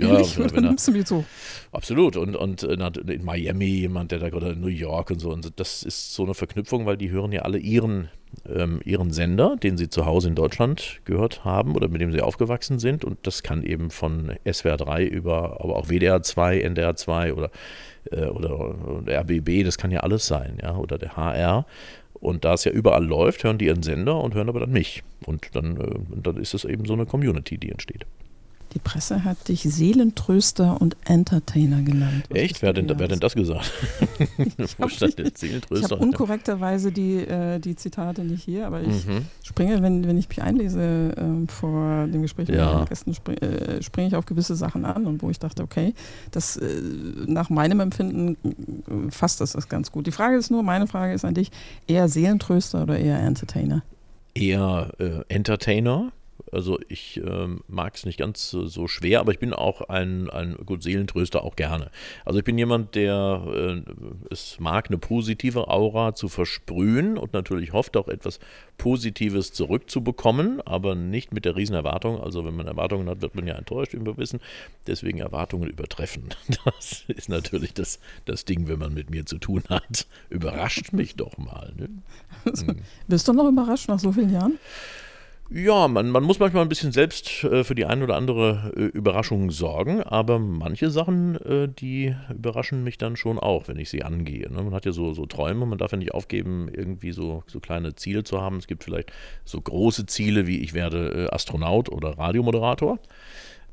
Ja, 0.00 0.20
ja 0.20 0.38
wenn 0.38 0.64
er, 0.64 0.70
nimmst 0.70 0.88
du 0.88 0.92
mir 0.92 1.04
zu. 1.04 1.24
Absolut. 1.70 2.16
Und, 2.16 2.34
und 2.34 2.64
in 2.64 3.24
Miami 3.24 3.66
jemand, 3.66 4.10
der 4.10 4.18
da 4.18 4.28
gerade 4.28 4.50
in 4.50 4.60
New 4.60 4.66
York 4.66 5.12
und 5.12 5.20
so. 5.20 5.30
Und 5.30 5.52
das 5.60 5.84
ist 5.84 6.14
so 6.14 6.24
eine 6.24 6.34
Verknüpfung, 6.34 6.84
weil 6.84 6.96
die 6.96 7.10
hören 7.10 7.30
ja 7.30 7.42
alle 7.42 7.58
ihren 7.58 8.08
ähm, 8.48 8.80
ihren 8.84 9.12
Sender, 9.12 9.56
den 9.56 9.76
sie 9.76 9.88
zu 9.88 10.06
Hause 10.06 10.28
in 10.28 10.34
Deutschland 10.34 11.00
gehört 11.04 11.44
haben 11.44 11.74
oder 11.74 11.88
mit 11.88 12.00
dem 12.00 12.12
sie 12.12 12.20
aufgewachsen 12.20 12.78
sind. 12.78 13.04
Und 13.04 13.18
das 13.26 13.42
kann 13.42 13.62
eben 13.62 13.90
von 13.90 14.32
SWR 14.50 14.76
3 14.76 15.04
über, 15.04 15.60
aber 15.62 15.76
auch 15.76 15.88
WDR 15.88 16.22
2, 16.22 16.60
NDR 16.60 16.96
2 16.96 17.34
oder, 17.34 17.50
äh, 18.10 18.26
oder, 18.26 18.58
oder 18.88 19.20
RBB, 19.20 19.64
das 19.64 19.78
kann 19.78 19.90
ja 19.90 20.00
alles 20.00 20.26
sein, 20.26 20.58
ja, 20.62 20.76
oder 20.76 20.98
der 20.98 21.16
HR. 21.16 21.66
Und 22.14 22.44
da 22.44 22.54
es 22.54 22.64
ja 22.64 22.70
überall 22.70 23.04
läuft, 23.04 23.42
hören 23.42 23.58
die 23.58 23.66
ihren 23.66 23.82
Sender 23.82 24.20
und 24.20 24.34
hören 24.34 24.48
aber 24.48 24.60
dann 24.60 24.70
mich. 24.70 25.02
Und 25.26 25.48
dann, 25.54 25.76
äh, 25.76 26.20
dann 26.22 26.36
ist 26.36 26.54
es 26.54 26.64
eben 26.64 26.84
so 26.84 26.92
eine 26.92 27.06
Community, 27.06 27.58
die 27.58 27.70
entsteht. 27.70 28.06
Die 28.74 28.78
Presse 28.78 29.24
hat 29.24 29.48
dich 29.48 29.62
Seelentröster 29.62 30.80
und 30.80 30.96
Entertainer 31.04 31.82
genannt. 31.82 32.24
Was 32.30 32.38
Echt? 32.38 32.62
Wer 32.62 32.72
denn, 32.72 32.88
wer 32.98 33.08
denn 33.08 33.20
das 33.20 33.34
gesagt? 33.34 33.70
ich 34.18 34.78
habe 34.78 34.90
hab 34.90 35.92
unkorrekterweise 36.00 36.90
die, 36.90 37.18
äh, 37.18 37.58
die 37.58 37.76
Zitate 37.76 38.24
nicht 38.24 38.44
hier, 38.44 38.66
aber 38.66 38.80
ich 38.80 39.06
mhm. 39.06 39.26
springe, 39.42 39.82
wenn, 39.82 40.06
wenn 40.06 40.16
ich 40.16 40.28
mich 40.28 40.40
einlese 40.40 41.12
äh, 41.16 41.52
vor 41.52 42.06
dem 42.06 42.22
Gespräch 42.22 42.48
mit 42.48 42.56
ja. 42.56 42.72
meinen 42.72 42.86
Gästen, 42.86 43.14
spring, 43.14 43.36
äh, 43.38 43.82
springe 43.82 44.08
ich 44.08 44.16
auf 44.16 44.24
gewisse 44.24 44.56
Sachen 44.56 44.86
an 44.86 45.06
und 45.06 45.22
wo 45.22 45.28
ich 45.28 45.38
dachte, 45.38 45.62
okay, 45.62 45.92
das 46.30 46.56
äh, 46.56 46.80
nach 47.26 47.50
meinem 47.50 47.80
Empfinden 47.80 48.36
äh, 48.44 49.10
fasst 49.10 49.42
das, 49.42 49.52
das 49.52 49.68
ganz 49.68 49.92
gut. 49.92 50.06
Die 50.06 50.12
Frage 50.12 50.36
ist 50.36 50.50
nur, 50.50 50.62
meine 50.62 50.86
Frage 50.86 51.12
ist 51.12 51.26
an 51.26 51.34
dich, 51.34 51.50
eher 51.86 52.08
Seelentröster 52.08 52.84
oder 52.84 52.98
eher 52.98 53.18
Entertainer? 53.18 53.82
Eher 54.34 54.92
äh, 54.98 55.20
Entertainer 55.28 56.10
also 56.52 56.78
ich 56.88 57.20
ähm, 57.24 57.62
mag 57.66 57.94
es 57.94 58.04
nicht 58.04 58.18
ganz 58.18 58.50
so, 58.50 58.86
schwer, 58.86 59.20
aber 59.20 59.32
ich 59.32 59.38
bin 59.38 59.54
auch 59.54 59.80
ein, 59.82 60.28
ein 60.30 60.56
gut 60.66 60.82
Seelentröster 60.82 61.42
auch 61.42 61.56
gerne. 61.56 61.90
Also 62.24 62.38
ich 62.38 62.44
bin 62.44 62.58
jemand, 62.58 62.94
der 62.94 63.82
äh, 63.86 63.90
es 64.30 64.60
mag, 64.60 64.88
eine 64.88 64.98
positive 64.98 65.68
Aura 65.68 66.14
zu 66.14 66.28
versprühen 66.28 67.16
und 67.16 67.32
natürlich 67.32 67.72
hofft 67.72 67.96
auch 67.96 68.08
etwas 68.08 68.38
Positives 68.76 69.52
zurückzubekommen, 69.52 70.60
aber 70.60 70.94
nicht 70.94 71.32
mit 71.32 71.44
der 71.44 71.56
riesen 71.56 71.74
Erwartung. 71.74 72.20
Also 72.20 72.44
wenn 72.44 72.54
man 72.54 72.66
Erwartungen 72.66 73.08
hat, 73.08 73.22
wird 73.22 73.34
man 73.34 73.46
ja 73.46 73.54
enttäuscht, 73.54 73.94
wie 73.94 74.04
wir 74.04 74.18
wissen. 74.18 74.40
Deswegen 74.86 75.18
Erwartungen 75.18 75.68
übertreffen. 75.68 76.34
Das 76.64 77.04
ist 77.08 77.28
natürlich 77.28 77.74
das, 77.74 77.98
das 78.24 78.44
Ding, 78.44 78.68
wenn 78.68 78.78
man 78.78 78.94
mit 78.94 79.10
mir 79.10 79.26
zu 79.26 79.38
tun 79.38 79.64
hat. 79.68 80.06
Überrascht 80.30 80.92
mich 80.92 81.16
doch 81.16 81.38
mal. 81.38 81.72
Ne? 81.76 81.88
Also, 82.44 82.66
bist 83.06 83.28
du 83.28 83.32
noch 83.32 83.48
überrascht 83.48 83.88
nach 83.88 83.98
so 83.98 84.12
vielen 84.12 84.32
Jahren? 84.32 84.58
Ja, 85.54 85.86
man, 85.86 86.08
man 86.08 86.24
muss 86.24 86.38
manchmal 86.38 86.62
ein 86.62 86.70
bisschen 86.70 86.92
selbst 86.92 87.44
äh, 87.44 87.62
für 87.62 87.74
die 87.74 87.84
eine 87.84 88.04
oder 88.04 88.16
andere 88.16 88.72
äh, 88.74 88.84
Überraschung 88.84 89.50
sorgen, 89.50 90.02
aber 90.02 90.38
manche 90.38 90.88
Sachen, 90.88 91.36
äh, 91.36 91.68
die 91.68 92.16
überraschen 92.34 92.82
mich 92.84 92.96
dann 92.96 93.16
schon 93.16 93.38
auch, 93.38 93.68
wenn 93.68 93.76
ich 93.76 93.90
sie 93.90 94.02
angehe. 94.02 94.50
Ne? 94.50 94.62
Man 94.62 94.72
hat 94.72 94.86
ja 94.86 94.92
so, 94.92 95.12
so 95.12 95.26
Träume, 95.26 95.66
man 95.66 95.76
darf 95.76 95.92
ja 95.92 95.98
nicht 95.98 96.14
aufgeben, 96.14 96.70
irgendwie 96.72 97.12
so, 97.12 97.42
so 97.46 97.60
kleine 97.60 97.94
Ziele 97.94 98.24
zu 98.24 98.40
haben. 98.40 98.56
Es 98.56 98.66
gibt 98.66 98.82
vielleicht 98.82 99.12
so 99.44 99.60
große 99.60 100.06
Ziele 100.06 100.46
wie 100.46 100.60
ich 100.60 100.72
werde 100.72 101.26
äh, 101.26 101.34
Astronaut 101.34 101.90
oder 101.90 102.16
Radiomoderator. 102.16 102.98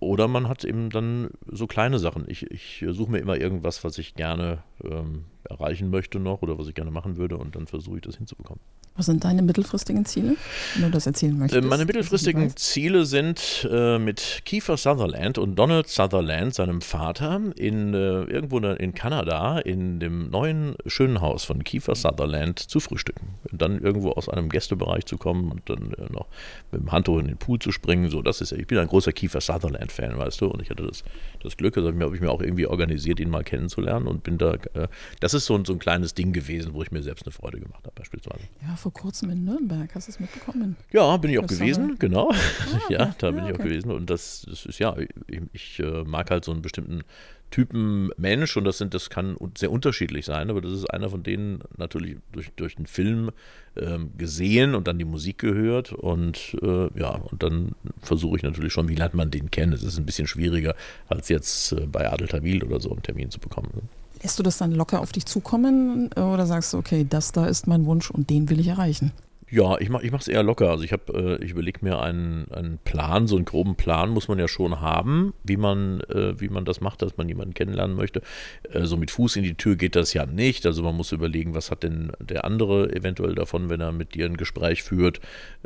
Oder 0.01 0.27
man 0.27 0.49
hat 0.49 0.65
eben 0.65 0.89
dann 0.89 1.29
so 1.45 1.65
kleine 1.65 1.97
Sachen. 1.99 2.25
Ich, 2.27 2.51
ich 2.51 2.83
suche 2.89 3.11
mir 3.11 3.19
immer 3.19 3.37
irgendwas, 3.37 3.85
was 3.85 3.97
ich 3.97 4.15
gerne 4.15 4.63
ähm, 4.83 5.25
erreichen 5.49 5.89
möchte 5.89 6.19
noch 6.19 6.41
oder 6.41 6.57
was 6.57 6.67
ich 6.67 6.75
gerne 6.75 6.91
machen 6.91 7.15
würde 7.15 7.37
und 7.37 7.55
dann 7.55 7.67
versuche 7.67 7.97
ich 7.97 8.01
das 8.01 8.17
hinzubekommen. 8.17 8.61
Was 8.99 9.05
sind 9.05 9.23
deine 9.23 9.41
mittelfristigen 9.41 10.03
Ziele, 10.03 10.35
wenn 10.75 10.83
du 10.83 10.91
das 10.91 11.05
erzählen 11.05 11.37
möchtest? 11.37 11.63
Äh, 11.63 11.65
meine 11.65 11.85
mittelfristigen 11.85 12.53
Ziele 12.57 13.05
sind 13.05 13.65
äh, 13.71 13.97
mit 13.97 14.41
Kiefer 14.43 14.75
Sutherland 14.75 15.37
und 15.37 15.55
Donald 15.55 15.87
Sutherland, 15.87 16.53
seinem 16.53 16.81
Vater, 16.81 17.39
in, 17.55 17.93
äh, 17.93 18.23
irgendwo 18.23 18.57
in 18.57 18.93
Kanada 18.93 19.59
in 19.59 20.01
dem 20.01 20.29
neuen 20.29 20.75
schönen 20.85 21.21
Haus 21.21 21.45
von 21.45 21.63
Kiefer 21.63 21.95
Sutherland 21.95 22.59
zu 22.59 22.81
frühstücken. 22.81 23.35
Und 23.49 23.61
dann 23.61 23.79
irgendwo 23.79 24.11
aus 24.11 24.27
einem 24.27 24.49
Gästebereich 24.49 25.05
zu 25.05 25.17
kommen 25.17 25.49
und 25.49 25.61
dann 25.69 25.93
äh, 25.93 26.11
noch 26.11 26.27
mit 26.73 26.81
dem 26.81 26.91
Handtuch 26.91 27.19
in 27.19 27.27
den 27.27 27.37
Pool 27.37 27.57
zu 27.57 27.71
springen. 27.71 28.09
So, 28.09 28.21
das 28.21 28.41
ist, 28.41 28.51
ich 28.51 28.67
bin 28.67 28.79
ein 28.79 28.87
großer 28.87 29.13
Kiefer 29.13 29.39
Sutherland-Fan, 29.39 30.17
weißt 30.17 30.41
du, 30.41 30.47
und 30.47 30.61
ich 30.61 30.69
hatte 30.69 30.85
das, 30.85 31.05
das 31.41 31.55
Glück, 31.55 31.77
also 31.77 31.87
habe 31.87 32.15
ich 32.15 32.21
mir 32.21 32.31
auch 32.31 32.41
irgendwie 32.41 32.67
organisiert, 32.67 33.21
ihn 33.21 33.29
mal 33.29 33.45
kennenzulernen 33.45 34.07
und 34.07 34.23
bin 34.23 34.37
da, 34.37 34.55
äh, 34.73 34.89
das 35.21 35.33
ist 35.33 35.45
so, 35.45 35.57
so 35.63 35.71
ein 35.71 35.79
kleines 35.79 36.13
Ding 36.15 36.33
gewesen, 36.33 36.73
wo 36.73 36.83
ich 36.83 36.91
mir 36.91 37.01
selbst 37.01 37.25
eine 37.25 37.31
Freude 37.31 37.61
gemacht 37.61 37.85
habe, 37.85 37.93
beispielsweise. 37.95 38.43
Ja, 38.61 38.75
vor 38.89 39.03
kurzem 39.03 39.29
in 39.29 39.45
Nürnberg. 39.45 39.93
Hast 39.93 40.07
du 40.07 40.11
es 40.11 40.19
mitbekommen? 40.19 40.75
Ja, 40.91 41.15
bin 41.17 41.29
ich 41.31 41.39
auch 41.39 41.45
gewesen, 41.45 41.97
genau. 41.99 42.31
Ah, 42.31 42.79
ja, 42.89 43.15
da 43.19 43.29
bin 43.29 43.43
ja, 43.43 43.49
ich 43.49 43.55
auch 43.55 43.63
gewesen. 43.63 43.91
Und 43.91 44.09
das, 44.09 44.45
das 44.49 44.65
ist 44.65 44.79
ja, 44.79 44.95
ich, 45.27 45.41
ich 45.53 45.79
äh, 45.79 46.03
mag 46.03 46.31
halt 46.31 46.43
so 46.43 46.51
einen 46.51 46.63
bestimmten 46.63 47.03
Typen 47.51 48.09
Mensch 48.17 48.57
und 48.57 48.63
das 48.63 48.77
sind, 48.77 48.93
das 48.93 49.09
kann 49.09 49.35
sehr 49.57 49.71
unterschiedlich 49.71 50.25
sein, 50.25 50.49
aber 50.49 50.61
das 50.61 50.71
ist 50.71 50.85
einer 50.85 51.09
von 51.09 51.23
denen 51.23 51.61
natürlich 51.77 52.17
durch, 52.31 52.51
durch 52.55 52.75
den 52.75 52.85
Film 52.85 53.31
ähm, 53.75 54.11
gesehen 54.17 54.75
und 54.75 54.87
dann 54.87 54.99
die 54.99 55.05
Musik 55.05 55.39
gehört 55.39 55.91
und 55.91 56.55
äh, 56.61 56.99
ja, 56.99 57.15
und 57.15 57.41
dann 57.41 57.75
versuche 58.01 58.37
ich 58.37 58.43
natürlich 58.43 58.73
schon, 58.73 58.87
wie 58.87 58.95
lernt 58.95 59.15
man 59.15 59.31
den 59.31 59.49
kennen. 59.49 59.73
Es 59.73 59.83
ist 59.83 59.97
ein 59.97 60.05
bisschen 60.05 60.27
schwieriger, 60.27 60.75
als 61.07 61.29
jetzt 61.29 61.71
äh, 61.71 61.87
bei 61.87 62.11
Adel 62.11 62.27
Tawil 62.27 62.63
oder 62.63 62.79
so 62.79 62.91
einen 62.91 63.03
Termin 63.03 63.31
zu 63.31 63.39
bekommen. 63.39 63.69
Ne? 63.73 63.81
Lässt 64.21 64.37
du 64.37 64.43
das 64.43 64.57
dann 64.57 64.71
locker 64.71 65.01
auf 65.01 65.11
dich 65.11 65.25
zukommen 65.25 66.11
oder 66.13 66.45
sagst 66.45 66.73
du, 66.73 66.77
okay, 66.77 67.05
das 67.09 67.31
da 67.31 67.45
ist 67.45 67.67
mein 67.67 67.85
Wunsch 67.85 68.11
und 68.11 68.29
den 68.29 68.49
will 68.49 68.59
ich 68.59 68.67
erreichen? 68.67 69.11
Ja, 69.51 69.79
ich 69.79 69.89
mache 69.89 70.05
ich 70.05 70.13
es 70.13 70.27
eher 70.27 70.43
locker. 70.43 70.69
Also 70.69 70.83
ich 70.83 70.91
habe, 70.91 71.39
äh, 71.39 71.43
ich 71.43 71.51
überlege 71.51 71.79
mir 71.81 71.99
einen, 71.99 72.51
einen 72.51 72.77
Plan, 72.83 73.27
so 73.27 73.35
einen 73.35 73.45
groben 73.45 73.75
Plan 73.75 74.09
muss 74.09 74.27
man 74.27 74.37
ja 74.37 74.47
schon 74.47 74.79
haben, 74.79 75.33
wie 75.43 75.57
man, 75.57 76.01
äh, 76.01 76.39
wie 76.39 76.49
man 76.49 76.65
das 76.65 76.81
macht, 76.81 77.01
dass 77.01 77.17
man 77.17 77.27
jemanden 77.27 77.53
kennenlernen 77.55 77.95
möchte. 77.95 78.21
Äh, 78.71 78.85
so 78.85 78.95
mit 78.95 79.09
Fuß 79.09 79.37
in 79.37 79.43
die 79.43 79.55
Tür 79.55 79.75
geht 79.75 79.95
das 79.95 80.13
ja 80.13 80.25
nicht. 80.25 80.65
Also 80.65 80.83
man 80.83 80.95
muss 80.95 81.11
überlegen, 81.11 81.55
was 81.55 81.71
hat 81.71 81.83
denn 81.83 82.11
der 82.19 82.45
andere 82.45 82.93
eventuell 82.95 83.33
davon, 83.33 83.69
wenn 83.69 83.81
er 83.81 83.91
mit 83.91 84.13
dir 84.13 84.25
ein 84.25 84.37
Gespräch 84.37 84.83
führt, 84.83 85.19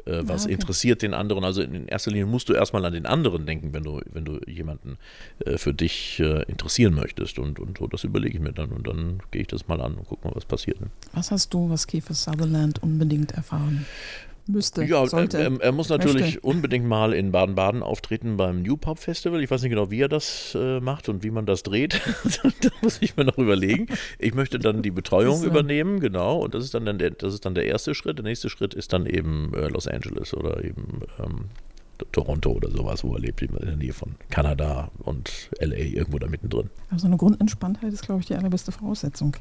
äh, 0.05 0.21
was 0.23 0.45
okay. 0.45 0.53
interessiert 0.53 1.01
den 1.01 1.13
anderen. 1.13 1.43
Also 1.43 1.61
in 1.61 1.87
erster 1.87 2.11
Linie 2.11 2.25
musst 2.25 2.47
du 2.47 2.53
erstmal 2.53 2.85
an 2.85 2.93
den 2.93 3.05
anderen 3.05 3.45
denken, 3.45 3.73
wenn 3.73 3.83
du, 3.83 3.99
wenn 4.11 4.23
du 4.23 4.39
jemanden 4.47 4.97
äh, 5.45 5.57
für 5.57 5.73
dich 5.73 6.21
äh, 6.21 6.43
interessieren 6.43 6.93
möchtest. 6.93 7.37
Und, 7.37 7.59
und 7.59 7.79
so, 7.79 7.87
das 7.87 8.05
überlege 8.05 8.37
ich 8.37 8.43
mir 8.43 8.53
dann. 8.53 8.71
Und 8.71 8.87
dann 8.87 9.19
gehe 9.31 9.41
ich 9.41 9.47
das 9.47 9.67
mal 9.67 9.81
an 9.81 9.95
und 9.95 10.07
gucke 10.07 10.25
mal, 10.25 10.33
was 10.35 10.45
passiert. 10.45 10.79
Ne? 10.79 10.87
Was 11.11 11.31
hast 11.31 11.53
du, 11.53 11.69
was 11.69 11.85
Kiefer 11.85 12.13
Sutherland 12.13 12.81
unbedingt 12.81 13.33
erfahren? 13.33 13.72
Müsste, 14.47 14.83
Ja, 14.83 15.05
sollte. 15.05 15.37
er, 15.37 15.61
er 15.61 15.71
muss 15.71 15.89
natürlich 15.89 16.21
möchte. 16.21 16.39
unbedingt 16.41 16.85
mal 16.85 17.13
in 17.13 17.31
Baden-Baden 17.31 17.81
auftreten 17.83 18.37
beim 18.37 18.61
New 18.61 18.77
Pop 18.77 18.99
Festival. 18.99 19.41
Ich 19.41 19.49
weiß 19.49 19.61
nicht 19.61 19.71
genau, 19.71 19.89
wie 19.91 20.01
er 20.01 20.09
das 20.09 20.55
äh, 20.59 20.79
macht 20.79 21.09
und 21.09 21.23
wie 21.23 21.31
man 21.31 21.45
das 21.45 21.63
dreht. 21.63 22.01
da 22.61 22.69
muss 22.81 23.01
ich 23.01 23.15
mir 23.15 23.25
noch 23.25 23.37
überlegen. 23.37 23.87
Ich 24.19 24.33
möchte 24.33 24.59
dann 24.59 24.81
die 24.81 24.91
Betreuung 24.91 25.37
Ist, 25.37 25.45
übernehmen, 25.45 25.99
genau. 25.99 26.39
Und 26.39 26.53
das 26.53 26.63
ist 26.65 26.73
dann, 26.73 26.85
dann 26.85 26.97
der, 26.97 27.11
das 27.11 27.33
ist 27.33 27.45
dann 27.45 27.55
der 27.55 27.65
erste 27.65 27.95
Schritt. 27.95 28.17
Der 28.17 28.25
nächste 28.25 28.49
Schritt 28.49 28.73
ist 28.73 28.93
dann 28.93 29.05
eben 29.05 29.53
äh, 29.53 29.67
Los 29.67 29.87
Angeles 29.87 30.33
oder 30.33 30.63
eben 30.63 31.01
ähm, 31.19 31.45
Toronto 32.11 32.51
oder 32.51 32.69
sowas, 32.69 33.03
wo 33.03 33.13
er 33.15 33.19
lebt, 33.19 33.41
in 33.41 33.55
der 33.55 33.75
Nähe 33.75 33.93
von 33.93 34.15
Kanada 34.29 34.89
und 34.99 35.49
LA, 35.59 35.75
irgendwo 35.75 36.19
da 36.19 36.27
mittendrin. 36.27 36.69
Also 36.89 37.07
eine 37.07 37.17
Grundentspanntheit 37.17 37.91
ist, 37.93 38.03
glaube 38.03 38.21
ich, 38.21 38.27
die 38.27 38.35
allerbeste 38.35 38.71
Voraussetzung. 38.71 39.35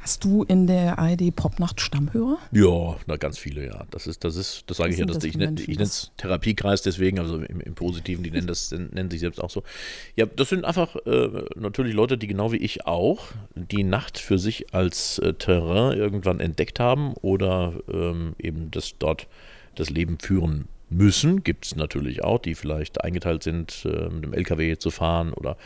Hast 0.00 0.24
du 0.24 0.44
in 0.44 0.66
der 0.66 0.98
ARD 0.98 1.34
Popnacht 1.34 1.80
Stammhörer? 1.80 2.38
Ja, 2.52 2.96
na 3.06 3.16
ganz 3.16 3.38
viele, 3.38 3.66
ja. 3.66 3.86
Das 3.90 4.06
ist, 4.06 4.24
das 4.24 4.36
ist, 4.36 4.64
das 4.68 4.76
sage 4.76 4.92
ich 4.92 4.98
ja, 4.98 5.04
dass 5.04 5.16
das 5.18 5.24
ich, 5.24 5.36
nenne 5.36 5.60
ich 5.60 5.68
nenne 5.68 5.82
es 5.82 6.12
Therapiekreis 6.16 6.82
deswegen, 6.82 7.18
also 7.18 7.38
im, 7.38 7.60
im 7.60 7.74
Positiven, 7.74 8.22
die 8.22 8.30
nennen 8.30 8.46
das, 8.46 8.70
nennen 8.92 9.10
sich 9.10 9.20
selbst 9.20 9.42
auch 9.42 9.50
so. 9.50 9.62
Ja, 10.14 10.26
das 10.26 10.48
sind 10.48 10.64
einfach 10.64 10.96
äh, 11.06 11.44
natürlich 11.56 11.94
Leute, 11.94 12.18
die 12.18 12.26
genau 12.26 12.52
wie 12.52 12.58
ich 12.58 12.86
auch 12.86 13.32
die 13.54 13.84
Nacht 13.84 14.18
für 14.18 14.38
sich 14.38 14.74
als 14.74 15.18
äh, 15.18 15.34
Terrain 15.34 15.98
irgendwann 15.98 16.40
entdeckt 16.40 16.80
haben 16.80 17.14
oder 17.14 17.74
ähm, 17.92 18.34
eben 18.38 18.70
das 18.70 18.94
dort 18.98 19.26
das 19.74 19.90
Leben 19.90 20.18
führen 20.18 20.68
müssen. 20.88 21.42
Gibt 21.42 21.66
es 21.66 21.76
natürlich 21.76 22.22
auch, 22.22 22.38
die 22.38 22.54
vielleicht 22.54 23.02
eingeteilt 23.02 23.42
sind, 23.42 23.84
äh, 23.84 24.08
mit 24.08 24.24
dem 24.24 24.32
LKW 24.32 24.76
zu 24.76 24.90
fahren 24.90 25.32
oder 25.32 25.56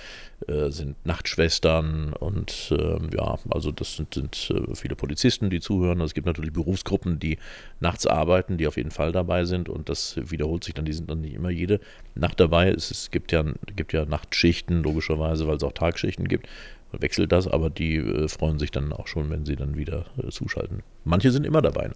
äh, 0.48 0.70
sind 0.70 0.96
Nachtschwestern 1.04 2.14
und 2.14 2.72
ähm, 2.76 3.10
ja, 3.14 3.38
also 3.50 3.70
das 3.70 3.96
sind, 3.96 4.14
sind 4.14 4.50
äh, 4.50 4.74
viele 4.74 4.96
Polizisten, 4.96 5.50
die 5.50 5.60
zuhören. 5.60 6.00
Es 6.00 6.14
gibt 6.14 6.26
natürlich 6.26 6.52
Berufsgruppen, 6.52 7.18
die 7.18 7.38
nachts 7.80 8.06
arbeiten, 8.06 8.56
die 8.56 8.66
auf 8.66 8.76
jeden 8.76 8.90
Fall 8.90 9.12
dabei 9.12 9.44
sind 9.44 9.68
und 9.68 9.88
das 9.88 10.16
wiederholt 10.16 10.64
sich 10.64 10.74
dann, 10.74 10.86
die 10.86 10.92
sind 10.94 11.10
dann 11.10 11.20
nicht 11.20 11.34
immer 11.34 11.50
jede 11.50 11.80
Nacht 12.14 12.40
dabei. 12.40 12.70
Es, 12.70 12.90
es 12.90 13.10
gibt, 13.10 13.32
ja, 13.32 13.44
gibt 13.76 13.92
ja 13.92 14.06
Nachtschichten, 14.06 14.82
logischerweise, 14.82 15.46
weil 15.46 15.56
es 15.56 15.62
auch 15.62 15.72
Tagschichten 15.72 16.28
gibt. 16.28 16.48
Wechselt 16.92 17.30
das, 17.30 17.46
aber 17.46 17.70
die 17.70 17.96
äh, 17.96 18.28
freuen 18.28 18.58
sich 18.58 18.70
dann 18.70 18.92
auch 18.92 19.06
schon, 19.06 19.30
wenn 19.30 19.44
sie 19.44 19.54
dann 19.54 19.76
wieder 19.76 20.06
äh, 20.18 20.28
zuschalten. 20.30 20.82
Manche 21.04 21.30
sind 21.30 21.46
immer 21.46 21.62
dabei. 21.62 21.88
Ne? 21.88 21.94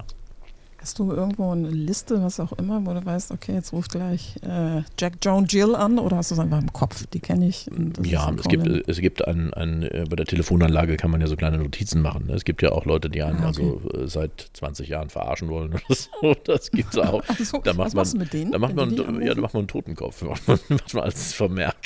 Hast 0.85 0.99
du 0.99 1.13
irgendwo 1.13 1.51
eine 1.51 1.71
Liste, 1.71 2.23
was 2.23 2.39
auch 2.39 2.53
immer, 2.53 2.85
wo 2.85 2.93
du 2.93 3.03
weißt, 3.03 3.31
okay, 3.31 3.55
jetzt 3.55 3.73
ruft 3.73 3.93
gleich 3.93 4.37
äh, 4.43 4.83
Jack 5.01 5.15
Joan 5.23 5.47
Jill 5.47 5.75
an 5.75 5.99
oder 5.99 6.19
hast 6.19 6.31
du 6.31 6.35
es 6.35 6.39
einfach 6.39 6.61
im 6.61 6.71
Kopf? 6.75 7.07
Die 7.07 7.21
kenne 7.21 7.49
ich. 7.49 7.71
Ja, 8.03 8.31
es 8.39 8.47
gibt, 8.47 8.67
es 8.87 8.99
gibt 8.99 9.27
ein, 9.27 9.55
ein, 9.55 9.85
äh, 9.85 10.05
bei 10.11 10.17
der 10.17 10.27
Telefonanlage 10.27 10.99
kann 10.99 11.11
man 11.11 11.23
ja 11.23 11.27
so 11.27 11.37
kleine 11.37 11.57
Notizen 11.57 12.03
machen. 12.03 12.27
ne? 12.27 12.35
Es 12.35 12.45
gibt 12.45 12.61
ja 12.61 12.73
auch 12.73 12.85
Leute, 12.85 13.09
die 13.09 13.23
einen 13.23 13.39
Ah, 13.41 13.47
also 13.47 13.81
äh, 13.95 14.07
seit 14.09 14.51
20 14.53 14.87
Jahren 14.91 15.09
verarschen 15.09 15.49
wollen 15.49 15.71
oder 15.73 15.95
so. 15.95 16.35
Das 16.45 16.71
gibt's 16.71 16.99
auch. 16.99 17.23
Ach 17.29 17.39
so, 17.43 17.63
Da 17.65 17.73
macht 17.73 17.87
was 17.87 17.95
man, 17.95 18.01
machst 18.03 18.13
du 18.13 18.19
mit 18.19 18.33
denen? 18.35 18.53
Da 18.53 18.59
macht 18.59 18.75
man, 18.75 18.91
die 18.91 19.25
ja, 19.25 19.35
da 19.35 19.41
macht 19.41 19.55
man 19.55 19.61
einen 19.63 19.69
Totenkopf. 19.69 20.21
Macht 20.69 20.93
man, 20.93 21.05
als 21.05 21.33
Vermerk. 21.33 21.77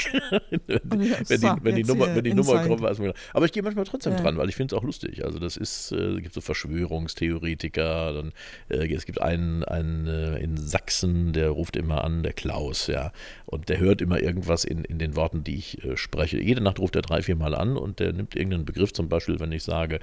wenn, 0.67 1.03
ja, 1.03 1.17
wenn, 1.29 1.41
die, 1.41 1.53
wenn, 1.63 1.77
die 1.77 1.85
Nummer, 1.85 2.07
wenn 2.17 2.25
die 2.25 2.35
Nummer 2.35 2.67
kommt, 2.67 2.81
weiß 2.83 2.99
man. 2.99 3.13
Aber 3.33 3.45
ich 3.47 3.53
gehe 3.53 3.63
manchmal 3.63 3.85
trotzdem 3.85 4.15
Ja. 4.15 4.23
dran, 4.23 4.37
weil 4.39 4.49
ich 4.49 4.57
finde 4.57 4.75
es 4.75 4.81
auch 4.81 4.85
lustig. 4.85 5.25
Also 5.25 5.39
das 5.39 5.57
ist, 5.57 5.93
äh, 5.93 6.15
es 6.17 6.23
gibt 6.23 6.35
so 6.35 6.41
Verschwörungstheoretiker, 6.41 8.13
dann 8.15 8.33
äh, 8.69 8.88
es 8.95 9.07
gibt 9.07 9.21
einen, 9.21 9.65
einen 9.65 10.07
äh, 10.07 10.39
in 10.39 10.57
Sachsen, 10.57 11.33
der 11.33 11.51
ruft 11.51 11.77
immer 11.77 12.05
an, 12.05 12.23
der 12.23 12.33
Klaus, 12.33 12.87
ja. 12.87 13.13
Und 13.47 13.69
der 13.69 13.79
hört 13.79 14.01
immer 14.01 14.21
irgendwas 14.21 14.65
in, 14.65 14.85
in 14.85 14.99
den 14.99 15.17
Worten, 15.17 15.45
die 15.45 15.57
ich 15.57 15.85
äh, 15.85 15.97
spreche. 15.97 16.41
Jede 16.43 16.61
Nacht 16.61 16.79
ruft 16.79 16.97
er 16.97 17.03
drei, 17.03 17.23
vier 17.23 17.37
Mal 17.37 17.55
an 17.55 17.77
und 17.77 18.01
der 18.01 18.13
nimmt 18.13 18.35
irgendeinen 18.35 18.65
Begriff, 18.65 18.93
zum 18.93 19.09
Beispiel, 19.09 19.41
wenn 19.41 19.53
ich 19.53 19.63
sage, 19.63 20.01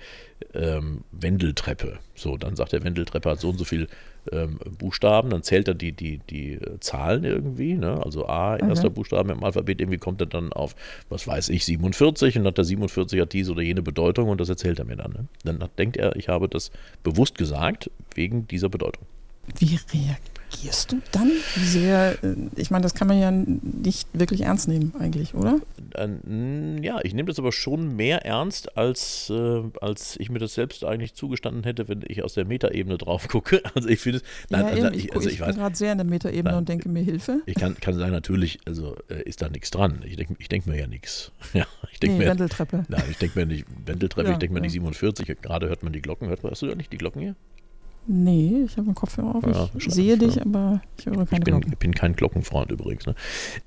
ähm, 0.54 1.04
Wendeltreppe. 1.12 2.00
So, 2.16 2.38
dann 2.38 2.56
sagt 2.56 2.74
der 2.74 2.84
Wendeltreppe 2.84 3.30
hat 3.30 3.40
so 3.40 3.50
und 3.50 3.58
so 3.58 3.66
viel 3.66 3.88
ähm, 4.32 4.60
Buchstaben, 4.78 5.30
dann 5.30 5.44
zählt 5.44 5.68
er 5.68 5.74
die, 5.74 5.92
die, 5.92 6.20
die 6.30 6.54
äh, 6.54 6.80
Zahlen 6.80 7.24
irgendwie, 7.24 7.74
ne? 7.74 8.02
also 8.04 8.28
A, 8.28 8.58
erster 8.58 8.90
Buchstaben 8.90 9.30
im 9.30 9.44
Alphabet, 9.44 9.82
irgendwie 9.82 9.98
kommt 9.98 10.22
er 10.22 10.28
dann 10.28 10.54
auf, 10.54 10.76
was 11.10 11.28
weiß 11.28 11.50
ich, 11.50 11.66
47 11.66 12.38
und 12.38 12.46
hat 12.46 12.58
der 12.58 12.66
47 12.66 13.22
hat 13.22 13.34
diese 13.34 13.52
oder 13.52 13.62
jene 13.62 13.82
Bedeutung 13.82 14.30
und 14.30 14.42
das 14.42 14.50
erzählt 14.50 14.80
er 14.80 14.86
mir 14.86 14.96
dann. 14.96 15.12
Ne? 15.12 15.28
Dann 15.44 15.60
hat, 15.62 15.78
denkt 15.78 15.98
er, 15.98 16.16
ich 16.16 16.28
habe 16.28 16.48
das 16.48 16.72
bewusst 17.04 17.38
gesagt, 17.38 17.90
wegen 18.14 18.48
dieser 18.48 18.70
Bedeutung. 18.70 19.06
Wie 19.60 19.78
reagierst 20.52 20.92
du 20.92 21.02
dann? 21.12 21.30
Wie 21.56 21.66
sehr, 21.66 22.24
äh, 22.24 22.36
ich 22.56 22.72
meine, 22.72 22.84
das 22.84 22.94
kann 22.94 23.08
man 23.08 23.20
ja 23.20 23.32
nicht 23.32 24.08
wirklich 24.14 24.42
ernst 24.42 24.68
nehmen 24.68 24.94
eigentlich, 25.00 25.34
oder? 25.34 25.60
Äh, 25.96 26.82
ja, 26.82 27.00
ich 27.04 27.14
nehme 27.14 27.28
das 27.28 27.40
aber 27.40 27.52
schon 27.52 27.96
mehr 27.96 28.26
ernst, 28.26 28.78
als, 28.78 29.30
äh, 29.30 29.62
als 29.82 30.18
ich 30.20 30.30
mir 30.30 30.40
das 30.40 30.54
selbst 30.54 30.84
eigentlich 30.84 31.14
zugestanden 31.14 31.64
hätte, 31.64 31.88
wenn 31.88 32.04
ich 32.08 32.24
aus 32.24 32.34
der 32.34 32.46
Metaebene 32.46 32.98
drauf 32.98 33.28
gucke. 33.28 33.62
Also 33.76 33.90
ich 33.90 34.00
finde 34.00 34.20
es, 34.20 34.24
nein, 34.50 34.62
ja, 34.62 34.86
also, 34.86 34.98
ich, 34.98 35.14
also 35.14 35.28
ich, 35.28 35.40
ich 35.40 35.46
bin 35.46 35.56
gerade 35.56 35.76
sehr 35.76 35.92
in 35.92 35.98
der 35.98 36.06
Metaebene 36.06 36.58
und 36.58 36.70
denke 36.70 36.88
mir 36.88 37.04
Hilfe. 37.04 37.42
Ich 37.46 37.56
kann, 37.56 37.76
kann 37.76 37.94
sagen, 37.98 38.12
natürlich, 38.14 38.60
also 38.66 38.96
ist 39.26 39.42
da 39.42 39.50
nichts 39.50 39.70
dran. 39.70 40.02
Ich 40.06 40.16
denke 40.16 40.36
ich 40.40 40.48
denk 40.48 40.66
mir 40.66 40.80
ja 40.80 40.88
nichts. 40.88 41.32
Ja, 41.54 41.66
ich 41.92 42.00
denke 42.00 42.18
Nee, 42.18 42.24
mir, 42.26 42.32
Wendeltreppe. 42.32 42.86
nein, 42.90 43.04
ich 43.10 43.18
denke 43.18 43.40
mir 43.40 43.46
nicht 43.46 43.66
Wendeltreppe, 43.86 44.28
Ja, 44.28 44.34
ich 44.34 44.40
denke 44.40 44.54
mir 44.54 44.60
ja. 44.60 44.64
nicht 44.64 44.74
47. 44.74 45.26
Gerade 45.42 45.68
hört 45.70 45.84
man 45.84 45.94
die 45.94 46.02
Glocken. 46.02 46.28
Hört 46.30 46.44
man, 46.44 46.52
hast 46.52 46.62
du 46.62 46.68
ja 46.68 46.76
nicht 46.76 46.92
die 46.92 46.98
Glocken 46.98 47.22
hier? 47.22 47.36
Nee, 48.08 48.64
ich 48.66 48.74
habe 48.78 48.88
einen 48.88 48.96
Kopfhörer 48.96 49.36
auf. 49.36 49.44
Ja, 49.46 49.70
ich 49.78 49.86
sehe 49.92 50.12
ja. 50.12 50.16
dich, 50.16 50.40
aber 50.42 50.82
ich 50.98 51.06
höre 51.08 51.24
Ich 51.24 51.30
keine 51.30 51.44
bin, 51.44 51.54
Glocken. 51.56 51.72
ich 51.74 51.80
bin 51.80 51.94
kein 51.94 52.16
Glockenfreund 52.16 52.72
übrigens. 52.72 53.06
Ne? 53.08 53.16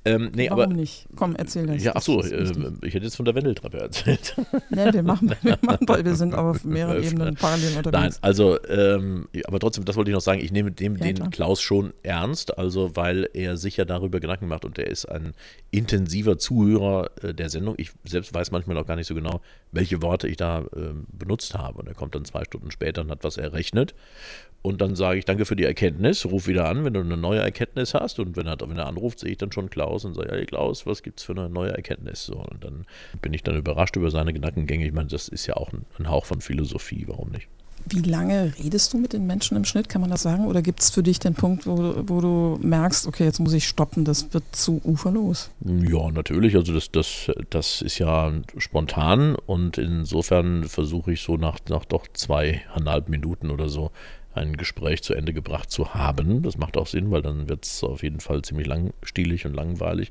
Ähm, 0.04 0.30
nee, 0.34 0.48
Warum 0.50 0.62
aber. 0.64 0.72
nicht? 0.74 1.06
Komm, 1.16 1.34
erzähl 1.34 1.66
das. 1.66 1.82
Ja, 1.82 1.92
ach 1.96 2.02
so, 2.02 2.22
äh, 2.22 2.44
ich 2.82 2.94
hätte 2.94 3.04
jetzt 3.04 3.16
von 3.16 3.24
der 3.24 3.34
Wendeltreppe 3.34 3.78
erzählt. 3.78 4.36
Nee, 4.70 4.92
wir 4.92 5.02
machen, 5.02 5.32
wir 5.42 5.58
machen, 5.62 5.88
weil 5.88 6.04
wir 6.04 6.14
sind 6.14 6.34
auf 6.34 6.64
mehreren. 6.64 7.02
Ebenen 7.02 7.34
parallel 7.34 7.70
Nein, 7.70 7.76
unterwegs. 7.86 8.18
also, 8.22 8.58
ähm, 8.68 9.28
aber 9.46 9.58
trotzdem, 9.58 9.84
das 9.84 9.96
wollte 9.96 10.10
ich 10.10 10.14
noch 10.14 10.20
sagen, 10.20 10.40
ich 10.40 10.52
nehme 10.52 10.70
dem, 10.72 10.96
Ja, 10.96 11.04
den 11.06 11.16
klar. 11.16 11.30
Klaus 11.30 11.60
schon 11.60 11.92
ernst, 12.02 12.56
also 12.58 12.94
weil 12.94 13.28
er 13.34 13.56
sich 13.56 13.76
ja 13.76 13.84
darüber 13.84 14.20
Gedanken 14.20 14.46
macht 14.48 14.64
und 14.64 14.78
er 14.78 14.86
ist 14.86 15.06
ein 15.06 15.32
intensiver 15.70 16.38
Zuhörer 16.38 17.10
äh, 17.22 17.34
der 17.34 17.50
Sendung. 17.50 17.74
Ich 17.78 17.90
selbst 18.04 18.32
weiß 18.34 18.50
manchmal 18.50 18.76
auch 18.78 18.86
gar 18.86 18.96
nicht 18.96 19.06
so 19.06 19.14
genau, 19.14 19.40
welche 19.72 20.00
Worte 20.02 20.28
ich 20.28 20.36
da 20.36 20.64
ähm, 20.76 21.06
benutzt 21.12 21.54
habe. 21.54 21.78
Und 21.78 21.88
er 21.88 21.94
kommt 21.94 22.14
dann 22.14 22.24
zwei 22.24 22.44
Stunden 22.44 22.70
später 22.70 23.00
und 23.02 23.10
hat 23.10 23.24
was 23.24 23.36
errechnet. 23.36 23.94
Und 24.60 24.80
dann 24.80 24.96
sage 24.96 25.18
ich, 25.20 25.24
danke 25.24 25.44
für 25.44 25.54
die 25.56 25.64
Erkenntnis, 25.64 26.26
ruf 26.26 26.46
wieder 26.48 26.68
an, 26.68 26.84
wenn 26.84 26.92
du 26.92 27.00
eine 27.00 27.16
neue 27.16 27.40
Erkenntnis 27.40 27.94
hast. 27.94 28.18
Und 28.18 28.36
wenn 28.36 28.46
er, 28.46 28.56
wenn 28.60 28.76
er 28.76 28.86
anruft, 28.86 29.20
sehe 29.20 29.30
ich 29.30 29.38
dann 29.38 29.52
schon 29.52 29.70
Klaus 29.70 30.04
und 30.04 30.14
sage, 30.14 30.30
hey 30.32 30.46
Klaus, 30.46 30.84
was 30.84 31.02
gibt's 31.02 31.22
für 31.22 31.32
eine 31.32 31.48
neue 31.48 31.72
Erkenntnis? 31.72 32.24
So, 32.26 32.34
und 32.34 32.64
dann 32.64 32.84
bin 33.22 33.32
ich 33.32 33.42
dann 33.44 33.56
überrascht 33.56 33.96
über 33.96 34.10
seine 34.10 34.32
Gedankengänge. 34.32 34.86
Ich 34.86 34.92
meine, 34.92 35.08
das 35.08 35.28
ist 35.28 35.46
ja 35.46 35.54
auch 35.56 35.72
ein, 35.72 35.84
ein 35.98 36.08
Hauch 36.10 36.24
von 36.26 36.40
Philosophie, 36.40 37.04
warum 37.06 37.30
nicht? 37.30 37.48
Wie 37.90 38.00
lange 38.02 38.52
redest 38.62 38.92
du 38.92 38.98
mit 38.98 39.12
den 39.12 39.26
Menschen 39.26 39.56
im 39.56 39.64
Schnitt? 39.64 39.88
Kann 39.88 40.00
man 40.02 40.10
das 40.10 40.22
sagen? 40.22 40.46
Oder 40.46 40.60
gibt 40.60 40.80
es 40.80 40.90
für 40.90 41.02
dich 41.04 41.20
den 41.20 41.32
Punkt, 41.34 41.64
wo, 41.66 41.76
du- 41.76 42.08
wo 42.08 42.20
du 42.20 42.58
merkst, 42.60 43.06
okay, 43.06 43.24
jetzt 43.24 43.38
muss 43.38 43.52
ich 43.54 43.66
stoppen, 43.66 44.04
das 44.04 44.34
wird 44.34 44.44
zu 44.52 44.82
uferlos? 44.84 45.50
Ja, 45.64 46.10
natürlich. 46.10 46.56
Also 46.56 46.74
das, 46.74 46.90
das, 46.90 47.30
das 47.48 47.80
ist 47.80 47.98
ja 47.98 48.32
spontan 48.58 49.36
und 49.46 49.78
insofern 49.78 50.64
versuche 50.64 51.12
ich 51.12 51.22
so 51.22 51.36
nach, 51.36 51.60
nach 51.70 51.84
doch 51.86 52.06
zweieinhalb 52.12 53.08
Minuten 53.08 53.48
oder 53.50 53.68
so 53.68 53.90
ein 54.38 54.56
Gespräch 54.56 55.02
zu 55.02 55.12
Ende 55.14 55.32
gebracht 55.34 55.70
zu 55.70 55.94
haben. 55.94 56.42
Das 56.42 56.56
macht 56.56 56.76
auch 56.76 56.86
Sinn, 56.86 57.10
weil 57.10 57.20
dann 57.22 57.48
wird 57.48 57.64
es 57.66 57.84
auf 57.84 58.02
jeden 58.02 58.20
Fall 58.20 58.42
ziemlich 58.42 58.66
langstielig 58.66 59.44
und 59.46 59.54
langweilig. 59.54 60.10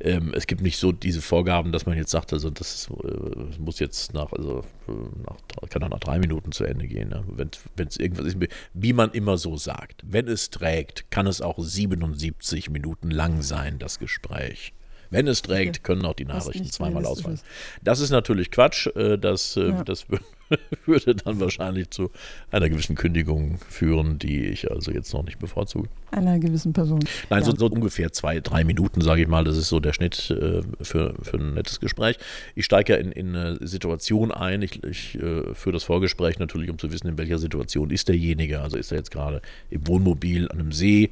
Ähm, 0.00 0.32
es 0.34 0.46
gibt 0.46 0.60
nicht 0.62 0.76
so 0.78 0.92
diese 0.92 1.20
Vorgaben, 1.22 1.72
dass 1.72 1.86
man 1.86 1.96
jetzt 1.96 2.10
sagt, 2.10 2.32
also 2.32 2.50
das 2.50 2.88
äh, 3.04 3.58
muss 3.60 3.78
jetzt 3.80 4.14
nach, 4.14 4.32
also 4.32 4.60
äh, 4.88 4.92
nach, 5.26 5.68
kann 5.70 5.82
auch 5.82 5.88
nach 5.88 6.00
drei 6.00 6.18
Minuten 6.18 6.52
zu 6.52 6.64
Ende 6.64 6.86
gehen. 6.86 7.08
Ne? 7.08 7.24
Wenn 7.26 7.88
es 7.88 7.96
irgendwas 7.96 8.26
ist, 8.26 8.36
wie 8.74 8.92
man 8.92 9.10
immer 9.12 9.36
so 9.38 9.56
sagt. 9.56 10.02
Wenn 10.06 10.28
es 10.28 10.50
trägt, 10.50 11.10
kann 11.10 11.26
es 11.26 11.40
auch 11.40 11.58
77 11.58 12.70
Minuten 12.70 13.10
lang 13.10 13.42
sein, 13.42 13.78
das 13.78 13.98
Gespräch. 13.98 14.72
Wenn 15.10 15.28
es 15.28 15.42
trägt, 15.42 15.84
können 15.84 16.04
auch 16.06 16.14
die 16.14 16.24
Nachrichten 16.24 16.64
zweimal 16.70 17.06
ausfallen. 17.06 17.38
Das 17.82 18.00
ist 18.00 18.10
natürlich 18.10 18.50
Quatsch. 18.50 18.88
äh, 18.96 19.16
Das, 19.16 19.56
äh, 19.56 19.68
Ja. 19.68 19.84
das 19.84 20.06
würde 20.86 21.14
dann 21.14 21.40
wahrscheinlich 21.40 21.90
zu 21.90 22.10
einer 22.50 22.68
gewissen 22.68 22.96
Kündigung 22.96 23.58
führen, 23.68 24.18
die 24.18 24.46
ich 24.46 24.70
also 24.70 24.90
jetzt 24.90 25.12
noch 25.12 25.24
nicht 25.24 25.38
bevorzuge. 25.38 25.88
Einer 26.10 26.38
gewissen 26.38 26.72
Person. 26.72 27.00
Nein, 27.30 27.40
Ja. 27.40 27.46
so, 27.46 27.56
so 27.56 27.66
ungefähr 27.66 28.12
zwei, 28.12 28.40
drei 28.40 28.64
Minuten, 28.64 29.00
sage 29.00 29.22
ich 29.22 29.28
mal. 29.28 29.44
Das 29.44 29.56
ist 29.56 29.68
so 29.68 29.80
der 29.80 29.92
Schnitt 29.92 30.30
äh, 30.30 30.62
für, 30.82 31.14
für 31.22 31.36
ein 31.38 31.54
nettes 31.54 31.80
Gespräch. 31.80 32.18
Ich 32.54 32.64
steige 32.64 32.92
ja 32.94 32.98
in, 32.98 33.12
in 33.12 33.34
eine 33.34 33.66
Situation 33.66 34.30
ein. 34.30 34.62
Ich, 34.62 34.82
ich 34.84 35.14
äh, 35.16 35.54
führe 35.54 35.72
das 35.72 35.84
Vorgespräch 35.84 36.38
natürlich, 36.38 36.70
um 36.70 36.78
zu 36.78 36.92
wissen, 36.92 37.08
in 37.08 37.18
welcher 37.18 37.38
Situation 37.38 37.90
ist 37.90 38.08
derjenige. 38.08 38.60
Also 38.60 38.76
ist 38.76 38.92
er 38.92 38.98
jetzt 38.98 39.10
gerade 39.10 39.40
im 39.70 39.86
Wohnmobil 39.86 40.48
an 40.50 40.60
einem 40.60 40.72
See 40.72 41.10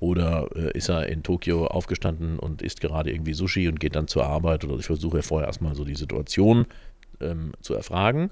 oder 0.00 0.48
äh, 0.54 0.76
ist 0.76 0.88
er 0.88 1.08
in 1.08 1.22
Tokio 1.22 1.66
aufgestanden 1.66 2.38
und 2.38 2.62
isst 2.62 2.80
gerade 2.80 3.10
irgendwie 3.10 3.32
Sushi 3.34 3.68
und 3.68 3.80
geht 3.80 3.96
dann 3.96 4.08
zur 4.08 4.24
Arbeit. 4.26 4.64
Oder 4.64 4.78
ich 4.78 4.86
versuche 4.86 5.18
ja 5.18 5.22
vorher 5.22 5.46
erstmal 5.48 5.74
so 5.74 5.84
die 5.84 5.94
Situation 5.94 6.66
ähm, 7.20 7.52
zu 7.60 7.74
erfragen. 7.74 8.30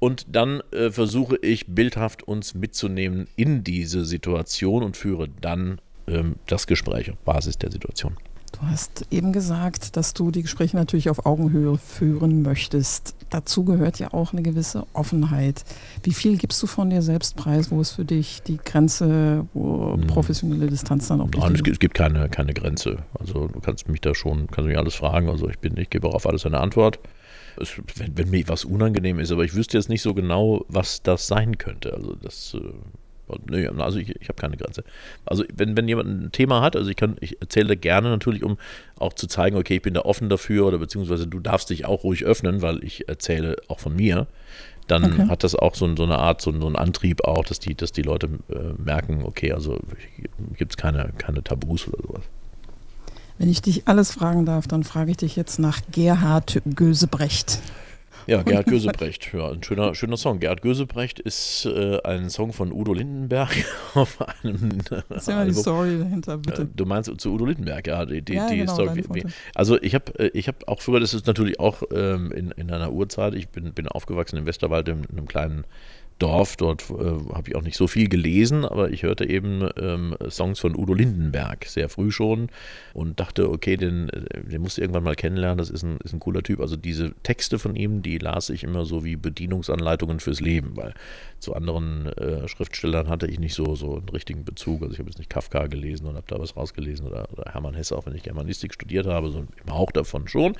Und 0.00 0.26
dann 0.30 0.62
äh, 0.70 0.90
versuche 0.90 1.36
ich 1.42 1.66
bildhaft 1.66 2.22
uns 2.22 2.54
mitzunehmen 2.54 3.26
in 3.36 3.64
diese 3.64 4.04
Situation 4.04 4.82
und 4.82 4.96
führe 4.96 5.28
dann 5.40 5.80
ähm, 6.06 6.36
das 6.46 6.66
Gespräch 6.66 7.10
auf 7.10 7.18
Basis 7.18 7.58
der 7.58 7.72
Situation. 7.72 8.16
Du 8.52 8.66
hast 8.66 9.06
eben 9.10 9.32
gesagt, 9.32 9.96
dass 9.96 10.14
du 10.14 10.30
die 10.30 10.42
Gespräche 10.42 10.76
natürlich 10.76 11.10
auf 11.10 11.26
Augenhöhe 11.26 11.76
führen 11.76 12.42
möchtest. 12.42 13.14
Dazu 13.30 13.64
gehört 13.64 13.98
ja 13.98 14.12
auch 14.14 14.32
eine 14.32 14.42
gewisse 14.42 14.86
Offenheit. 14.94 15.64
Wie 16.02 16.12
viel 16.12 16.38
gibst 16.38 16.62
du 16.62 16.66
von 16.66 16.88
dir 16.88 17.02
selbst 17.02 17.36
preis? 17.36 17.70
Wo 17.70 17.80
ist 17.80 17.90
für 17.90 18.04
dich 18.04 18.42
die 18.42 18.56
Grenze, 18.56 19.46
wo 19.52 19.94
hm. 19.94 20.06
professionelle 20.06 20.66
Distanz 20.66 21.08
dann 21.08 21.20
auch 21.20 21.28
Nein, 21.28 21.54
es 21.54 21.62
gibt, 21.62 21.76
es 21.76 21.78
gibt 21.78 21.94
keine, 21.94 22.28
keine 22.30 22.54
Grenze. 22.54 22.98
Also 23.18 23.48
du 23.48 23.60
kannst 23.60 23.88
mich 23.88 24.00
da 24.00 24.14
schon, 24.14 24.46
kannst 24.46 24.66
mich 24.66 24.78
alles 24.78 24.94
fragen. 24.94 25.28
Also 25.28 25.48
ich 25.48 25.58
bin, 25.58 25.76
ich 25.76 25.90
gebe 25.90 26.08
auch 26.08 26.14
auf 26.14 26.26
alles 26.26 26.46
eine 26.46 26.58
Antwort. 26.58 26.98
Es, 27.60 27.80
wenn, 27.96 28.16
wenn, 28.16 28.30
mir 28.30 28.46
was 28.48 28.64
unangenehm 28.64 29.18
ist, 29.18 29.32
aber 29.32 29.44
ich 29.44 29.54
wüsste 29.54 29.76
jetzt 29.76 29.88
nicht 29.88 30.02
so 30.02 30.14
genau, 30.14 30.64
was 30.68 31.02
das 31.02 31.26
sein 31.26 31.58
könnte. 31.58 31.92
Also 31.94 32.14
das 32.14 32.54
äh, 32.54 32.72
Nö, 33.50 33.68
also 33.78 33.98
ich, 33.98 34.10
ich 34.20 34.28
habe 34.28 34.40
keine 34.40 34.56
Grenze. 34.56 34.84
Also 35.26 35.44
wenn, 35.54 35.76
wenn 35.76 35.88
jemand 35.88 36.08
ein 36.08 36.32
Thema 36.32 36.62
hat, 36.62 36.76
also 36.76 36.90
ich 36.90 36.96
kann, 36.96 37.16
ich 37.20 37.40
erzähle 37.40 37.76
gerne 37.76 38.08
natürlich, 38.08 38.42
um 38.42 38.58
auch 38.98 39.12
zu 39.12 39.26
zeigen, 39.26 39.56
okay, 39.56 39.76
ich 39.76 39.82
bin 39.82 39.94
da 39.94 40.00
offen 40.00 40.28
dafür 40.28 40.66
oder 40.66 40.78
beziehungsweise 40.78 41.26
du 41.26 41.40
darfst 41.40 41.70
dich 41.70 41.84
auch 41.84 42.04
ruhig 42.04 42.24
öffnen, 42.24 42.62
weil 42.62 42.82
ich 42.84 43.08
erzähle 43.08 43.56
auch 43.68 43.80
von 43.80 43.94
mir. 43.94 44.26
Dann 44.86 45.04
okay. 45.04 45.28
hat 45.28 45.44
das 45.44 45.54
auch 45.54 45.74
so, 45.74 45.94
so 45.96 46.04
eine 46.04 46.18
Art, 46.18 46.40
so, 46.40 46.50
so 46.58 46.66
einen 46.66 46.76
Antrieb 46.76 47.24
auch, 47.24 47.44
dass 47.44 47.58
die, 47.58 47.74
dass 47.74 47.92
die 47.92 48.02
Leute 48.02 48.28
äh, 48.48 48.72
merken, 48.82 49.22
okay, 49.22 49.52
also 49.52 49.78
gibt 50.56 50.72
es 50.72 50.76
keine, 50.78 51.12
keine 51.18 51.44
Tabus 51.44 51.86
oder 51.88 52.02
sowas. 52.02 52.24
Wenn 53.38 53.48
ich 53.48 53.62
dich 53.62 53.86
alles 53.86 54.12
fragen 54.12 54.46
darf, 54.46 54.66
dann 54.66 54.82
frage 54.82 55.12
ich 55.12 55.16
dich 55.18 55.36
jetzt 55.36 55.58
nach 55.58 55.80
Gerhard 55.92 56.60
Gösebrecht. 56.74 57.60
Ja, 58.26 58.42
Gerhard 58.42 58.66
Gösebrecht, 58.66 59.32
ja, 59.32 59.52
ein 59.52 59.62
schöner, 59.62 59.94
schöner 59.94 60.18
Song. 60.18 60.38
Gerhard 60.38 60.60
Gösebrecht 60.60 61.18
ist 61.18 61.64
äh, 61.64 61.98
ein 62.02 62.28
Song 62.28 62.52
von 62.52 62.72
Udo 62.72 62.92
Lindenberg 62.92 63.48
auf 63.94 64.18
einem. 64.20 64.80
Erzähl 65.08 65.34
mal 65.34 65.46
die 65.46 65.54
Story 65.54 65.98
dahinter, 65.98 66.36
bitte. 66.36 66.62
Äh, 66.62 66.66
du 66.74 66.84
meinst 66.84 67.10
zu 67.18 67.32
Udo 67.32 67.46
Lindenberg, 67.46 67.86
ja, 67.86 68.04
die, 68.04 68.20
die, 68.20 68.34
ja, 68.34 68.48
die 68.50 68.58
genau, 68.58 68.74
Story. 68.74 69.24
Also 69.54 69.80
ich 69.80 69.94
habe 69.94 70.18
äh, 70.18 70.30
ich 70.34 70.46
hab 70.48 70.68
auch 70.68 70.82
früher, 70.82 71.00
das 71.00 71.14
ist 71.14 71.26
natürlich 71.26 71.58
auch 71.58 71.82
ähm, 71.90 72.30
in, 72.32 72.50
in 72.50 72.70
einer 72.70 72.92
Uhrzeit, 72.92 73.34
ich 73.34 73.48
bin, 73.48 73.72
bin 73.72 73.88
aufgewachsen 73.88 74.36
im 74.36 74.44
Westerwald 74.44 74.88
in, 74.88 75.04
in 75.04 75.16
einem 75.16 75.28
kleinen 75.28 75.64
Dorf. 76.18 76.56
Dort 76.56 76.90
äh, 76.90 76.94
habe 76.94 77.48
ich 77.48 77.56
auch 77.56 77.62
nicht 77.62 77.76
so 77.76 77.86
viel 77.86 78.08
gelesen, 78.08 78.64
aber 78.64 78.90
ich 78.90 79.02
hörte 79.02 79.28
eben 79.28 79.68
ähm, 79.80 80.16
Songs 80.28 80.58
von 80.60 80.76
Udo 80.76 80.94
Lindenberg 80.94 81.64
sehr 81.66 81.88
früh 81.88 82.10
schon 82.10 82.48
und 82.92 83.20
dachte, 83.20 83.50
okay, 83.50 83.76
den, 83.76 84.08
äh, 84.10 84.42
den 84.42 84.62
musst 84.62 84.78
du 84.78 84.82
irgendwann 84.82 85.04
mal 85.04 85.14
kennenlernen, 85.14 85.58
das 85.58 85.70
ist 85.70 85.82
ein, 85.82 85.98
ist 86.04 86.12
ein 86.12 86.20
cooler 86.20 86.42
Typ. 86.42 86.60
Also 86.60 86.76
diese 86.76 87.14
Texte 87.22 87.58
von 87.58 87.76
ihm, 87.76 88.02
die 88.02 88.18
las 88.18 88.50
ich 88.50 88.64
immer 88.64 88.84
so 88.84 89.04
wie 89.04 89.16
Bedienungsanleitungen 89.16 90.20
fürs 90.20 90.40
Leben, 90.40 90.76
weil 90.76 90.94
zu 91.38 91.54
anderen 91.54 92.06
äh, 92.16 92.48
Schriftstellern 92.48 93.08
hatte 93.08 93.26
ich 93.26 93.38
nicht 93.38 93.54
so, 93.54 93.74
so 93.74 93.96
einen 93.96 94.08
richtigen 94.08 94.44
Bezug. 94.44 94.82
Also 94.82 94.92
ich 94.94 94.98
habe 94.98 95.08
jetzt 95.08 95.18
nicht 95.18 95.30
Kafka 95.30 95.66
gelesen 95.66 96.06
und 96.06 96.16
habe 96.16 96.26
da 96.26 96.38
was 96.38 96.56
rausgelesen 96.56 97.06
oder, 97.06 97.28
oder 97.32 97.52
Hermann 97.52 97.74
Hesse, 97.74 97.96
auch 97.96 98.06
wenn 98.06 98.14
ich 98.14 98.22
Germanistik 98.22 98.74
studiert 98.74 99.06
habe, 99.06 99.30
so 99.30 99.38
im 99.38 99.72
Hauch 99.72 99.92
davon 99.92 100.28
schon. 100.28 100.56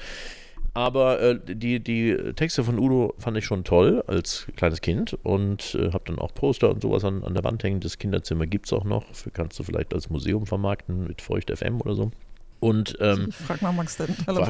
Aber 0.79 1.21
äh, 1.21 1.41
die, 1.45 1.81
die 1.81 2.17
Texte 2.37 2.62
von 2.62 2.79
Udo 2.79 3.12
fand 3.19 3.37
ich 3.37 3.45
schon 3.45 3.64
toll 3.64 4.05
als 4.07 4.47
kleines 4.55 4.81
Kind 4.81 5.19
und 5.25 5.75
äh, 5.75 5.91
habe 5.91 6.05
dann 6.07 6.21
auch 6.21 6.33
Poster 6.33 6.71
und 6.71 6.83
sowas 6.83 7.05
an, 7.05 7.25
an 7.25 7.35
der 7.35 7.43
Wand 7.43 7.64
hängen. 7.64 7.81
Das 7.81 7.99
Kinderzimmer 7.99 8.47
gibt 8.47 8.67
es 8.67 8.73
auch 8.73 8.85
noch. 8.85 9.05
Kannst 9.33 9.59
du 9.59 9.64
vielleicht 9.64 9.93
als 9.93 10.09
Museum 10.09 10.47
vermarkten 10.47 11.09
mit 11.09 11.21
Feucht 11.21 11.51
FM 11.51 11.81
oder 11.81 11.97
so. 11.97 12.12
Und, 12.61 12.97
ähm, 13.01 13.31
frag 13.31 13.62
mal 13.62 13.71
Max 13.71 13.99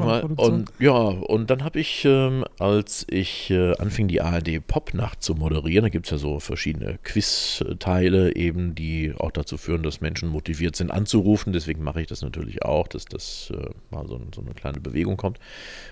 mal, 0.00 0.22
und 0.24 0.72
Ja, 0.78 0.92
und 0.92 1.50
dann 1.50 1.62
habe 1.62 1.78
ich, 1.78 2.06
ähm, 2.06 2.44
als 2.58 3.06
ich 3.10 3.50
äh, 3.50 3.76
anfing, 3.76 4.08
die 4.08 4.22
ARD 4.22 4.66
Popnacht 4.66 5.22
zu 5.22 5.34
moderieren, 5.34 5.82
da 5.84 5.88
gibt 5.90 6.06
es 6.06 6.12
ja 6.12 6.18
so 6.18 6.40
verschiedene 6.40 6.98
Quiz-Teile 7.02 8.34
eben, 8.34 8.74
die 8.74 9.12
auch 9.18 9.30
dazu 9.30 9.58
führen, 9.58 9.82
dass 9.82 10.00
Menschen 10.00 10.30
motiviert 10.30 10.74
sind 10.74 10.90
anzurufen. 10.90 11.52
Deswegen 11.52 11.82
mache 11.82 12.00
ich 12.00 12.06
das 12.06 12.22
natürlich 12.22 12.62
auch, 12.62 12.88
dass 12.88 13.04
das 13.04 13.52
äh, 13.54 13.68
mal 13.90 14.06
so, 14.06 14.18
so, 14.34 14.40
eine 14.40 14.54
kleine 14.54 14.80
Bewegung 14.80 15.18
kommt. 15.18 15.38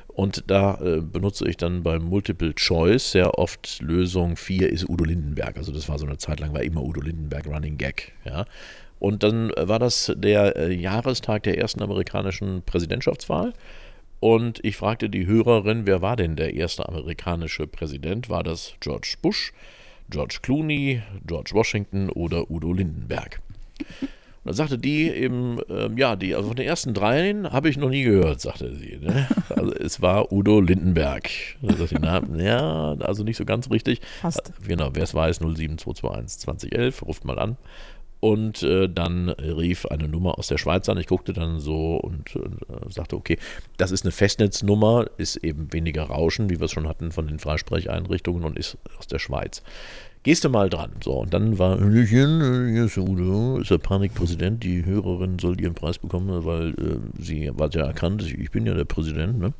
Und 0.08 0.44
da 0.46 0.78
äh, 0.80 1.02
benutze 1.02 1.46
ich 1.46 1.58
dann 1.58 1.82
beim 1.82 2.04
Multiple 2.04 2.54
Choice 2.54 3.12
sehr 3.12 3.38
oft 3.38 3.82
Lösung 3.82 4.36
4 4.36 4.72
ist 4.72 4.88
Udo 4.88 5.04
Lindenberg. 5.04 5.58
Also 5.58 5.72
das 5.72 5.90
war 5.90 5.98
so 5.98 6.06
eine 6.06 6.16
Zeit 6.16 6.40
lang, 6.40 6.54
war 6.54 6.62
immer 6.62 6.82
Udo 6.82 7.02
Lindenberg 7.02 7.46
Running 7.46 7.76
Gag. 7.76 8.12
Ja. 8.24 8.46
Und 9.06 9.22
dann 9.22 9.52
war 9.56 9.78
das 9.78 10.12
der 10.16 10.56
äh, 10.56 10.74
Jahrestag 10.74 11.44
der 11.44 11.56
ersten 11.58 11.80
amerikanischen 11.80 12.62
Präsidentschaftswahl. 12.62 13.52
Und 14.18 14.58
ich 14.64 14.76
fragte 14.76 15.08
die 15.08 15.28
Hörerin, 15.28 15.86
wer 15.86 16.02
war 16.02 16.16
denn 16.16 16.34
der 16.34 16.54
erste 16.54 16.88
amerikanische 16.88 17.68
Präsident? 17.68 18.28
War 18.28 18.42
das 18.42 18.74
George 18.80 19.14
Bush, 19.22 19.52
George 20.10 20.38
Clooney, 20.42 21.02
George 21.24 21.52
Washington 21.54 22.10
oder 22.10 22.50
Udo 22.50 22.72
Lindenberg? 22.72 23.40
Und 23.78 24.50
dann 24.50 24.54
sagte 24.54 24.76
die 24.76 25.08
eben, 25.08 25.60
ähm, 25.70 25.96
ja, 25.96 26.16
die, 26.16 26.34
also 26.34 26.48
von 26.48 26.56
den 26.56 26.66
ersten 26.66 26.92
dreien 26.92 27.52
habe 27.52 27.68
ich 27.68 27.76
noch 27.76 27.90
nie 27.90 28.02
gehört, 28.02 28.40
sagte 28.40 28.74
sie. 28.74 28.98
Ne? 29.00 29.28
Also 29.50 29.72
es 29.72 30.02
war 30.02 30.32
Udo 30.32 30.60
Lindenberg. 30.60 31.26
Ich, 31.62 31.92
na, 31.92 32.22
ja, 32.36 32.96
also 32.98 33.22
nicht 33.22 33.36
so 33.36 33.44
ganz 33.44 33.70
richtig. 33.70 34.00
Fast. 34.20 34.52
Genau, 34.66 34.90
wer 34.94 35.04
es 35.04 35.14
weiß, 35.14 35.36
07221 35.36 36.40
2011, 36.40 37.06
ruft 37.06 37.24
mal 37.24 37.38
an. 37.38 37.56
Und 38.20 38.62
äh, 38.62 38.88
dann 38.88 39.28
rief 39.28 39.86
eine 39.86 40.08
Nummer 40.08 40.38
aus 40.38 40.48
der 40.48 40.58
Schweiz 40.58 40.88
an. 40.88 40.98
Ich 40.98 41.06
guckte 41.06 41.32
dann 41.32 41.60
so 41.60 41.96
und 41.96 42.34
äh, 42.36 42.90
sagte, 42.90 43.16
okay, 43.16 43.38
das 43.76 43.90
ist 43.90 44.04
eine 44.04 44.12
Festnetznummer, 44.12 45.06
ist 45.18 45.36
eben 45.36 45.72
weniger 45.72 46.04
Rauschen, 46.04 46.48
wie 46.50 46.58
wir 46.58 46.64
es 46.64 46.72
schon 46.72 46.88
hatten 46.88 47.12
von 47.12 47.26
den 47.26 47.38
Freisprecheinrichtungen 47.38 48.44
und 48.44 48.58
ist 48.58 48.78
aus 48.98 49.06
der 49.06 49.18
Schweiz. 49.18 49.62
Gehst 50.26 50.44
du 50.44 50.48
mal 50.48 50.68
dran. 50.68 50.90
So, 51.04 51.12
und 51.12 51.32
dann 51.32 51.56
war, 51.60 51.78
hier 51.78 52.84
ist 52.84 52.98
Udo, 52.98 53.58
ist 53.58 53.70
der 53.70 53.78
Panikpräsident, 53.78 54.64
die 54.64 54.84
Hörerin 54.84 55.38
soll 55.38 55.60
ihren 55.60 55.74
Preis 55.74 55.98
bekommen, 55.98 56.44
weil 56.44 56.70
äh, 56.70 57.22
sie 57.22 57.50
war 57.54 57.70
ja 57.70 57.84
erkannt, 57.84 58.22
ich 58.22 58.50
bin 58.50 58.66
ja 58.66 58.74
der 58.74 58.86
Präsident, 58.86 59.38
ne? 59.38 59.52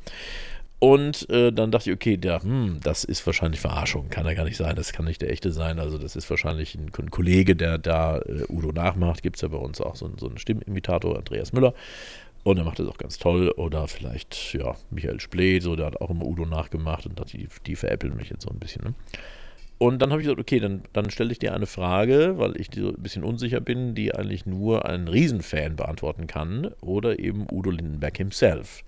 Und 0.79 1.27
äh, 1.31 1.51
dann 1.51 1.71
dachte 1.71 1.89
ich, 1.89 1.95
okay, 1.95 2.17
der, 2.17 2.43
hm, 2.43 2.79
das 2.83 3.03
ist 3.03 3.25
wahrscheinlich 3.25 3.59
Verarschung, 3.59 4.09
kann 4.09 4.27
ja 4.27 4.35
gar 4.35 4.43
nicht 4.43 4.57
sein, 4.57 4.75
das 4.75 4.93
kann 4.93 5.05
nicht 5.05 5.21
der 5.23 5.31
echte 5.31 5.51
sein. 5.51 5.79
Also 5.79 5.97
das 5.97 6.15
ist 6.15 6.29
wahrscheinlich 6.29 6.75
ein, 6.75 6.91
ein 6.95 7.09
Kollege, 7.09 7.55
der 7.55 7.79
da 7.79 8.19
äh, 8.19 8.43
Udo 8.47 8.71
nachmacht. 8.71 9.23
Gibt 9.23 9.37
es 9.37 9.41
ja 9.41 9.47
bei 9.47 9.57
uns 9.57 9.81
auch 9.81 9.95
so, 9.95 10.11
so 10.17 10.27
einen 10.27 10.37
Stimmenimitator, 10.37 11.17
Andreas 11.17 11.51
Müller. 11.51 11.73
Und 12.43 12.57
er 12.57 12.63
macht 12.63 12.79
das 12.79 12.87
auch 12.87 12.97
ganz 12.97 13.17
toll. 13.17 13.49
Oder 13.49 13.87
vielleicht, 13.87 14.53
ja, 14.53 14.75
Michael 14.91 15.19
Splee, 15.19 15.59
so, 15.59 15.75
der 15.75 15.87
hat 15.87 15.99
auch 15.99 16.11
immer 16.11 16.25
Udo 16.25 16.45
nachgemacht 16.45 17.07
und 17.07 17.19
die, 17.33 17.47
die 17.65 17.75
veräppeln 17.75 18.15
mich 18.15 18.29
jetzt 18.29 18.43
so 18.43 18.49
ein 18.49 18.59
bisschen. 18.59 18.83
Ne? 18.83 18.93
Und 19.79 20.01
dann 20.01 20.11
habe 20.11 20.21
ich 20.21 20.25
gesagt, 20.25 20.41
okay, 20.41 20.59
dann, 20.59 20.81
dann 20.93 21.09
stelle 21.09 21.31
ich 21.31 21.39
dir 21.39 21.53
eine 21.53 21.67
Frage, 21.67 22.35
weil 22.37 22.59
ich 22.59 22.69
so 22.73 22.89
ein 22.89 23.01
bisschen 23.01 23.23
unsicher 23.23 23.59
bin, 23.59 23.95
die 23.95 24.13
eigentlich 24.13 24.45
nur 24.45 24.85
ein 24.85 25.07
Riesenfan 25.07 25.75
beantworten 25.75 26.27
kann 26.27 26.71
oder 26.81 27.19
eben 27.19 27.47
Udo 27.51 27.69
Lindenberg 27.69 28.17
himself. 28.17 28.83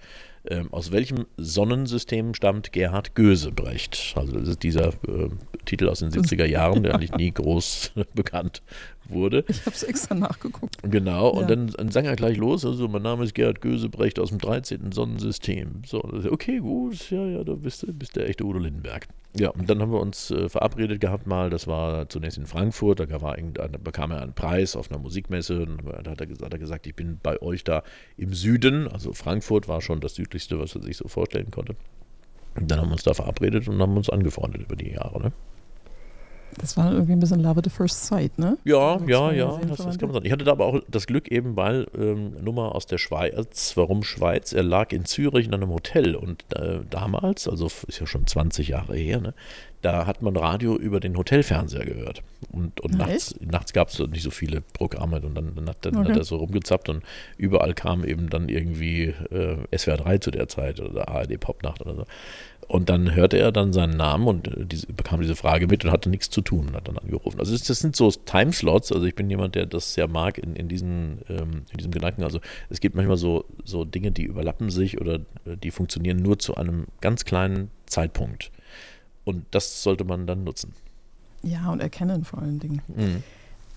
Ähm, 0.50 0.74
aus 0.74 0.92
welchem 0.92 1.28
Sonnensystem 1.38 2.34
stammt 2.34 2.72
Gerhard 2.72 3.14
Gösebrecht? 3.14 4.16
Also 4.16 4.34
das 4.34 4.48
ist 4.48 4.64
dieser 4.64 4.88
äh, 4.88 5.30
Titel 5.66 5.88
aus 5.88 6.00
den 6.00 6.10
70er 6.10 6.46
Jahren, 6.46 6.82
der 6.82 6.94
eigentlich 6.96 7.14
nie 7.14 7.32
groß 7.32 7.92
bekannt 8.16 8.64
wurde. 9.12 9.44
Ich 9.48 9.66
habe 9.66 9.76
es 9.76 9.84
extra 9.84 10.16
nachgeguckt. 10.16 10.78
Genau, 10.84 11.30
und 11.30 11.42
ja. 11.42 11.48
dann, 11.48 11.68
dann 11.68 11.92
sang 11.92 12.06
er 12.06 12.16
gleich 12.16 12.38
los, 12.38 12.66
also 12.66 12.88
mein 12.88 13.02
Name 13.02 13.24
ist 13.24 13.36
Gerhard 13.36 13.62
Gösebrecht 13.62 14.20
aus 14.20 14.30
dem 14.30 14.40
13. 14.40 14.92
Sonnensystem. 14.92 15.82
So, 15.86 16.04
okay, 16.30 16.60
gut, 16.60 17.10
ja, 17.12 17.26
ja, 17.26 17.44
da 17.44 17.54
bist 17.54 17.84
du 17.84 17.94
bist 17.94 18.16
der 18.16 18.28
echte 18.28 18.46
Udo 18.46 18.60
Lindenberg. 18.60 19.08
Ja, 19.38 19.50
und 19.50 19.70
dann 19.70 19.80
haben 19.80 19.92
wir 19.92 20.00
uns 20.00 20.32
äh, 20.32 20.50
verabredet 20.50 21.00
gehabt 21.00 21.28
mal, 21.28 21.52
das 21.52 21.68
war 21.68 22.10
zunächst 22.10 22.40
in 22.40 22.48
Frankfurt, 22.48 23.00
da 23.00 23.22
war 23.22 23.38
da 23.38 23.68
bekam 23.68 24.10
er 24.12 24.24
einen 24.24 24.34
Preis 24.34 24.76
auf 24.76 24.90
einer 24.90 25.00
Musikmesse 25.00 25.62
und 25.62 25.84
da 26.04 26.12
hat 26.12 26.20
er, 26.20 26.26
gesagt, 26.28 26.46
hat 26.46 26.54
er 26.54 26.60
gesagt, 26.60 26.88
ich 26.88 26.96
bin 26.96 27.20
bei 27.22 27.40
euch 27.42 27.64
da 27.64 27.84
im 28.18 28.34
Süden, 28.34 28.88
also 28.88 29.14
Frankfurt 29.14 29.68
war 29.68 29.82
schon 29.82 30.00
das 30.00 30.16
südlichste, 30.16 30.60
was 30.60 30.76
er 30.76 30.82
sich 30.82 30.98
so 30.98 31.08
vorstellen 31.08 31.52
konnte. 31.52 31.76
Und 32.56 32.72
dann 32.72 32.80
haben 32.80 32.90
wir 32.90 32.94
uns 32.94 33.04
da 33.04 33.14
verabredet 33.14 33.68
und 33.68 33.80
haben 33.80 33.96
uns 33.96 34.10
angefreundet 34.10 34.64
über 34.64 34.76
die 34.76 34.92
Jahre, 34.92 35.22
ne? 35.22 35.32
Das 36.58 36.78
war 36.78 36.92
irgendwie 36.92 37.14
ein 37.14 37.20
bisschen 37.20 37.42
Love 37.42 37.60
at 37.60 37.66
the 37.66 37.70
First 37.70 38.06
Sight, 38.06 38.38
ne? 38.38 38.58
Ja, 38.64 39.00
ja, 39.06 39.32
ja, 39.32 39.60
das, 39.68 39.78
das, 39.78 39.98
kann 39.98 40.10
man 40.10 40.14
sagen. 40.14 40.26
Ich 40.26 40.32
hatte 40.32 40.46
da 40.46 40.52
aber 40.52 40.66
auch 40.66 40.80
das 40.88 41.08
Glück 41.08 41.30
eben, 41.30 41.56
weil 41.56 41.88
ähm, 41.98 42.34
Nummer 42.44 42.76
aus 42.76 42.86
der 42.86 42.98
Schweiz, 42.98 43.74
warum 43.76 44.04
Schweiz? 44.04 44.54
Er 44.54 44.64
lag 44.64 44.92
in 44.92 45.06
Zürich 45.06 45.48
in 45.48 45.54
einem 45.54 45.70
Hotel 45.70 46.16
und 46.16 46.44
äh, 46.56 46.80
damals, 46.90 47.48
also 47.48 47.68
ist 47.68 48.00
ja 48.00 48.08
schon 48.08 48.28
20 48.28 48.70
Jahre 48.70 48.96
her, 48.96 49.22
ne, 49.22 49.34
da 49.82 50.06
hat 50.06 50.22
man 50.22 50.36
Radio 50.36 50.76
über 50.76 51.00
den 51.00 51.16
Hotelfernseher 51.16 51.86
gehört. 51.86 52.22
Und, 52.52 52.82
und 52.82 52.98
nachts, 52.98 53.36
nachts 53.40 53.72
gab 53.72 53.90
es 53.90 54.00
nicht 54.00 54.24
so 54.24 54.32
viele 54.32 54.62
Programme 54.62 55.22
und 55.22 55.36
dann, 55.36 55.56
dann, 55.56 55.70
hat, 55.70 55.86
dann 55.86 55.98
okay. 55.98 56.10
hat 56.10 56.18
er 56.18 56.24
so 56.24 56.38
rumgezappt 56.38 56.90
und 56.90 57.04
überall 57.38 57.74
kam 57.74 58.04
eben 58.04 58.30
dann 58.30 58.50
irgendwie 58.50 59.14
äh, 59.32 59.58
SWR 59.78 59.98
3 59.98 60.18
zu 60.18 60.32
der 60.32 60.48
Zeit 60.50 60.80
oder 60.82 61.08
ARD 61.08 61.40
Popnacht 61.40 61.82
oder 61.82 61.96
so. 61.96 62.06
Und 62.70 62.88
dann 62.88 63.16
hörte 63.16 63.40
er 63.40 63.52
dann 63.52 63.74
seinen 63.74 63.98
Namen 63.98 64.28
und 64.28 64.48
äh, 64.48 64.64
diese, 64.64 64.86
bekam 64.94 65.20
diese 65.20 65.36
Frage 65.36 65.66
mit 65.66 65.84
und 65.84 65.92
hatte 65.92 66.08
nichts 66.08 66.30
zu 66.30 66.42
tun 66.42 66.68
und 66.68 66.76
hat 66.76 66.88
dann 66.88 67.00
angerufen. 67.00 67.40
Also 67.40 67.58
das, 67.58 67.66
sind 67.80 67.96
so 67.96 68.12
Timeslots. 68.12 68.92
Also 68.92 69.08
ich 69.08 69.16
bin 69.16 69.28
jemand, 69.28 69.56
der 69.56 69.66
das 69.66 69.96
sehr 69.96 70.08
mag 70.08 70.38
in, 70.38 70.56
in, 70.56 70.68
diesen, 70.68 71.18
ähm, 71.30 71.64
in 71.72 71.78
diesem 71.78 71.92
Gedanken. 71.92 72.24
Also 72.24 72.40
es 72.70 72.80
gibt 72.80 72.96
manchmal 72.96 73.18
so, 73.18 73.46
so 73.66 73.86
Dinge, 73.86 74.12
die 74.12 74.22
überlappen 74.22 74.70
sich 74.70 75.02
oder 75.02 75.16
äh, 75.16 75.58
die 75.58 75.72
funktionieren 75.72 76.18
nur 76.18 76.38
zu 76.38 76.58
einem 76.58 76.86
ganz 77.02 77.26
kleinen 77.26 77.72
Zeitpunkt. 77.88 78.52
Und 79.24 79.46
das 79.50 79.82
sollte 79.82 80.04
man 80.04 80.28
dann 80.28 80.44
nutzen. 80.44 80.76
Ja, 81.42 81.72
und 81.72 81.82
erkennen 81.82 82.24
vor 82.24 82.38
allen 82.38 82.60
Dingen. 82.60 82.84
Mhm. 82.88 83.24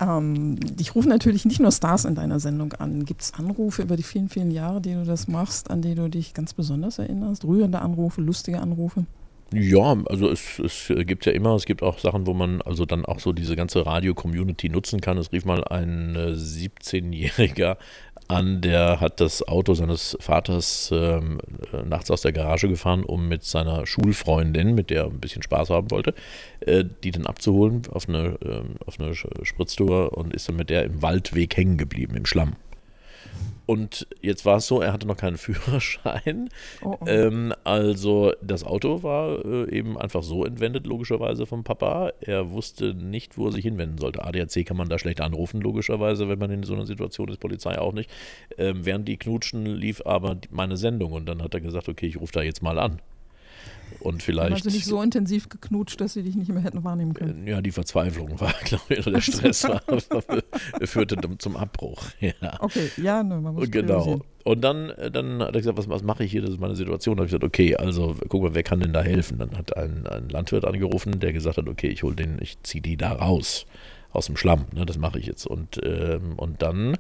Ähm, 0.00 0.59
dich 0.59 0.94
rufen 0.94 1.09
natürlich 1.09 1.44
nicht 1.44 1.61
nur 1.61 1.70
Stars 1.70 2.05
in 2.05 2.14
deiner 2.14 2.40
Sendung 2.40 2.72
an. 2.74 3.05
Gibt 3.05 3.22
es 3.22 3.35
Anrufe 3.35 3.83
über 3.83 3.96
die 3.96 4.02
vielen, 4.02 4.28
vielen 4.28 4.50
Jahre, 4.50 4.81
die 4.81 4.94
du 4.94 5.05
das 5.05 5.28
machst, 5.28 5.70
an 5.70 5.83
die 5.83 5.94
du 5.94 6.09
dich 6.09 6.35
ganz 6.35 6.55
besonders 6.55 6.98
erinnerst? 6.98 7.44
Rührende 7.44 7.81
Anrufe, 7.81 8.20
lustige 8.20 8.61
Anrufe? 8.61 9.07
Ja, 9.52 9.96
also 10.07 10.31
es, 10.31 10.59
es 10.59 10.90
gibt 11.07 11.26
ja 11.26 11.33
immer, 11.33 11.55
es 11.55 11.66
gibt 11.66 11.83
auch 11.83 11.98
Sachen, 11.98 12.26
wo 12.26 12.33
man 12.33 12.62
also 12.62 12.87
dann 12.87 13.05
auch 13.05 13.20
so 13.20 13.33
diese 13.33 13.55
ganze 13.55 13.85
Radio-Community 13.85 14.70
nutzen 14.70 15.00
kann. 15.02 15.18
Es 15.18 15.31
rief 15.31 15.44
mal 15.44 15.62
ein 15.64 16.16
äh, 16.16 16.31
17-Jähriger 16.31 17.76
an, 18.33 18.61
der 18.61 19.01
hat 19.01 19.21
das 19.21 19.47
Auto 19.47 19.75
seines 19.75 20.16
Vaters 20.21 20.90
ähm, 20.92 21.38
äh, 21.73 21.83
nachts 21.83 22.11
aus 22.11 22.23
der 22.23 22.33
Garage 22.33 22.68
gefahren, 22.68 23.05
um 23.05 23.29
mit 23.29 23.45
seiner 23.45 23.87
Schulfreundin, 23.87 24.75
mit 24.75 24.90
der 24.90 25.03
er 25.03 25.07
ein 25.07 25.21
bisschen 25.21 25.42
Spaß 25.42 25.71
haben 25.71 25.90
wollte, 25.90 26.14
äh, 26.61 26.85
die 27.05 27.11
dann 27.11 27.27
abzuholen 27.27 27.83
auf 27.90 28.09
eine, 28.09 28.38
äh, 28.45 28.62
auf 28.87 28.99
eine 28.99 29.14
Spritztour 29.14 30.16
und 30.16 30.35
ist 30.35 30.49
dann 30.49 30.57
mit 30.57 30.71
der 30.71 30.85
im 30.85 31.03
Waldweg 31.03 31.57
hängen 31.57 31.77
geblieben, 31.77 32.16
im 32.16 32.27
Schlamm. 32.27 32.57
Und 33.64 34.07
jetzt 34.21 34.45
war 34.45 34.57
es 34.57 34.66
so, 34.66 34.81
er 34.81 34.92
hatte 34.92 35.07
noch 35.07 35.16
keinen 35.16 35.37
Führerschein. 35.38 36.49
Oh, 36.83 36.97
oh. 37.01 37.07
Ähm, 37.07 37.55
also 37.64 38.33
das 38.42 38.64
Auto 38.64 39.03
war 39.03 39.45
äh, 39.45 39.71
eben 39.71 39.97
einfach 39.97 40.23
so 40.23 40.45
entwendet, 40.45 40.87
logischerweise 40.87 41.47
vom 41.47 41.64
Papa. 41.64 42.12
Er 42.21 42.51
wusste 42.51 42.95
nicht, 42.95 43.38
wo 43.38 43.47
er 43.47 43.53
sich 43.53 43.64
hinwenden 43.64 43.99
sollte. 43.99 44.25
ADAC 44.25 44.66
kann 44.66 44.77
man 44.77 44.88
da 44.88 44.99
schlecht 44.99 45.21
anrufen, 45.21 45.61
logischerweise, 45.61 46.29
wenn 46.29 46.38
man 46.38 46.51
in 46.51 46.64
so 46.64 46.75
einer 46.75 46.87
Situation 46.87 47.29
ist, 47.29 47.40
Polizei 47.40 47.79
auch 47.79 47.92
nicht. 47.92 48.11
Ähm, 48.59 48.85
während 48.85 49.09
die 49.09 49.16
knutschen, 49.16 49.64
lief 49.66 50.03
aber 50.05 50.37
meine 50.51 50.77
Sendung 50.77 51.12
und 51.12 51.27
dann 51.27 51.42
hat 51.42 51.55
er 51.55 51.61
gesagt, 51.61 51.88
okay, 51.88 52.07
ich 52.07 52.21
rufe 52.21 52.33
da 52.33 52.42
jetzt 52.42 52.62
mal 52.62 52.79
an. 52.79 53.01
Und 54.03 54.23
vielleicht. 54.23 54.53
Also 54.53 54.69
nicht 54.69 54.85
so 54.85 55.01
intensiv 55.01 55.49
geknutscht, 55.49 56.01
dass 56.01 56.15
sie 56.15 56.23
dich 56.23 56.35
nicht 56.35 56.51
mehr 56.51 56.62
hätten 56.62 56.83
wahrnehmen 56.83 57.15
können. 57.15 57.47
Ja, 57.47 57.62
die 57.62 57.71
Verzweiflung 57.71 58.41
war, 58.41 58.53
glaube 58.65 58.85
ich, 58.88 58.99
oder 59.01 59.12
der 59.12 59.21
Stress 59.21 59.65
war, 59.69 59.81
führte 60.83 61.17
zum 61.38 61.57
Abbruch. 61.57 62.03
Ja. 62.21 62.33
Okay, 62.59 62.91
ja, 62.97 63.23
ne, 63.23 63.41
man 63.41 63.55
muss 63.55 63.71
Genau. 63.71 64.21
Und 64.45 64.61
dann, 64.62 64.91
äh, 64.91 65.11
dann 65.11 65.41
hat 65.41 65.55
er 65.55 65.61
gesagt, 65.61 65.79
was, 65.79 65.88
was 65.88 66.03
mache 66.03 66.25
ich 66.25 66.33
hier? 66.33 66.43
Das 66.43 66.51
ist 66.51 66.61
meine 66.61 66.75
Situation. 66.75 67.17
Da 67.17 67.21
habe 67.21 67.27
ich 67.27 67.31
gesagt, 67.31 67.45
okay, 67.45 67.77
also 67.77 68.17
guck 68.29 68.43
mal, 68.43 68.55
wer 68.55 68.65
kann 68.65 68.81
denn 68.81 68.93
da 68.93 69.03
helfen? 69.03 69.38
Dann 69.38 69.57
hat 69.57 69.77
ein, 69.77 70.07
ein 70.09 70.29
Landwirt 70.29 70.65
angerufen, 70.65 71.21
der 71.21 71.33
gesagt 71.33 71.59
hat, 71.59 71.69
okay, 71.69 71.88
ich 71.88 72.03
hole 72.03 72.17
den, 72.17 72.38
ich 72.41 72.61
ziehe 72.62 72.83
die 72.83 72.97
da 72.97 73.12
raus 73.12 73.67
aus 74.12 74.27
dem 74.27 74.37
Schlamm. 74.37 74.66
Ne, 74.72 74.87
das 74.87 74.98
mache 74.98 75.18
ich 75.18 75.27
jetzt. 75.27 75.46
Und, 75.46 75.81
ähm, 75.85 76.35
und 76.37 76.62
dann 76.62 76.96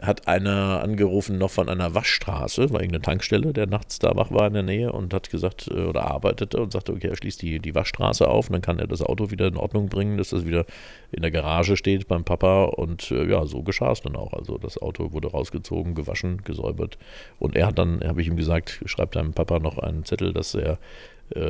hat 0.00 0.28
einer 0.28 0.82
angerufen 0.82 1.36
noch 1.36 1.50
von 1.50 1.68
einer 1.68 1.94
Waschstraße, 1.94 2.70
war 2.70 2.80
irgendeine 2.80 3.02
Tankstelle, 3.02 3.52
der 3.52 3.66
nachts 3.66 3.98
da 3.98 4.16
wach 4.16 4.30
war 4.30 4.46
in 4.46 4.54
der 4.54 4.62
Nähe 4.62 4.92
und 4.92 5.12
hat 5.12 5.30
gesagt 5.30 5.68
äh, 5.68 5.84
oder 5.84 6.04
arbeitete 6.04 6.60
und 6.60 6.72
sagte, 6.72 6.92
okay, 6.92 7.08
er 7.08 7.16
schließt 7.16 7.42
die, 7.42 7.58
die 7.58 7.74
Waschstraße 7.74 8.26
auf 8.26 8.48
und 8.48 8.54
dann 8.54 8.62
kann 8.62 8.78
er 8.78 8.86
das 8.86 9.02
Auto 9.02 9.30
wieder 9.30 9.46
in 9.46 9.56
Ordnung 9.56 9.88
bringen, 9.88 10.16
dass 10.16 10.30
das 10.30 10.46
wieder 10.46 10.64
in 11.12 11.22
der 11.22 11.30
Garage 11.30 11.76
steht 11.76 12.08
beim 12.08 12.24
Papa 12.24 12.64
und 12.64 13.10
äh, 13.10 13.28
ja, 13.28 13.44
so 13.44 13.62
geschah 13.62 13.92
es 13.92 14.00
dann 14.00 14.16
auch. 14.16 14.32
Also 14.32 14.56
das 14.56 14.80
Auto 14.80 15.12
wurde 15.12 15.28
rausgezogen, 15.28 15.94
gewaschen, 15.94 16.42
gesäubert 16.44 16.96
und 17.38 17.56
er 17.56 17.66
hat 17.66 17.78
dann, 17.78 18.00
habe 18.02 18.22
ich 18.22 18.28
ihm 18.28 18.36
gesagt, 18.36 18.80
schreibt 18.86 19.16
deinem 19.16 19.32
Papa 19.32 19.58
noch 19.58 19.78
einen 19.78 20.04
Zettel, 20.04 20.32
dass 20.32 20.54
er 20.54 20.78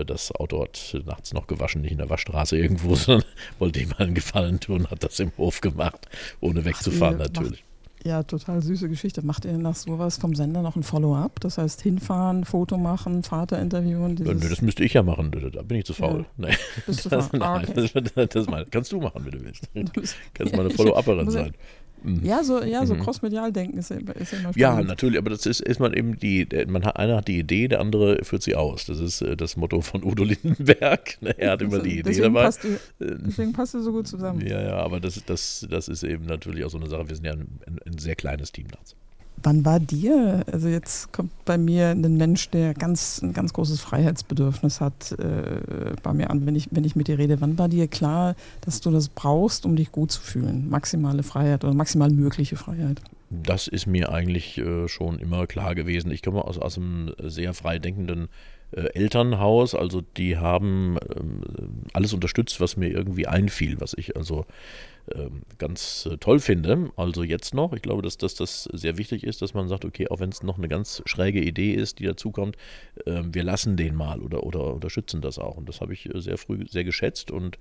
das 0.06 0.32
Auto 0.32 0.62
hat 0.62 0.96
nachts 1.06 1.32
noch 1.32 1.46
gewaschen, 1.46 1.82
nicht 1.82 1.92
in 1.92 1.98
der 1.98 2.10
Waschstraße 2.10 2.56
irgendwo, 2.58 2.94
sondern 2.96 3.26
wollte 3.58 3.80
ihm 3.80 3.92
einen 3.98 4.14
Gefallen 4.14 4.60
tun, 4.60 4.90
hat 4.90 5.04
das 5.04 5.20
im 5.20 5.32
Hof 5.36 5.60
gemacht, 5.60 6.06
ohne 6.40 6.64
wegzufahren 6.64 7.16
Ach, 7.20 7.26
natürlich. 7.26 7.64
Ja, 8.02 8.22
total 8.22 8.62
süße 8.62 8.88
Geschichte. 8.88 9.22
Macht 9.22 9.44
ihr 9.44 9.52
nach 9.58 9.74
sowas 9.74 10.16
vom 10.16 10.34
Sender 10.34 10.62
noch 10.62 10.74
ein 10.74 10.82
Follow-up? 10.82 11.38
Das 11.40 11.58
heißt, 11.58 11.82
hinfahren, 11.82 12.46
Foto 12.46 12.78
machen, 12.78 13.22
Vater 13.22 13.60
interviewen? 13.60 14.16
Ja, 14.16 14.32
das 14.32 14.62
müsste 14.62 14.84
ich 14.84 14.94
ja 14.94 15.02
machen. 15.02 15.30
Da 15.52 15.62
bin 15.62 15.78
ich 15.78 15.84
zu 15.84 15.92
faul. 15.92 16.24
Ja. 16.38 16.48
Nee. 16.48 16.54
Bist 16.86 17.04
du 17.04 17.08
faul? 17.20 17.42
Ah, 17.42 17.58
okay. 17.58 17.72
das, 17.74 17.92
das, 17.92 18.28
das, 18.30 18.46
kannst 18.70 18.92
du 18.92 19.00
machen, 19.00 19.22
wenn 19.24 19.32
du 19.32 19.44
willst. 19.44 19.68
Kannst 20.34 20.56
mal 20.56 20.62
eine 20.62 20.70
Follow-Upperin 20.70 21.30
sein. 21.30 21.48
Mhm. 21.48 21.54
Ja, 22.22 22.42
so, 22.42 22.62
ja, 22.62 22.86
so 22.86 22.94
mhm. 22.94 23.00
crossmedial 23.00 23.52
denken 23.52 23.78
ist, 23.78 23.90
ist 23.90 24.00
immer 24.00 24.20
spannend. 24.22 24.56
Ja, 24.56 24.82
natürlich, 24.82 25.18
aber 25.18 25.30
das 25.30 25.46
ist, 25.46 25.60
ist 25.60 25.80
man 25.80 25.92
eben 25.92 26.18
die, 26.18 26.46
man 26.66 26.84
hat, 26.84 26.96
einer 26.96 27.16
hat 27.16 27.28
die 27.28 27.38
Idee, 27.38 27.68
der 27.68 27.80
andere 27.80 28.24
führt 28.24 28.42
sie 28.42 28.54
aus. 28.54 28.86
Das 28.86 29.00
ist 29.00 29.22
äh, 29.22 29.36
das 29.36 29.56
Motto 29.56 29.80
von 29.80 30.04
Udo 30.04 30.24
Lindenberg. 30.24 31.18
Er 31.36 31.52
hat 31.52 31.62
immer 31.62 31.80
die 31.80 31.98
Idee 31.98 32.02
deswegen 32.02 32.34
dabei. 32.34 32.44
Passt 32.44 32.64
die, 32.64 32.76
deswegen 32.98 33.52
passt 33.52 33.74
du 33.74 33.82
so 33.82 33.92
gut 33.92 34.08
zusammen. 34.08 34.46
Ja, 34.46 34.62
ja, 34.62 34.76
aber 34.76 35.00
das, 35.00 35.22
das, 35.24 35.66
das 35.68 35.88
ist 35.88 36.02
eben 36.02 36.24
natürlich 36.26 36.64
auch 36.64 36.70
so 36.70 36.78
eine 36.78 36.88
Sache. 36.88 37.08
Wir 37.08 37.16
sind 37.16 37.26
ja 37.26 37.32
ein, 37.32 37.60
ein, 37.66 37.78
ein 37.86 37.98
sehr 37.98 38.16
kleines 38.16 38.52
Team 38.52 38.66
nachts. 38.68 38.96
Wann 39.42 39.64
war 39.64 39.80
dir, 39.80 40.44
also 40.50 40.68
jetzt 40.68 41.12
kommt 41.12 41.30
bei 41.44 41.56
mir 41.56 41.88
ein 41.88 42.16
Mensch, 42.16 42.50
der 42.50 42.74
ganz, 42.74 43.22
ein 43.22 43.32
ganz 43.32 43.52
großes 43.52 43.80
Freiheitsbedürfnis 43.80 44.80
hat, 44.80 45.12
äh, 45.12 45.94
bei 46.02 46.12
mir 46.12 46.30
an, 46.30 46.46
wenn 46.46 46.56
ich, 46.56 46.68
wenn 46.70 46.84
ich 46.84 46.96
mit 46.96 47.08
dir 47.08 47.18
rede, 47.18 47.40
wann 47.40 47.58
war 47.58 47.68
dir 47.68 47.88
klar, 47.88 48.34
dass 48.60 48.80
du 48.80 48.90
das 48.90 49.08
brauchst, 49.08 49.64
um 49.64 49.76
dich 49.76 49.92
gut 49.92 50.12
zu 50.12 50.20
fühlen? 50.20 50.68
Maximale 50.68 51.22
Freiheit 51.22 51.64
oder 51.64 51.74
maximal 51.74 52.10
mögliche 52.10 52.56
Freiheit? 52.56 53.00
Das 53.30 53.68
ist 53.68 53.86
mir 53.86 54.12
eigentlich 54.12 54.58
äh, 54.58 54.88
schon 54.88 55.18
immer 55.18 55.46
klar 55.46 55.74
gewesen. 55.74 56.10
Ich 56.10 56.22
komme 56.22 56.44
aus, 56.44 56.58
aus 56.58 56.76
einem 56.76 57.12
sehr 57.22 57.54
frei 57.54 57.78
denkenden 57.78 58.28
äh, 58.72 58.82
Elternhaus, 58.94 59.74
also 59.74 60.00
die 60.00 60.36
haben 60.36 60.96
ähm, 61.16 61.42
alles 61.92 62.12
unterstützt, 62.12 62.60
was 62.60 62.76
mir 62.76 62.88
irgendwie 62.88 63.26
einfiel, 63.26 63.80
was 63.80 63.94
ich 63.94 64.16
also 64.16 64.46
ganz 65.58 66.06
äh, 66.10 66.16
toll 66.18 66.40
finde. 66.40 66.90
Also 66.96 67.22
jetzt 67.22 67.54
noch, 67.54 67.72
ich 67.72 67.82
glaube, 67.82 68.02
dass, 68.02 68.18
dass 68.18 68.34
das 68.34 68.64
sehr 68.64 68.98
wichtig 68.98 69.24
ist, 69.24 69.42
dass 69.42 69.54
man 69.54 69.68
sagt, 69.68 69.84
okay, 69.84 70.08
auch 70.08 70.20
wenn 70.20 70.30
es 70.30 70.42
noch 70.42 70.58
eine 70.58 70.68
ganz 70.68 71.02
schräge 71.06 71.40
Idee 71.40 71.72
ist, 71.72 71.98
die 71.98 72.04
dazukommt, 72.04 72.56
äh, 73.06 73.22
wir 73.24 73.42
lassen 73.42 73.76
den 73.76 73.94
mal 73.94 74.20
oder, 74.20 74.44
oder 74.44 74.74
unterstützen 74.74 75.20
das 75.20 75.38
auch. 75.38 75.56
Und 75.56 75.68
das 75.68 75.80
habe 75.80 75.92
ich 75.92 76.12
äh, 76.14 76.20
sehr 76.20 76.38
früh 76.38 76.66
sehr 76.68 76.84
geschätzt 76.84 77.30
und 77.30 77.58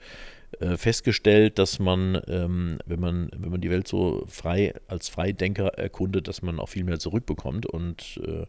äh, 0.60 0.78
festgestellt, 0.78 1.60
dass 1.60 1.80
man, 1.80 2.22
ähm, 2.28 2.80
wenn 2.86 3.00
man, 3.00 3.30
wenn 3.36 3.52
man 3.52 3.62
die 3.62 3.70
Welt 3.70 3.88
so 3.88 4.26
frei 4.28 4.74
als 4.88 5.10
Freidenker 5.10 5.68
erkundet, 5.78 6.28
dass 6.28 6.42
man 6.42 6.60
auch 6.60 6.70
viel 6.70 6.84
mehr 6.84 7.00
zurückbekommt 7.00 7.66
und 7.66 8.20
äh, 8.26 8.46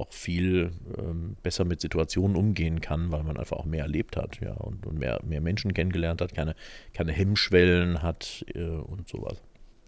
auch 0.00 0.12
viel 0.12 0.72
ähm, 0.98 1.36
besser 1.42 1.64
mit 1.64 1.80
Situationen 1.80 2.36
umgehen 2.36 2.80
kann, 2.80 3.12
weil 3.12 3.22
man 3.22 3.36
einfach 3.36 3.56
auch 3.56 3.64
mehr 3.64 3.82
erlebt 3.82 4.16
hat, 4.16 4.40
ja, 4.40 4.54
und, 4.54 4.86
und 4.86 4.98
mehr, 4.98 5.20
mehr 5.24 5.40
Menschen 5.40 5.74
kennengelernt 5.74 6.20
hat, 6.20 6.34
keine, 6.34 6.54
keine 6.92 7.12
Hemmschwellen 7.12 8.02
hat 8.02 8.44
äh, 8.54 8.62
und 8.62 9.08
sowas. 9.08 9.38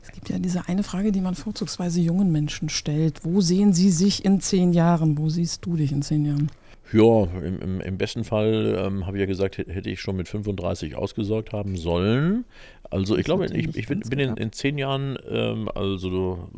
Es 0.03 0.11
gibt 0.11 0.29
ja 0.29 0.39
diese 0.39 0.69
eine 0.69 0.83
Frage, 0.83 1.13
die 1.13 1.21
man 1.21 1.37
vorzugsweise 1.37 2.01
jungen 2.01 2.33
Menschen 2.33 2.69
stellt. 2.69 3.25
Wo 3.25 3.41
sehen 3.41 3.73
sie 3.73 3.91
sich 3.91 4.25
in 4.25 4.41
zehn 4.41 4.73
Jahren? 4.73 5.17
Wo 5.17 5.29
siehst 5.29 5.65
du 5.65 5.77
dich 5.77 5.93
in 5.93 6.03
zehn 6.03 6.25
Jahren? 6.25 6.51
Ja, 6.93 7.25
im, 7.25 7.61
im, 7.61 7.81
im 7.81 7.99
besten 7.99 8.25
Fall 8.25 8.77
ähm, 8.79 9.07
habe 9.07 9.17
ich 9.17 9.21
ja 9.21 9.27
gesagt, 9.27 9.59
hätte 9.59 9.89
ich 9.89 10.01
schon 10.01 10.17
mit 10.17 10.29
35 10.29 10.95
ausgesorgt 10.97 11.53
haben 11.53 11.77
sollen. 11.77 12.45
Also 12.91 13.17
ich, 13.17 13.25
glaube, 13.25 13.47
ich, 13.47 13.75
ich 13.75 13.87
bin, 13.87 14.01
bin 14.01 14.19
in, 14.19 14.37
in, 14.37 14.53
zehn 14.53 14.77
Jahren, 14.77 15.19
ähm, 15.29 15.71
also 15.75 16.51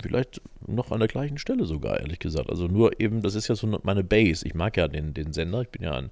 vielleicht 0.00 0.40
noch 0.66 0.92
an 0.92 1.00
der 1.00 1.08
gleichen 1.08 1.36
Stelle 1.36 1.66
sogar, 1.66 2.00
ehrlich 2.00 2.18
gesagt. 2.18 2.48
Also 2.48 2.66
nur 2.66 2.98
eben, 3.00 3.20
das 3.20 3.34
ist 3.34 3.48
ja 3.48 3.54
so 3.54 3.78
meine 3.82 4.02
Base. 4.02 4.46
Ich 4.46 4.54
mag 4.54 4.76
ja 4.78 4.88
den, 4.88 5.12
den 5.12 5.34
Sender, 5.34 5.62
ich 5.62 5.68
bin 5.68 5.82
ja 5.82 5.92
ein 5.92 6.10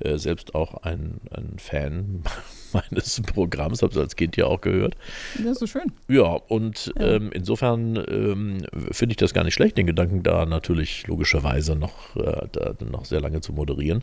äh, 0.00 0.18
selbst 0.18 0.54
auch 0.54 0.82
ein, 0.82 1.20
ein 1.30 1.54
Fan 1.58 2.22
meines 2.72 3.22
Programms, 3.22 3.82
habe 3.82 3.92
es 3.92 3.98
als 3.98 4.16
Kind 4.16 4.36
ja 4.36 4.46
auch 4.46 4.60
gehört. 4.60 4.96
Das 5.36 5.52
ist 5.52 5.58
so 5.60 5.66
schön. 5.66 5.92
Ja, 6.08 6.38
und 6.48 6.92
ja. 6.98 7.14
Ähm, 7.14 7.30
insofern 7.32 7.96
ähm, 8.08 8.66
finde 8.90 9.12
ich 9.12 9.16
das 9.16 9.34
gar 9.34 9.44
nicht 9.44 9.54
schlecht, 9.54 9.76
den 9.76 9.86
Gedanken 9.86 10.22
da 10.22 10.46
natürlich 10.46 11.06
logischerweise 11.06 11.76
noch, 11.76 12.16
äh, 12.16 12.48
da 12.52 12.74
noch 12.84 13.04
sehr 13.04 13.20
lange 13.20 13.40
zu 13.40 13.52
moderieren. 13.52 14.02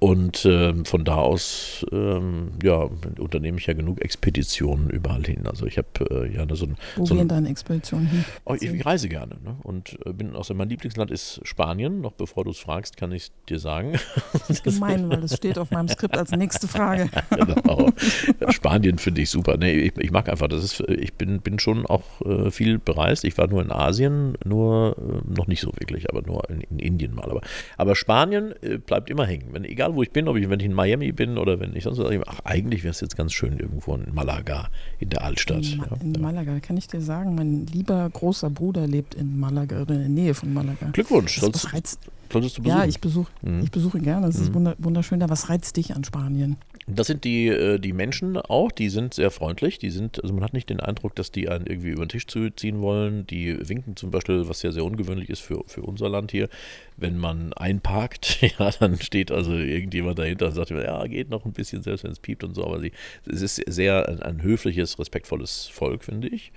Und 0.00 0.46
ähm, 0.46 0.86
von 0.86 1.04
da 1.04 1.16
aus 1.16 1.84
ähm, 1.92 2.52
ja, 2.62 2.88
unternehme 3.18 3.58
ich 3.58 3.66
ja 3.66 3.74
genug 3.74 4.00
Expeditionen 4.00 4.88
überall 4.88 5.22
hin. 5.24 5.46
Also 5.46 5.66
ich 5.66 5.76
habe 5.76 5.88
äh, 6.10 6.34
ja 6.34 6.46
so 6.56 6.64
ein. 6.64 6.76
Wo 6.96 7.04
so 7.04 7.14
gehen 7.14 7.28
deine 7.28 7.50
Expeditionen 7.50 8.06
hin? 8.06 8.24
Oh, 8.46 8.54
ich, 8.54 8.62
ich, 8.62 8.86
reise 8.86 9.10
gerne. 9.10 9.36
Ne? 9.44 9.56
Und 9.62 9.98
äh, 10.06 10.14
bin 10.14 10.34
aus 10.34 10.48
mein 10.54 10.70
Lieblingsland 10.70 11.10
ist 11.10 11.42
Spanien. 11.44 12.00
Noch 12.00 12.12
bevor 12.12 12.44
du 12.44 12.50
es 12.50 12.58
fragst, 12.58 12.96
kann 12.96 13.12
ich 13.12 13.30
dir 13.50 13.58
sagen. 13.58 13.92
Das 14.32 14.48
ist 14.48 14.64
gemein, 14.64 15.10
weil 15.10 15.22
es 15.22 15.36
steht 15.36 15.58
auf 15.58 15.70
meinem 15.70 15.88
Skript 15.88 16.16
als 16.16 16.30
nächste 16.30 16.66
Frage. 16.66 17.10
genau. 17.30 17.90
Spanien 18.48 18.96
finde 18.96 19.20
ich 19.20 19.28
super. 19.28 19.58
Nee, 19.58 19.74
ich, 19.74 19.98
ich, 19.98 20.10
mag 20.10 20.30
einfach, 20.30 20.48
das 20.48 20.64
ist, 20.64 20.80
ich 20.88 21.12
bin, 21.12 21.42
bin 21.42 21.58
schon 21.58 21.84
auch 21.84 22.22
äh, 22.24 22.50
viel 22.50 22.78
bereist. 22.78 23.24
Ich 23.24 23.36
war 23.36 23.48
nur 23.48 23.60
in 23.60 23.70
Asien, 23.70 24.38
nur 24.46 24.96
äh, 24.98 25.30
noch 25.30 25.46
nicht 25.46 25.60
so 25.60 25.72
wirklich, 25.78 26.08
aber 26.08 26.22
nur 26.22 26.48
in, 26.48 26.62
in 26.62 26.78
Indien 26.78 27.14
mal. 27.14 27.30
Aber, 27.30 27.42
aber 27.76 27.94
Spanien 27.94 28.54
äh, 28.62 28.78
bleibt 28.78 29.10
immer 29.10 29.26
hängen. 29.26 29.48
Wenn, 29.52 29.64
egal 29.64 29.89
egal 29.90 29.96
wo 29.96 30.02
ich 30.02 30.10
bin, 30.10 30.28
ob 30.28 30.36
ich, 30.36 30.48
wenn 30.48 30.60
ich 30.60 30.66
in 30.66 30.74
Miami 30.74 31.12
bin 31.12 31.38
oder 31.38 31.60
wenn 31.60 31.74
ich 31.74 31.84
sonst 31.84 31.98
was, 31.98 32.10
ach, 32.26 32.40
eigentlich 32.44 32.82
wäre 32.82 32.92
es 32.92 33.00
jetzt 33.00 33.16
ganz 33.16 33.32
schön 33.32 33.58
irgendwo 33.58 33.94
in 33.94 34.14
Malaga, 34.14 34.68
in 34.98 35.10
der 35.10 35.22
Altstadt. 35.22 35.64
In, 35.64 35.78
Ma 35.78 35.86
ja, 35.90 35.96
in 36.00 36.12
Malaga, 36.20 36.60
kann 36.60 36.76
ich 36.76 36.88
dir 36.88 37.00
sagen, 37.00 37.34
mein 37.34 37.66
lieber 37.66 38.08
großer 38.10 38.50
Bruder 38.50 38.86
lebt 38.86 39.14
in 39.14 39.38
Malaga 39.38 39.82
oder 39.82 39.94
in 39.94 40.00
der 40.00 40.08
Nähe 40.08 40.34
von 40.34 40.52
Malaga. 40.52 40.90
Glückwunsch. 40.92 41.40
Das, 41.40 41.72
reizt, 41.72 42.00
solltest 42.32 42.58
du 42.58 42.62
besuchen? 42.62 42.78
Ja, 42.78 42.86
ich 42.86 43.00
besuche, 43.00 43.30
mhm. 43.42 43.62
ich 43.62 43.70
besuche 43.70 44.00
gerne. 44.00 44.26
Es 44.28 44.36
ist 44.36 44.54
mhm. 44.54 44.74
wunderschön 44.78 45.20
da. 45.20 45.28
Was 45.28 45.48
reizt 45.48 45.76
dich 45.76 45.94
an 45.94 46.04
Spanien? 46.04 46.56
Das 46.94 47.06
sind 47.06 47.24
die, 47.24 47.48
äh, 47.48 47.78
die 47.78 47.92
Menschen 47.92 48.36
auch, 48.36 48.70
die 48.72 48.88
sind 48.88 49.14
sehr 49.14 49.30
freundlich, 49.30 49.78
die 49.78 49.90
sind, 49.90 50.22
also 50.22 50.34
man 50.34 50.44
hat 50.44 50.52
nicht 50.52 50.70
den 50.70 50.80
Eindruck, 50.80 51.14
dass 51.14 51.30
die 51.30 51.48
einen 51.48 51.66
irgendwie 51.66 51.90
über 51.90 52.04
den 52.04 52.08
Tisch 52.08 52.26
ziehen 52.26 52.80
wollen. 52.80 53.26
Die 53.26 53.68
winken 53.68 53.96
zum 53.96 54.10
Beispiel, 54.10 54.48
was 54.48 54.62
ja 54.62 54.72
sehr 54.72 54.84
ungewöhnlich 54.84 55.30
ist 55.30 55.40
für, 55.40 55.62
für 55.66 55.82
unser 55.82 56.08
Land 56.08 56.30
hier, 56.30 56.48
wenn 56.96 57.18
man 57.18 57.52
einparkt, 57.52 58.42
ja, 58.58 58.70
dann 58.78 59.00
steht 59.00 59.30
also 59.30 59.52
irgendjemand 59.52 60.18
dahinter 60.18 60.46
und 60.46 60.52
sagt, 60.52 60.70
ja, 60.70 61.06
geht 61.06 61.30
noch 61.30 61.44
ein 61.44 61.52
bisschen, 61.52 61.82
selbst 61.82 62.04
wenn 62.04 62.12
es 62.12 62.18
piept 62.18 62.44
und 62.44 62.54
so, 62.54 62.64
aber 62.64 62.80
sie, 62.80 62.92
es 63.26 63.42
ist 63.42 63.62
sehr 63.66 64.08
ein, 64.08 64.22
ein 64.22 64.42
höfliches, 64.42 64.98
respektvolles 64.98 65.68
Volk, 65.68 66.04
finde 66.04 66.28
ich. 66.28 66.52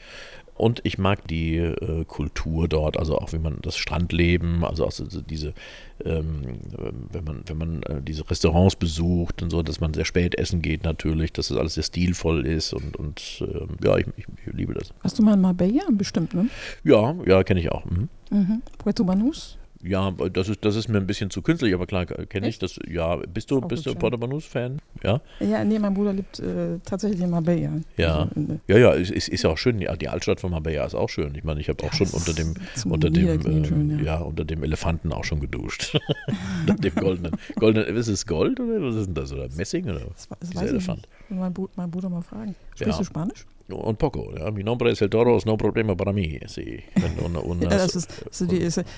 Und 0.55 0.81
ich 0.83 0.97
mag 0.97 1.27
die 1.27 1.57
äh, 1.57 2.05
Kultur 2.05 2.67
dort, 2.67 2.97
also 2.97 3.17
auch 3.17 3.33
wie 3.33 3.39
man 3.39 3.57
das 3.61 3.75
Strandleben, 3.75 4.63
also 4.63 4.85
auch 4.85 4.91
so, 4.91 5.09
so 5.09 5.21
diese, 5.21 5.53
ähm, 6.05 6.59
wenn 7.11 7.23
man, 7.23 7.43
wenn 7.47 7.57
man 7.57 7.83
äh, 7.83 8.01
diese 8.01 8.29
Restaurants 8.29 8.75
besucht 8.75 9.41
und 9.41 9.49
so, 9.49 9.63
dass 9.63 9.79
man 9.79 9.93
sehr 9.93 10.05
spät 10.05 10.35
essen 10.35 10.61
geht 10.61 10.83
natürlich, 10.83 11.33
dass 11.33 11.47
das 11.47 11.57
alles 11.57 11.73
sehr 11.73 11.83
stilvoll 11.83 12.45
ist 12.45 12.73
und, 12.73 12.95
und 12.95 13.41
ähm, 13.41 13.77
ja, 13.83 13.97
ich, 13.97 14.05
ich, 14.15 14.25
ich, 14.45 14.53
liebe 14.53 14.73
das. 14.73 14.93
Hast 15.01 15.17
du 15.17 15.23
mal 15.23 15.33
in 15.33 15.41
Marbella 15.41 15.83
bestimmt, 15.91 16.33
ne? 16.35 16.49
Ja, 16.83 17.15
ja, 17.25 17.43
kenne 17.43 17.59
ich 17.59 17.71
auch. 17.71 17.85
Mhm. 17.85 18.09
Mhm. 18.29 18.61
Puerto 18.77 19.03
Banús? 19.03 19.57
Ja, 19.83 20.11
das 20.11 20.47
ist, 20.47 20.63
das 20.63 20.77
ist 20.77 20.87
mir 20.87 20.97
ein 20.97 21.07
bisschen 21.07 21.29
zu 21.29 21.41
künstlich, 21.41 21.73
aber 21.73 21.85
klar 21.85 22.05
kenne 22.05 22.47
ich 22.47 22.57
das. 22.57 22.79
Ja, 22.87 23.17
bist 23.17 23.51
du, 23.51 23.59
bist 23.59 23.85
du 23.85 23.93
Porto 23.95 24.17
Banús-Fan? 24.17 24.79
Ja? 25.03 25.19
Ja, 25.41 25.63
nee, 25.65 25.77
mein 25.77 25.93
Bruder 25.93 26.13
lebt 26.13 26.39
äh, 26.39 26.79
tatsächlich 26.85 27.19
in 27.19 27.29
Marbella. 27.29 27.81
Ja, 27.97 28.19
also 28.19 28.31
in, 28.35 28.61
ja, 28.67 28.77
ja, 28.77 28.93
ist, 28.93 29.11
ist, 29.11 29.27
ist 29.27 29.43
ja 29.43 29.49
auch 29.49 29.57
schön. 29.57 29.81
Ja, 29.81 29.95
die 29.97 30.07
Altstadt 30.07 30.39
von 30.39 30.51
Marbella 30.51 30.85
ist 30.85 30.95
auch 30.95 31.09
schön. 31.09 31.35
Ich 31.35 31.43
meine, 31.43 31.59
ich 31.59 31.67
habe 31.67 31.83
auch 31.83 31.91
schon 31.91 32.07
unter 32.07 32.33
dem, 32.33 32.53
unter 32.85 33.09
dem, 33.09 33.27
äh, 33.27 33.65
schön, 33.65 33.99
ja. 33.99 34.05
ja. 34.05 34.17
unter 34.19 34.45
dem 34.45 34.63
Elefanten 34.63 35.11
auch 35.11 35.25
schon 35.25 35.41
geduscht. 35.41 35.97
unter 36.61 36.75
dem 36.75 36.95
goldenen, 36.95 37.33
goldenen, 37.57 37.97
ist 37.97 38.07
es 38.07 38.25
Gold 38.25 38.61
oder 38.61 38.81
was 38.81 38.95
ist 38.95 39.07
denn 39.07 39.15
das? 39.15 39.33
Oder 39.33 39.49
Messing 39.55 39.83
oder 39.85 39.99
das, 39.99 40.29
das 40.39 40.49
Dieser 40.49 40.67
Elefant? 40.67 41.07
Ich. 41.29 41.35
Mein, 41.35 41.53
mein 41.75 41.91
Bruder 41.91 42.09
mal 42.09 42.21
fragen. 42.21 42.55
Sprichst 42.75 42.93
ja. 42.93 42.97
du 42.99 43.03
Spanisch? 43.03 43.45
Un 43.69 43.95
poco, 43.95 44.33
ja. 44.37 44.51
Mi 44.51 44.61
nombre 44.61 44.91
es 44.91 45.01
el 45.01 45.09
toro, 45.09 45.37
es 45.37 45.45
no 45.45 45.55
problema 45.55 45.95
para 45.95 46.11
mí. 46.11 46.37
Sí. 46.47 46.83
Una, 47.25 47.39
una, 47.39 47.69
ja, 47.69 47.77
das 47.77 47.95
ist, 47.95 48.11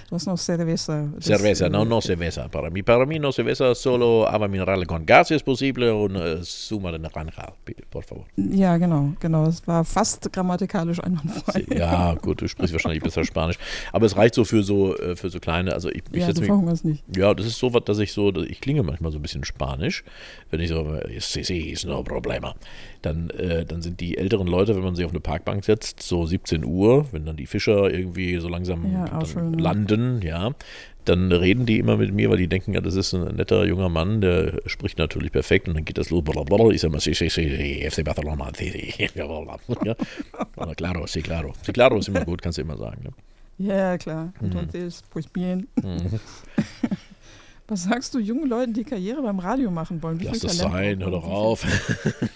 du 0.09 0.15
hast 0.15 0.27
noch 0.27 0.39
cerveza. 0.39 1.07
Cerveza, 1.19 1.69
no, 1.69 1.85
no 1.85 2.01
cerveza. 2.01 2.49
Para 2.49 2.71
mí, 2.71 2.81
para 2.81 3.05
mí 3.05 3.19
no 3.19 3.31
cerveza, 3.31 3.75
solo 3.75 4.27
agua 4.27 4.47
mineral 4.47 4.87
con 4.87 5.05
gas 5.05 5.29
es 5.29 5.43
posible 5.43 5.91
und 5.91 6.15
uh, 6.15 6.43
suma 6.43 6.91
de 6.91 6.99
naranja, 6.99 7.53
por 7.89 8.03
favor. 8.03 8.25
Ja, 8.37 8.77
genau, 8.77 9.13
genau. 9.19 9.47
Es 9.47 9.65
war 9.67 9.85
fast 9.85 10.31
grammatikalisch 10.33 10.99
einwandfrei. 10.99 11.65
Ja, 11.69 12.15
gut, 12.15 12.41
du 12.41 12.47
sprichst 12.47 12.73
wahrscheinlich 12.73 13.03
besser 13.03 13.23
Spanisch. 13.23 13.57
Aber 13.91 14.07
es 14.07 14.17
reicht 14.17 14.33
so 14.33 14.45
für 14.45 14.63
so, 14.63 14.97
äh, 14.97 15.15
für 15.15 15.29
so 15.29 15.39
kleine, 15.39 15.73
also 15.73 15.89
ich, 15.89 16.03
ich 16.11 16.21
ja, 16.21 16.33
du 16.33 16.41
mich, 16.41 16.83
nicht. 16.83 17.03
Ja, 17.15 17.33
das 17.35 17.45
ist 17.45 17.59
so 17.59 17.73
was, 17.73 17.83
dass 17.83 17.99
ich 17.99 18.13
so, 18.13 18.33
ich 18.33 18.61
klinge 18.61 18.81
manchmal 18.81 19.11
so 19.11 19.19
ein 19.19 19.21
bisschen 19.21 19.43
Spanisch, 19.43 20.03
wenn 20.49 20.59
ich 20.59 20.69
so, 20.69 20.97
sí, 21.19 21.43
sí, 21.43 21.71
es 21.71 21.85
no 21.85 22.01
problema. 22.03 22.55
Dann, 23.03 23.29
äh, 23.29 23.65
dann 23.65 23.83
sind 23.83 23.99
die 23.99 24.17
älteren 24.17 24.47
Leute, 24.47 24.54
wenn 24.57 24.83
man 24.83 24.95
sie 24.95 25.05
auf 25.05 25.11
eine 25.11 25.19
Parkbank 25.19 25.63
setzt, 25.63 26.01
so 26.01 26.25
17 26.25 26.65
Uhr, 26.65 27.07
wenn 27.11 27.25
dann 27.25 27.35
die 27.35 27.45
Fischer 27.45 27.91
irgendwie 27.91 28.37
so 28.39 28.47
langsam 28.47 28.91
ja, 28.91 29.05
landen, 29.57 30.21
ja, 30.21 30.51
dann 31.05 31.31
reden 31.31 31.65
die 31.65 31.77
immer 31.77 31.97
mit 31.97 32.13
mir, 32.13 32.29
weil 32.29 32.37
die 32.37 32.47
denken, 32.47 32.73
ja, 32.73 32.81
das 32.81 32.95
ist 32.95 33.13
ein 33.13 33.35
netter 33.35 33.65
junger 33.65 33.89
Mann, 33.89 34.21
der 34.21 34.59
spricht 34.65 34.97
natürlich 34.97 35.31
perfekt 35.31 35.67
und 35.67 35.75
dann 35.75 35.85
geht 35.85 35.97
das 35.97 36.09
los, 36.09 36.23
blablabla, 36.23 36.71
ich 36.71 36.81
sage 36.81 36.91
mal, 36.91 36.99
sí, 36.99 37.13
sí, 37.13 37.29
sí, 37.29 37.87
FC 37.89 38.03
Barcelona, 38.03 38.51
sí, 38.57 38.71
sí, 38.71 39.07
ja. 39.85 40.73
claro, 40.75 41.07
sí, 41.07 41.21
claro. 41.21 41.53
Sí, 41.61 41.71
claro 41.71 41.97
ist 41.97 42.07
immer 42.07 42.25
gut, 42.25 42.41
kannst 42.41 42.57
du 42.57 42.63
immer 42.63 42.77
sagen. 42.77 43.03
Ne? 43.03 43.11
Ja, 43.57 43.97
klar. 43.97 44.33
Entonces, 44.41 45.01
mhm. 45.01 45.07
pues 45.11 45.27
bien. 45.27 45.67
Mhm. 45.81 46.19
Was 47.67 47.85
sagst 47.85 48.13
du 48.13 48.19
jungen 48.19 48.47
Leuten, 48.47 48.73
die 48.73 48.83
Karriere 48.83 49.23
beim 49.23 49.39
Radio 49.39 49.71
machen 49.71 50.03
wollen? 50.03 50.19
Wie 50.19 50.25
Lass 50.25 50.39
viel 50.39 50.49
das 50.49 50.57
Talent 50.59 50.99
sein, 51.01 51.03
hör 51.03 51.11
doch 51.11 51.23
auf. 51.23 51.65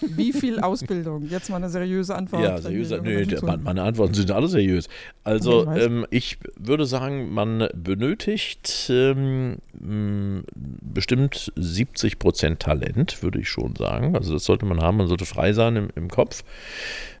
Wie 0.00 0.32
viel 0.32 0.58
Ausbildung? 0.58 1.24
Jetzt 1.28 1.48
mal 1.50 1.56
eine 1.56 1.68
seriöse 1.68 2.16
Antwort. 2.16 2.42
Ja, 2.42 2.60
seriöse, 2.60 3.00
nö, 3.00 3.24
meine 3.62 3.82
Antworten 3.82 4.14
sind 4.14 4.32
alle 4.32 4.48
seriös. 4.48 4.88
Also 5.22 5.68
okay, 5.68 5.84
ähm, 5.84 6.04
ich 6.10 6.38
würde 6.58 6.84
sagen, 6.84 7.32
man 7.32 7.68
benötigt 7.74 8.90
ähm, 8.90 9.58
bestimmt 9.72 11.52
70 11.54 12.18
Prozent 12.18 12.60
Talent, 12.60 13.22
würde 13.22 13.38
ich 13.38 13.48
schon 13.48 13.76
sagen. 13.76 14.16
Also 14.16 14.32
das 14.32 14.44
sollte 14.44 14.66
man 14.66 14.80
haben, 14.80 14.96
man 14.96 15.06
sollte 15.06 15.26
frei 15.26 15.52
sein 15.52 15.76
im, 15.76 15.88
im 15.94 16.08
Kopf. 16.08 16.42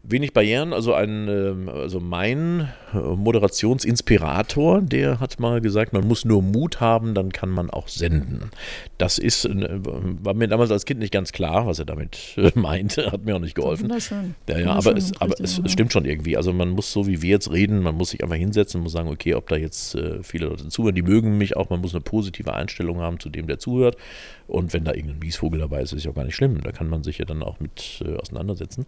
Wenig 0.02 0.32
Barrieren, 0.32 0.72
also 0.72 0.94
ein, 0.94 1.28
ähm, 1.28 1.68
also 1.68 2.00
mein 2.00 2.68
äh, 2.94 2.96
Moderationsinspirator, 2.96 4.80
der 4.80 5.20
hat 5.20 5.38
mal 5.38 5.60
gesagt, 5.60 5.92
man 5.92 6.08
muss 6.08 6.24
nur 6.24 6.40
Mut 6.42 6.80
haben, 6.80 7.12
dann 7.12 7.32
kann 7.32 7.50
man 7.50 7.68
auch 7.68 7.86
senden. 7.86 8.50
Das 8.96 9.18
ist, 9.18 9.44
äh, 9.44 9.68
war 9.82 10.32
mir 10.32 10.48
damals 10.48 10.70
als 10.70 10.86
Kind 10.86 11.00
nicht 11.00 11.12
ganz 11.12 11.32
klar, 11.32 11.66
was 11.66 11.80
er 11.80 11.84
damit 11.84 12.34
äh, 12.38 12.50
meinte, 12.58 13.12
hat 13.12 13.26
mir 13.26 13.36
auch 13.36 13.40
nicht 13.40 13.54
geholfen. 13.54 13.84
Wunderschön. 13.84 14.34
Ja, 14.48 14.58
ja, 14.58 14.72
aber, 14.72 14.96
es, 14.96 15.12
aber 15.20 15.34
es, 15.38 15.60
es, 15.62 15.72
stimmt 15.72 15.92
schon 15.92 16.06
irgendwie. 16.06 16.34
Also 16.34 16.54
man 16.54 16.70
muss 16.70 16.90
so 16.92 17.06
wie 17.06 17.20
wir 17.20 17.30
jetzt 17.30 17.52
reden, 17.52 17.82
man 17.82 17.94
muss 17.94 18.10
sich 18.10 18.22
einfach 18.22 18.36
hinsetzen, 18.36 18.80
muss 18.80 18.92
sagen, 18.92 19.10
okay, 19.10 19.34
ob 19.34 19.48
da 19.48 19.56
jetzt 19.56 19.98
viele 20.22 20.46
Leute 20.46 20.68
zuhören, 20.68 20.94
die 20.94 21.02
mögen 21.02 21.36
mich 21.36 21.56
auch, 21.56 21.68
man 21.68 21.80
muss 21.80 21.94
eine 21.94 22.00
positive 22.00 22.54
Einstellung 22.54 23.00
haben 23.00 23.20
zu 23.20 23.28
dem, 23.28 23.46
der 23.46 23.58
zuhört. 23.58 23.96
Und 24.50 24.72
wenn 24.72 24.84
da 24.84 24.92
irgendein 24.92 25.20
Miesvogel 25.20 25.60
dabei 25.60 25.80
ist, 25.80 25.92
ist 25.92 26.04
ja 26.04 26.10
auch 26.10 26.14
gar 26.14 26.24
nicht 26.24 26.34
schlimm. 26.34 26.60
Da 26.62 26.72
kann 26.72 26.88
man 26.88 27.04
sich 27.04 27.18
ja 27.18 27.24
dann 27.24 27.42
auch 27.42 27.60
mit 27.60 28.02
äh, 28.04 28.16
auseinandersetzen. 28.16 28.84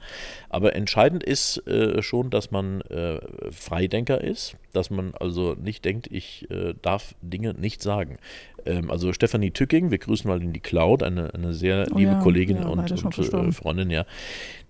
Aber 0.49 0.75
entscheidend 0.75 1.23
ist 1.23 1.67
äh, 1.69 2.03
schon, 2.03 2.31
dass 2.31 2.51
man 2.51 2.81
äh, 2.83 3.21
Freidenker 3.51 4.21
ist, 4.21 4.57
dass 4.73 4.91
man 4.91 5.15
also 5.15 5.55
nicht 5.55 5.85
denkt, 5.85 6.09
ich 6.11 6.51
äh, 6.51 6.75
darf 6.83 7.15
Dinge 7.23 7.55
nicht 7.55 7.81
sagen. 7.81 8.19
Ähm, 8.67 8.91
also 8.91 9.13
Stefanie 9.13 9.53
Tücking, 9.53 9.91
wir 9.91 9.99
grüßen 9.99 10.29
mal 10.29 10.43
in 10.43 10.53
die 10.53 10.61
Cloud, 10.61 11.03
eine, 11.03 11.33
eine 11.33 11.55
sehr 11.55 11.87
oh, 11.93 11.99
liebe 11.99 12.13
ja, 12.13 12.21
Kollegin 12.21 12.57
ja, 12.57 12.67
und, 12.67 12.91
und 12.91 13.19
äh, 13.19 13.53
Freundin, 13.53 13.91
ja. 13.91 14.05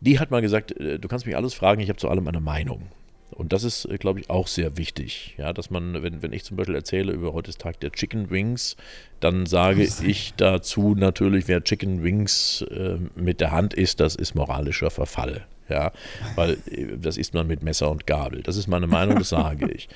Die 0.01 0.19
hat 0.19 0.31
mal 0.31 0.43
gesagt, 0.43 0.79
äh, 0.79 0.99
du 0.99 1.09
kannst 1.09 1.25
mich 1.25 1.37
alles 1.37 1.55
fragen, 1.55 1.81
ich 1.81 1.89
habe 1.89 1.99
zu 1.99 2.09
allem 2.09 2.29
eine 2.29 2.41
Meinung. 2.41 2.83
Und 3.35 3.53
das 3.53 3.65
ist, 3.65 3.85
äh, 3.87 3.99
glaube 3.99 4.21
ich, 4.21 4.31
auch 4.31 4.47
sehr 4.47 4.77
wichtig. 4.77 5.35
Ja, 5.39 5.53
dass 5.53 5.71
man, 5.71 6.03
wenn, 6.03 6.23
wenn 6.23 6.33
ich 6.33 6.45
zum 6.45 6.57
Beispiel 6.57 6.75
erzähle 6.75 7.13
über 7.13 7.33
heute 7.33 7.51
ist 7.51 7.61
Tag 7.61 7.81
der 7.81 7.93
Chicken 7.93 8.31
Wings, 8.31 8.77
dann 9.21 9.47
sage 9.47 9.83
ich 9.83 10.35
dazu 10.37 10.95
natürlich, 10.95 11.49
wer 11.49 11.63
Chicken 11.63 12.03
Wings 12.03 12.63
äh, 12.63 12.99
mit 13.15 13.41
der 13.41 13.51
Hand 13.53 13.75
isst, 13.75 14.01
das 14.01 14.15
ist 14.15 14.35
moralischer 14.35 14.91
Verfall. 14.91 15.47
Ja, 15.69 15.93
weil 16.35 16.59
äh, 16.71 16.99
das 16.99 17.17
isst 17.17 17.35
man 17.35 17.47
mit 17.47 17.63
Messer 17.63 17.91
und 17.91 18.07
Gabel. 18.07 18.43
Das 18.43 18.57
ist 18.57 18.67
meine 18.67 18.87
Meinung, 18.87 19.19
das 19.19 19.31
sage 19.31 19.71
ich. 19.73 19.89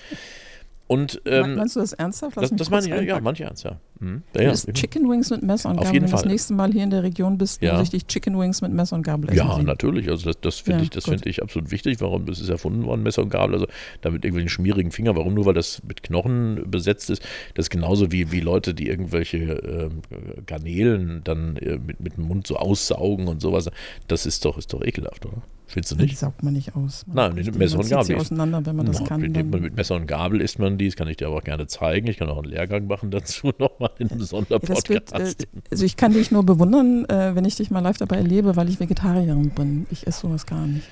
Und, 0.88 1.20
ähm, 1.24 1.56
Meinst 1.56 1.74
du 1.74 1.80
das 1.80 1.92
ernsthaft? 1.94 2.36
Lass 2.36 2.50
das 2.50 2.58
das 2.58 2.70
meine 2.70 2.86
ich, 2.86 2.92
ja, 2.92 3.16
ja, 3.16 3.20
manche 3.20 3.42
ernst, 3.42 3.64
ja. 3.64 3.80
Mhm. 3.98 4.22
ja, 4.36 4.42
ja. 4.42 4.52
Chicken 4.52 5.10
Wings 5.10 5.30
mit 5.30 5.42
Messer 5.42 5.70
und 5.70 5.76
Gabel. 5.76 5.88
Auf 5.88 5.92
jeden 5.92 6.04
wenn 6.04 6.10
du 6.10 6.16
das 6.16 6.26
nächste 6.26 6.54
Mal 6.54 6.70
hier 6.72 6.84
in 6.84 6.90
der 6.90 7.02
Region 7.02 7.38
bist, 7.38 7.60
ja. 7.60 7.82
dich 7.82 8.06
Chicken 8.06 8.38
Wings 8.38 8.62
mit 8.62 8.72
Messer 8.72 8.94
und 8.94 9.02
Gabel 9.02 9.30
essen 9.30 9.38
Ja, 9.38 9.56
sehen. 9.56 9.64
natürlich. 9.64 10.08
Also 10.08 10.26
das, 10.26 10.40
das 10.40 10.60
finde 10.60 10.84
ja, 10.84 10.90
ich, 10.94 11.04
find 11.04 11.26
ich 11.26 11.42
absolut 11.42 11.70
wichtig. 11.72 12.00
Warum 12.00 12.26
das 12.26 12.40
ist 12.40 12.48
erfunden 12.48 12.84
worden, 12.84 13.02
Messer 13.02 13.22
und 13.22 13.30
Gabel? 13.30 13.54
Also 13.54 13.66
da 14.02 14.10
mit 14.10 14.24
irgendwelchen 14.24 14.50
schmierigen 14.50 14.92
Finger. 14.92 15.16
Warum? 15.16 15.34
Nur 15.34 15.46
weil 15.46 15.54
das 15.54 15.82
mit 15.82 16.02
Knochen 16.02 16.70
besetzt 16.70 17.10
ist. 17.10 17.22
Das 17.54 17.64
ist 17.64 17.70
genauso 17.70 18.12
wie, 18.12 18.30
wie 18.30 18.40
Leute, 18.40 18.72
die 18.72 18.88
irgendwelche 18.88 19.38
äh, 19.38 19.90
Garnelen 20.46 21.22
dann 21.24 21.56
äh, 21.56 21.78
mit, 21.78 22.00
mit 22.00 22.16
dem 22.16 22.24
Mund 22.24 22.46
so 22.46 22.56
aussaugen 22.56 23.26
und 23.26 23.40
sowas. 23.40 23.70
Das 24.06 24.24
ist 24.24 24.44
doch, 24.44 24.56
ist 24.56 24.72
doch 24.72 24.84
ekelhaft, 24.84 25.26
oder? 25.26 25.42
Findest 25.68 25.92
du 25.92 25.96
nicht? 25.96 26.12
Die 26.12 26.16
saugt 26.16 26.42
man 26.44 26.52
nicht 26.52 26.76
aus. 26.76 27.04
Man 27.06 27.34
Nein, 27.34 27.44
mit 27.44 27.58
Messer 27.58 27.80
und 27.80 27.88
Gabel. 27.88 28.04
Sie 28.04 28.14
auseinander, 28.14 28.64
wenn 28.64 28.76
man 28.76 28.86
no, 28.86 28.92
das 28.92 29.04
kann. 29.04 29.20
Mit, 29.20 29.34
mit, 29.34 29.76
Messer 29.76 29.96
und 29.96 30.06
Gabel 30.06 30.40
isst 30.40 30.60
man 30.60 30.78
die, 30.78 30.86
das 30.86 30.94
kann 30.96 31.08
ich 31.08 31.16
dir 31.16 31.26
aber 31.26 31.38
auch 31.38 31.44
gerne 31.44 31.66
zeigen. 31.66 32.06
Ich 32.06 32.18
kann 32.18 32.28
auch 32.28 32.38
einen 32.38 32.50
Lehrgang 32.50 32.86
machen 32.86 33.10
dazu 33.10 33.52
nochmal 33.58 33.90
in 33.98 34.10
einem 34.10 34.22
Sonderpodcast. 34.22 34.88
Wird, 34.88 35.12
äh, 35.12 35.34
also 35.70 35.84
ich 35.84 35.96
kann 35.96 36.12
dich 36.12 36.30
nur 36.30 36.44
bewundern, 36.44 37.04
äh, 37.06 37.34
wenn 37.34 37.44
ich 37.44 37.56
dich 37.56 37.70
mal 37.70 37.80
live 37.80 37.98
dabei 37.98 38.16
erlebe, 38.16 38.54
weil 38.54 38.68
ich 38.68 38.78
Vegetarierin 38.78 39.50
bin. 39.50 39.86
Ich 39.90 40.06
esse 40.06 40.20
sowas 40.20 40.46
gar 40.46 40.66
nicht. 40.66 40.86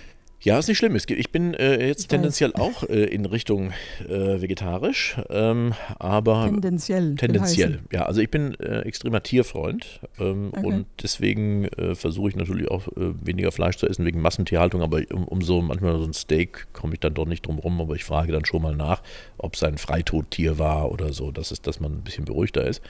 Ja, 0.45 0.59
ist 0.59 0.69
nicht 0.69 0.77
schlimm. 0.77 0.95
Ich 0.95 1.33
bin 1.33 1.55
äh, 1.55 1.87
jetzt 1.87 2.03
ich 2.03 2.09
tendenziell 2.09 2.53
weiß. 2.53 2.61
auch 2.61 2.83
äh, 2.83 3.05
in 3.05 3.25
Richtung 3.25 3.73
äh, 4.07 4.43
vegetarisch, 4.43 5.17
ähm, 5.31 5.73
aber 5.99 6.45
tendenziell. 6.45 7.15
Tendenziell, 7.15 7.81
ja. 7.91 8.03
Also 8.03 8.21
ich 8.21 8.31
bin 8.31 8.55
äh, 8.61 8.81
extremer 8.81 9.23
Tierfreund 9.23 10.01
ähm, 10.21 10.51
okay. 10.53 10.67
und 10.67 10.87
deswegen 11.03 11.65
äh, 11.65 11.95
versuche 11.95 12.29
ich 12.29 12.37
natürlich 12.37 12.71
auch 12.71 12.89
äh, 12.89 13.15
weniger 13.25 13.53
Fleisch 13.53 13.79
zu 13.79 13.89
essen 13.89 14.05
wegen 14.05 14.21
Massentierhaltung. 14.21 14.83
Aber 14.83 15.01
um, 15.15 15.25
um, 15.25 15.41
so 15.41 15.63
manchmal 15.63 15.99
so 15.99 16.05
ein 16.05 16.13
Steak 16.13 16.67
komme 16.75 16.93
ich 16.93 17.01
dann 17.01 17.15
doch 17.15 17.27
nicht 17.27 17.47
drum 17.47 17.59
rum. 17.59 17.81
Aber 17.81 17.95
ich 17.95 18.05
frage 18.05 18.31
dann 18.31 18.45
schon 18.45 18.61
mal 18.61 18.77
nach, 18.77 19.03
ob 19.39 19.55
es 19.55 19.63
ein 19.63 19.79
Freitodtier 19.79 20.59
war 20.59 20.93
oder 20.93 21.15
so, 21.15 21.31
dass 21.31 21.53
es, 21.53 21.63
dass 21.63 21.81
man 21.81 21.93
ein 21.93 22.03
bisschen 22.03 22.27
beruhigter 22.27 22.67
ist. 22.67 22.83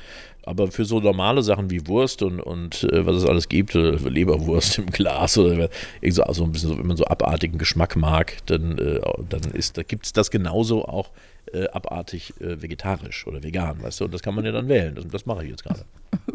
Aber 0.42 0.72
für 0.72 0.84
so 0.84 0.98
normale 0.98 1.42
Sachen 1.42 1.70
wie 1.70 1.86
Wurst 1.86 2.22
und, 2.22 2.40
und 2.40 2.86
was 2.92 3.16
es 3.16 3.24
alles 3.24 3.48
gibt, 3.48 3.72
Leberwurst 3.72 4.78
im 4.78 4.86
Glas 4.86 5.38
oder 5.38 5.70
so, 6.11 6.22
also 6.22 6.44
ein 6.44 6.52
bisschen 6.52 6.68
so, 6.68 6.78
wenn 6.78 6.86
man 6.86 6.98
so 6.98 7.05
abartigen 7.45 7.59
Geschmack 7.59 7.97
mag, 7.97 8.38
dann, 8.47 8.78
äh, 8.78 9.01
dann 9.28 9.42
da 9.74 9.82
gibt 9.82 10.07
es 10.07 10.12
das 10.12 10.30
genauso 10.30 10.86
auch 10.86 11.11
äh, 11.53 11.68
abartig 11.68 12.32
äh, 12.40 12.62
vegetarisch 12.62 13.26
oder 13.26 13.42
vegan, 13.42 13.82
weißt 13.82 14.01
du? 14.01 14.05
Und 14.07 14.14
das 14.14 14.22
kann 14.22 14.34
man 14.34 14.45
ja 14.45 14.53
dann 14.53 14.68
wählen. 14.68 14.95
Das, 14.95 15.07
das 15.09 15.26
mache 15.26 15.45
ich 15.45 15.51
jetzt 15.51 15.62
gerade. 15.64 15.84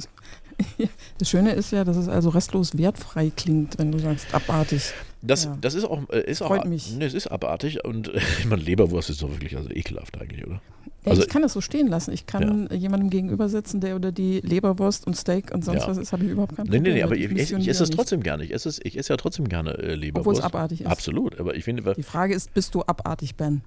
Das 1.17 1.29
Schöne 1.29 1.51
ist 1.51 1.71
ja, 1.71 1.83
dass 1.83 1.97
es 1.97 2.07
also 2.07 2.29
restlos 2.29 2.77
wertfrei 2.77 3.31
klingt, 3.35 3.77
wenn 3.77 3.91
du 3.91 3.99
sagst 3.99 4.33
abartig. 4.33 4.93
Das, 5.21 5.43
Ja. 5.45 5.57
das 5.59 5.73
ist 5.73 5.83
auch, 5.83 6.09
äh, 6.11 6.21
ist 6.29 6.41
auch 6.41 6.47
Freut 6.47 6.65
mich. 6.65 6.95
Nee, 6.97 7.05
es 7.05 7.13
ist 7.13 7.27
abartig 7.27 7.83
und 7.83 8.07
äh, 8.13 8.17
ich 8.39 8.45
meine, 8.45 8.61
Leberwurst 8.61 9.09
ist 9.09 9.21
doch 9.21 9.29
wirklich 9.29 9.57
also 9.57 9.69
ekelhaft 9.69 10.19
eigentlich, 10.19 10.45
oder? 10.47 10.61
Ja, 11.05 11.11
Also- 11.11 11.23
ich 11.23 11.27
kann 11.29 11.41
das 11.41 11.53
so 11.53 11.61
stehen 11.61 11.87
lassen. 11.87 12.11
Ich 12.13 12.25
kann 12.25 12.69
jemandem 12.71 13.09
gegenüber 13.09 13.49
sitzen, 13.49 13.81
der 13.81 13.95
oder 13.97 14.11
die 14.13 14.39
Leberwurst 14.41 15.05
und 15.07 15.15
Steak 15.17 15.51
und 15.53 15.63
sonst 15.65 15.81
Ja. 15.83 15.87
was 15.89 15.97
ist, 15.97 16.13
habe 16.13 16.23
ich 16.23 16.31
überhaupt 16.31 16.55
kein 16.55 16.65
Nee, 16.67 16.77
Problem. 16.77 16.83
nee, 16.93 16.99
nee, 16.99 17.03
aber 17.03 17.15
mit. 17.15 17.31
ich, 17.31 17.51
ich, 17.51 17.51
ich 17.53 17.67
esse 17.67 17.83
es 17.83 17.89
trotzdem 17.89 18.23
gerne. 18.23 18.43
Ich 18.45 18.53
esse, 18.53 18.69
es, 18.69 18.79
ich 18.83 18.97
esse 18.97 19.11
ja 19.13 19.17
trotzdem 19.17 19.49
gerne 19.49 19.71
äh, 19.77 19.95
Leberwurst. 19.95 20.27
Obwohl 20.27 20.33
es 20.35 20.41
abartig 20.41 20.81
ist. 20.81 20.87
Absolut, 20.87 21.39
aber 21.39 21.55
ich 21.55 21.63
finde, 21.65 21.93
Die 21.95 22.03
Frage 22.03 22.33
ist, 22.33 22.53
bist 22.53 22.73
du 22.75 22.81
abartig, 22.83 23.35
Ben? 23.35 23.61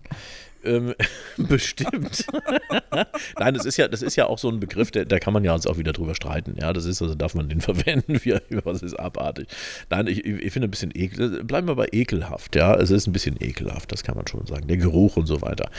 Ähm, 0.65 0.95
bestimmt. 1.37 2.27
Nein, 3.39 3.55
das 3.55 3.65
ist 3.65 3.77
ja, 3.77 3.89
das 3.89 4.03
ist 4.03 4.17
ja 4.17 4.27
auch 4.27 4.39
so 4.39 4.49
ein 4.49 4.61
Begriff, 4.61 4.91
der, 4.91 5.05
da 5.05 5.19
kann 5.19 5.33
man 5.33 5.45
ja 5.45 5.55
uns 5.55 5.67
auch 5.67 5.79
wieder 5.79 5.93
drüber 5.93 6.15
streiten. 6.15 6.57
Ja, 6.61 6.73
das 6.73 6.85
ist, 6.85 7.03
also 7.03 7.15
darf 7.15 7.35
man 7.35 7.49
den 7.49 7.61
verwenden, 7.63 8.21
wie, 8.23 8.37
was 8.65 8.83
ist 8.83 8.95
abartig. 8.95 9.49
Nein, 9.91 10.07
ich, 10.07 10.25
ich 10.25 10.53
finde 10.53 10.69
ein 10.69 10.71
bisschen 10.71 10.93
ekel, 10.95 11.45
bleiben 11.45 11.67
wir 11.69 11.75
bei 11.75 11.89
ekelhaft, 11.93 12.55
ja. 12.57 12.75
Es 12.75 12.91
ist 12.91 13.07
ein 13.07 13.13
bisschen 13.13 13.37
ekelhaft, 13.41 13.93
das 13.93 14.03
kann 14.03 14.17
man 14.17 14.27
schon 14.27 14.47
sagen. 14.47 14.67
Der 14.69 14.77
Geruch 14.77 15.17
und 15.17 15.27
so 15.27 15.43
weiter. 15.43 15.71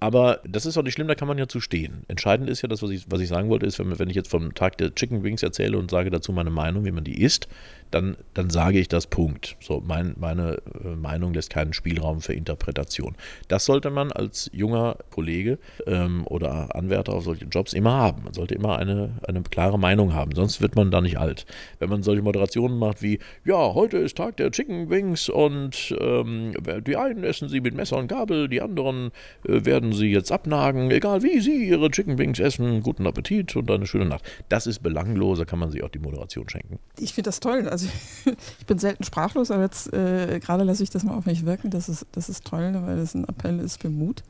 Aber 0.00 0.40
das 0.44 0.66
ist 0.66 0.76
auch 0.76 0.82
nicht 0.82 0.94
schlimm, 0.94 1.08
da 1.08 1.14
kann 1.14 1.28
man 1.28 1.38
ja 1.38 1.46
zu 1.46 1.60
stehen. 1.60 2.02
Entscheidend 2.08 2.50
ist 2.50 2.62
ja 2.62 2.68
das, 2.68 2.82
was 2.82 2.90
ich, 2.90 3.04
was 3.08 3.20
ich 3.20 3.28
sagen 3.28 3.48
wollte, 3.48 3.66
ist, 3.66 3.78
wenn, 3.78 3.98
wenn 3.98 4.10
ich 4.10 4.16
jetzt 4.16 4.30
vom 4.30 4.54
Tag 4.54 4.78
der 4.78 4.94
Chicken 4.94 5.22
Wings 5.22 5.42
erzähle 5.42 5.78
und 5.78 5.90
sage 5.90 6.10
dazu 6.10 6.32
meine 6.32 6.50
Meinung, 6.50 6.84
wie 6.84 6.92
man 6.92 7.04
die 7.04 7.22
isst, 7.22 7.48
dann, 7.92 8.16
dann 8.34 8.50
sage 8.50 8.78
ich 8.78 8.88
das 8.88 9.06
Punkt. 9.06 9.56
So, 9.60 9.82
mein, 9.86 10.14
meine 10.18 10.58
äh, 10.82 10.96
Meinung 10.96 11.34
lässt 11.34 11.50
keinen 11.50 11.72
Spielraum 11.72 12.20
für 12.20 12.32
Interpretation. 12.32 13.14
Das 13.48 13.64
sollte 13.64 13.90
man 13.90 14.10
als 14.10 14.50
junger 14.52 14.96
Kollege 15.10 15.58
ähm, 15.86 16.26
oder 16.26 16.74
Anwärter 16.74 17.12
auf 17.12 17.24
solche 17.24 17.44
Jobs 17.44 17.72
immer 17.72 17.92
haben. 17.92 18.24
Man 18.24 18.34
sollte 18.34 18.54
immer 18.54 18.78
eine, 18.78 19.18
eine 19.26 19.42
klare 19.42 19.78
Meinung 19.78 20.14
haben, 20.14 20.32
sonst 20.34 20.60
wird 20.60 20.74
man 20.74 20.90
da 20.90 21.00
nicht 21.00 21.18
alt. 21.18 21.46
Wenn 21.78 21.90
man 21.90 22.02
solche 22.02 22.22
Moderationen 22.22 22.78
macht 22.78 23.02
wie, 23.02 23.18
ja, 23.44 23.74
heute 23.74 23.98
ist 23.98 24.16
Tag 24.16 24.38
der 24.38 24.50
Chicken 24.50 24.90
Wings 24.90 25.28
und 25.28 25.94
ähm, 26.00 26.54
die 26.86 26.96
einen 26.96 27.24
essen 27.24 27.48
sie 27.48 27.60
mit 27.60 27.74
Messer 27.74 27.98
und 27.98 28.08
Gabel, 28.08 28.48
die 28.48 28.62
anderen 28.62 29.10
äh, 29.46 29.64
werden 29.64 29.92
sie 29.92 30.10
jetzt 30.10 30.32
abnagen, 30.32 30.90
egal 30.90 31.22
wie 31.22 31.40
sie 31.40 31.68
ihre 31.68 31.90
Chicken 31.90 32.18
Wings 32.18 32.40
essen, 32.40 32.82
guten 32.82 33.06
Appetit 33.06 33.54
und 33.54 33.70
eine 33.70 33.86
schöne 33.86 34.06
Nacht. 34.06 34.24
Das 34.48 34.66
ist 34.66 34.82
belanglos, 34.82 35.38
da 35.38 35.44
kann 35.44 35.58
man 35.58 35.70
sich 35.70 35.82
auch 35.82 35.90
die 35.90 35.98
Moderation 35.98 36.48
schenken. 36.48 36.78
Ich 36.98 37.12
finde 37.12 37.28
das 37.28 37.40
toll. 37.40 37.68
Also 37.68 37.81
ich 38.60 38.66
bin 38.66 38.78
selten 38.78 39.04
sprachlos, 39.04 39.50
aber 39.50 39.62
jetzt 39.62 39.92
äh, 39.92 40.40
gerade 40.40 40.64
lasse 40.64 40.82
ich 40.82 40.90
das 40.90 41.04
mal 41.04 41.14
auf 41.14 41.26
mich 41.26 41.44
wirken. 41.44 41.70
Das 41.70 41.88
ist, 41.88 42.06
das 42.12 42.28
ist 42.28 42.44
toll, 42.44 42.72
weil 42.84 42.96
das 42.96 43.14
ein 43.14 43.24
Appell 43.24 43.58
ist 43.60 43.80
für 43.80 43.90
Mut. 43.90 44.22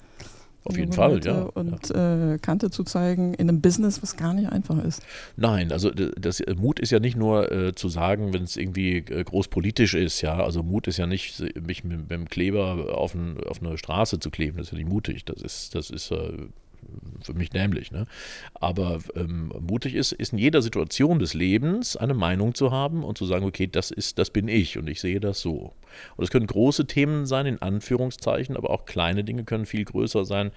Auf 0.65 0.77
jeden 0.77 0.93
Fall, 0.93 1.15
Leute 1.15 1.29
ja. 1.29 1.43
Und 1.43 1.91
Äh, 1.91 2.39
Kante 2.41 2.71
zu 2.71 2.85
zeigen 2.85 3.35
in 3.35 3.49
einem 3.49 3.61
Business, 3.61 4.01
was 4.03 4.17
gar 4.17 4.33
nicht 4.33 4.51
einfach 4.51 4.83
ist. 4.85 5.03
Nein, 5.37 5.73
also 5.73 5.91
das 5.91 6.39
äh, 6.41 6.55
Mut 6.55 6.79
ist 6.79 6.91
ja 6.91 7.01
nicht 7.01 7.17
nur 7.17 7.51
äh, 7.51 7.75
zu 7.75 7.89
sagen, 7.89 8.33
wenn 8.33 8.45
es 8.45 8.57
irgendwie 8.57 8.99
äh, 8.99 9.25
groß 9.25 9.49
politisch 9.49 9.95
ist, 9.95 10.21
ja. 10.21 10.43
Also 10.43 10.63
Mut 10.63 10.87
ist 10.87 10.99
ja 10.99 11.07
nicht, 11.07 11.43
mich 11.61 11.83
mit, 11.83 12.03
mit 12.03 12.11
dem 12.11 12.29
Kleber 12.29 12.97
auf, 12.97 13.15
ein, 13.15 13.39
auf 13.45 13.61
eine 13.61 13.77
Straße 13.77 14.21
zu 14.21 14.31
kleben, 14.31 14.59
das 14.59 14.69
ist 14.69 14.73
ja 14.73 14.79
nicht 14.79 14.89
mutig. 14.89 15.25
Das 15.25 15.43
ist, 15.43 15.75
das 15.75 15.91
ist 15.91 16.13
äh, 16.13 16.33
für 17.23 17.35
mich 17.35 17.51
dämlich, 17.51 17.93
ne? 17.93 18.07
Aber 18.55 19.01
ähm, 19.15 19.53
mutig 19.61 19.95
ist, 19.95 20.13
ist 20.13 20.33
in 20.33 20.39
jeder 20.39 20.63
Situation 20.63 21.19
des 21.19 21.35
Lebens 21.35 21.97
eine 21.97 22.15
Meinung 22.15 22.55
zu 22.55 22.71
haben 22.71 23.05
und 23.05 23.19
zu 23.19 23.27
sagen, 23.27 23.45
okay, 23.45 23.67
das 23.67 23.91
ist, 23.91 24.19
das 24.19 24.31
bin 24.31 24.49
ich 24.49 24.79
und 24.79 24.89
ich 24.89 25.01
sehe 25.01 25.21
das 25.21 25.41
so. 25.41 25.73
Und 26.17 26.25
es 26.25 26.31
können 26.31 26.47
große 26.47 26.87
Themen 26.87 27.27
sein, 27.27 27.47
in 27.47 27.61
Anführungszeichen, 27.61 28.57
aber 28.57 28.71
auch 28.71 28.85
kleine 28.85 29.25
Dinge 29.25 29.45
können 29.45 29.67
viel 29.67 29.85
größer 29.85 30.25
sein 30.25 30.53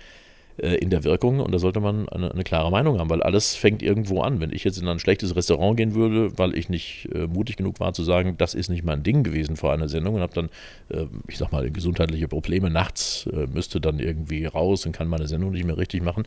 in 0.58 0.90
der 0.90 1.04
Wirkung 1.04 1.42
und 1.42 1.52
da 1.52 1.60
sollte 1.60 1.82
man 1.82 2.08
eine, 2.08 2.32
eine 2.32 2.44
klare 2.44 2.72
Meinung 2.72 3.00
haben, 3.00 3.10
weil 3.10 3.22
alles 3.22 3.56
fängt 3.56 3.84
irgendwo 3.84 4.22
an. 4.22 4.40
Wenn 4.40 4.54
ich 4.54 4.64
jetzt 4.64 4.78
in 4.78 4.88
ein 4.88 5.00
schlechtes 5.00 5.36
Restaurant 5.36 5.76
gehen 5.76 5.96
würde, 5.96 6.38
weil 6.38 6.58
ich 6.58 6.70
nicht 6.70 7.10
äh, 7.14 7.28
mutig 7.28 7.58
genug 7.58 7.80
war 7.80 7.94
zu 7.94 8.04
sagen, 8.04 8.38
das 8.38 8.54
ist 8.54 8.70
nicht 8.70 8.86
mein 8.86 9.04
Ding 9.04 9.24
gewesen 9.24 9.58
vor 9.58 9.74
einer 9.74 9.90
Sendung 9.90 10.16
und 10.16 10.22
habe 10.22 10.34
dann, 10.34 10.50
äh, 10.90 11.08
ich 11.28 11.38
sag 11.38 11.52
mal, 11.52 11.70
gesundheitliche 11.70 12.28
Probleme 12.28 12.70
nachts, 12.70 13.28
äh, 13.34 13.48
müsste 13.48 13.82
dann 13.82 14.00
irgendwie 14.00 14.46
raus 14.46 14.86
und 14.86 14.94
kann 14.94 15.08
meine 15.08 15.28
Sendung 15.28 15.52
nicht 15.52 15.66
mehr 15.66 15.78
richtig 15.78 16.02
machen, 16.02 16.26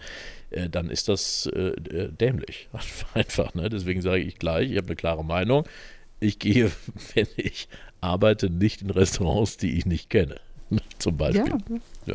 äh, 0.50 0.68
dann 0.68 0.90
ist 0.90 1.08
das 1.08 1.46
äh, 1.54 1.68
äh, 1.68 2.12
dämlich. 2.12 2.68
Einfach, 3.14 3.54
ne? 3.54 3.68
Deswegen 3.68 4.02
sage 4.02 4.22
ich 4.22 4.38
gleich, 4.38 4.70
ich 4.70 4.76
habe 4.76 4.88
eine 4.88 4.96
klare 4.96 5.24
Meinung. 5.24 5.64
Ich 6.20 6.38
gehe, 6.38 6.70
wenn 7.14 7.28
ich 7.36 7.68
arbeite, 8.00 8.50
nicht 8.50 8.82
in 8.82 8.90
Restaurants, 8.90 9.56
die 9.56 9.78
ich 9.78 9.86
nicht 9.86 10.10
kenne. 10.10 10.36
Zum 10.98 11.16
Beispiel. 11.16 11.46
Ja. 11.46 11.76
Ja. 12.06 12.14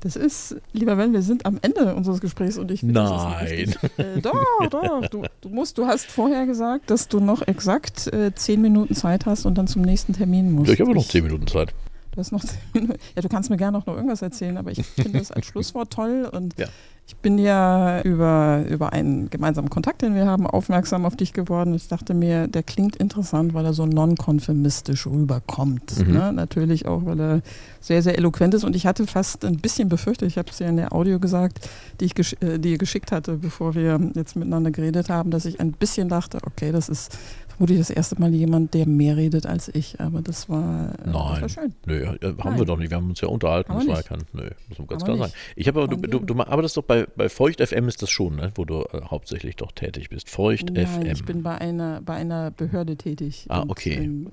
Das 0.00 0.14
ist, 0.14 0.56
lieber 0.72 0.94
Ben, 0.94 1.12
wir 1.12 1.22
sind 1.22 1.44
am 1.44 1.58
Ende 1.60 1.94
unseres 1.94 2.20
Gesprächs 2.20 2.56
und 2.56 2.70
ich 2.70 2.84
Nein. 2.84 3.74
Äh, 3.96 4.20
doch, 4.20 4.32
doch. 4.70 5.08
Du, 5.08 5.24
du, 5.40 5.48
musst, 5.48 5.76
du 5.76 5.86
hast 5.86 6.06
vorher 6.06 6.46
gesagt, 6.46 6.88
dass 6.90 7.08
du 7.08 7.18
noch 7.18 7.42
exakt 7.42 8.06
äh, 8.12 8.32
zehn 8.32 8.62
Minuten 8.62 8.94
Zeit 8.94 9.26
hast 9.26 9.44
und 9.44 9.58
dann 9.58 9.66
zum 9.66 9.82
nächsten 9.82 10.12
Termin 10.12 10.52
musst. 10.52 10.68
Ja, 10.68 10.74
ich 10.74 10.80
habe 10.80 10.94
noch 10.94 11.06
zehn 11.06 11.24
Minuten 11.24 11.48
Zeit. 11.48 11.74
Du 12.18 12.20
hast 12.20 12.32
noch. 12.32 12.42
Ja, 13.14 13.22
du 13.22 13.28
kannst 13.28 13.48
mir 13.48 13.56
gerne 13.56 13.78
noch 13.78 13.86
irgendwas 13.86 14.22
erzählen, 14.22 14.56
aber 14.56 14.72
ich 14.72 14.84
finde 14.84 15.18
das 15.20 15.30
als 15.30 15.46
Schlusswort 15.52 15.92
toll 15.92 16.28
und 16.30 16.58
Ja. 16.58 16.66
ich 17.06 17.14
bin 17.16 17.38
ja 17.38 18.00
über, 18.02 18.64
über 18.68 18.92
einen 18.92 19.30
gemeinsamen 19.30 19.70
Kontakt, 19.70 20.02
den 20.02 20.14
wir 20.16 20.26
haben, 20.26 20.46
aufmerksam 20.46 21.04
auf 21.04 21.14
dich 21.16 21.32
geworden. 21.32 21.74
Ich 21.74 21.86
dachte 21.86 22.14
mir, 22.14 22.48
der 22.48 22.64
klingt 22.64 22.96
interessant, 22.96 23.54
weil 23.54 23.64
er 23.64 23.72
so 23.72 23.86
nonkonformistisch 23.86 25.06
rüberkommt. 25.06 26.06
Mhm. 26.06 26.12
Ne? 26.12 26.32
Natürlich 26.32 26.86
auch, 26.86 27.04
weil 27.04 27.20
er 27.20 27.42
sehr, 27.80 28.02
sehr 28.02 28.18
eloquent 28.18 28.54
ist 28.54 28.64
und 28.64 28.74
ich 28.74 28.86
hatte 28.86 29.06
fast 29.06 29.44
ein 29.44 29.58
bisschen 29.58 29.88
befürchtet, 29.88 30.28
ich 30.28 30.38
habe 30.38 30.50
es 30.50 30.58
ja 30.58 30.68
in 30.68 30.76
der 30.76 30.92
Audio 30.92 31.20
gesagt, 31.20 31.68
die 32.00 32.06
ich 32.06 32.14
gesch 32.16 32.34
äh, 32.40 32.58
die 32.58 32.72
ihr 32.72 32.78
geschickt 32.78 33.12
hatte, 33.12 33.34
bevor 33.36 33.76
wir 33.76 34.00
jetzt 34.14 34.34
miteinander 34.34 34.72
geredet 34.72 35.08
haben, 35.08 35.30
dass 35.30 35.44
ich 35.44 35.60
ein 35.60 35.70
bisschen 35.72 36.08
dachte, 36.08 36.38
okay, 36.44 36.72
das 36.72 36.88
ist 36.88 37.16
vermutlich 37.58 37.78
das 37.78 37.90
erste 37.90 38.20
Mal 38.20 38.32
jemand, 38.32 38.72
der 38.72 38.86
mehr 38.86 39.16
redet 39.16 39.44
als 39.44 39.68
ich, 39.68 40.00
aber 40.00 40.22
das 40.22 40.48
war, 40.48 40.94
äh, 40.94 41.04
das 41.04 41.14
war 41.14 41.40
Nein. 41.40 41.48
schön. 41.48 41.74
Nö, 41.86 42.06
haben 42.06 42.36
Nein. 42.38 42.58
wir 42.58 42.64
doch 42.64 42.78
nicht. 42.78 42.90
Wir 42.90 42.96
haben 42.96 43.10
uns 43.10 43.20
ja 43.20 43.28
unterhalten. 43.28 43.72
Das 43.72 43.86
war 43.86 43.96
ja 43.96 44.02
kein. 44.02 44.22
Nö, 44.32 44.48
muss 44.68 44.78
man 44.78 44.86
ganz 44.86 45.02
Haben 45.02 45.08
wir 45.08 45.14
klar 45.14 45.26
nicht. 45.26 45.36
sagen. 45.36 45.52
Ich 45.56 45.68
habe 45.68 45.82
aber, 45.82 45.96
du, 45.96 46.18
du, 46.18 46.18
du 46.20 46.40
arbeitest 46.40 46.76
doch 46.76 46.84
bei, 46.84 47.06
bei 47.16 47.28
Feucht 47.28 47.60
FM 47.60 47.88
ist 47.88 48.00
das 48.00 48.10
schon, 48.10 48.36
ne? 48.36 48.52
wo 48.54 48.64
du 48.64 48.82
äh, 48.82 49.02
hauptsächlich 49.04 49.56
doch 49.56 49.72
tätig 49.72 50.08
bist. 50.08 50.30
Feucht 50.30 50.70
Nein, 50.72 50.86
FM. 50.86 51.06
ich 51.06 51.24
bin 51.24 51.42
bei 51.42 51.58
einer, 51.58 52.00
bei 52.00 52.14
einer 52.14 52.52
Behörde 52.52 52.96
tätig. 52.96 53.46
Ah, 53.48 53.64
okay. 53.66 53.94
ähm, 53.96 54.30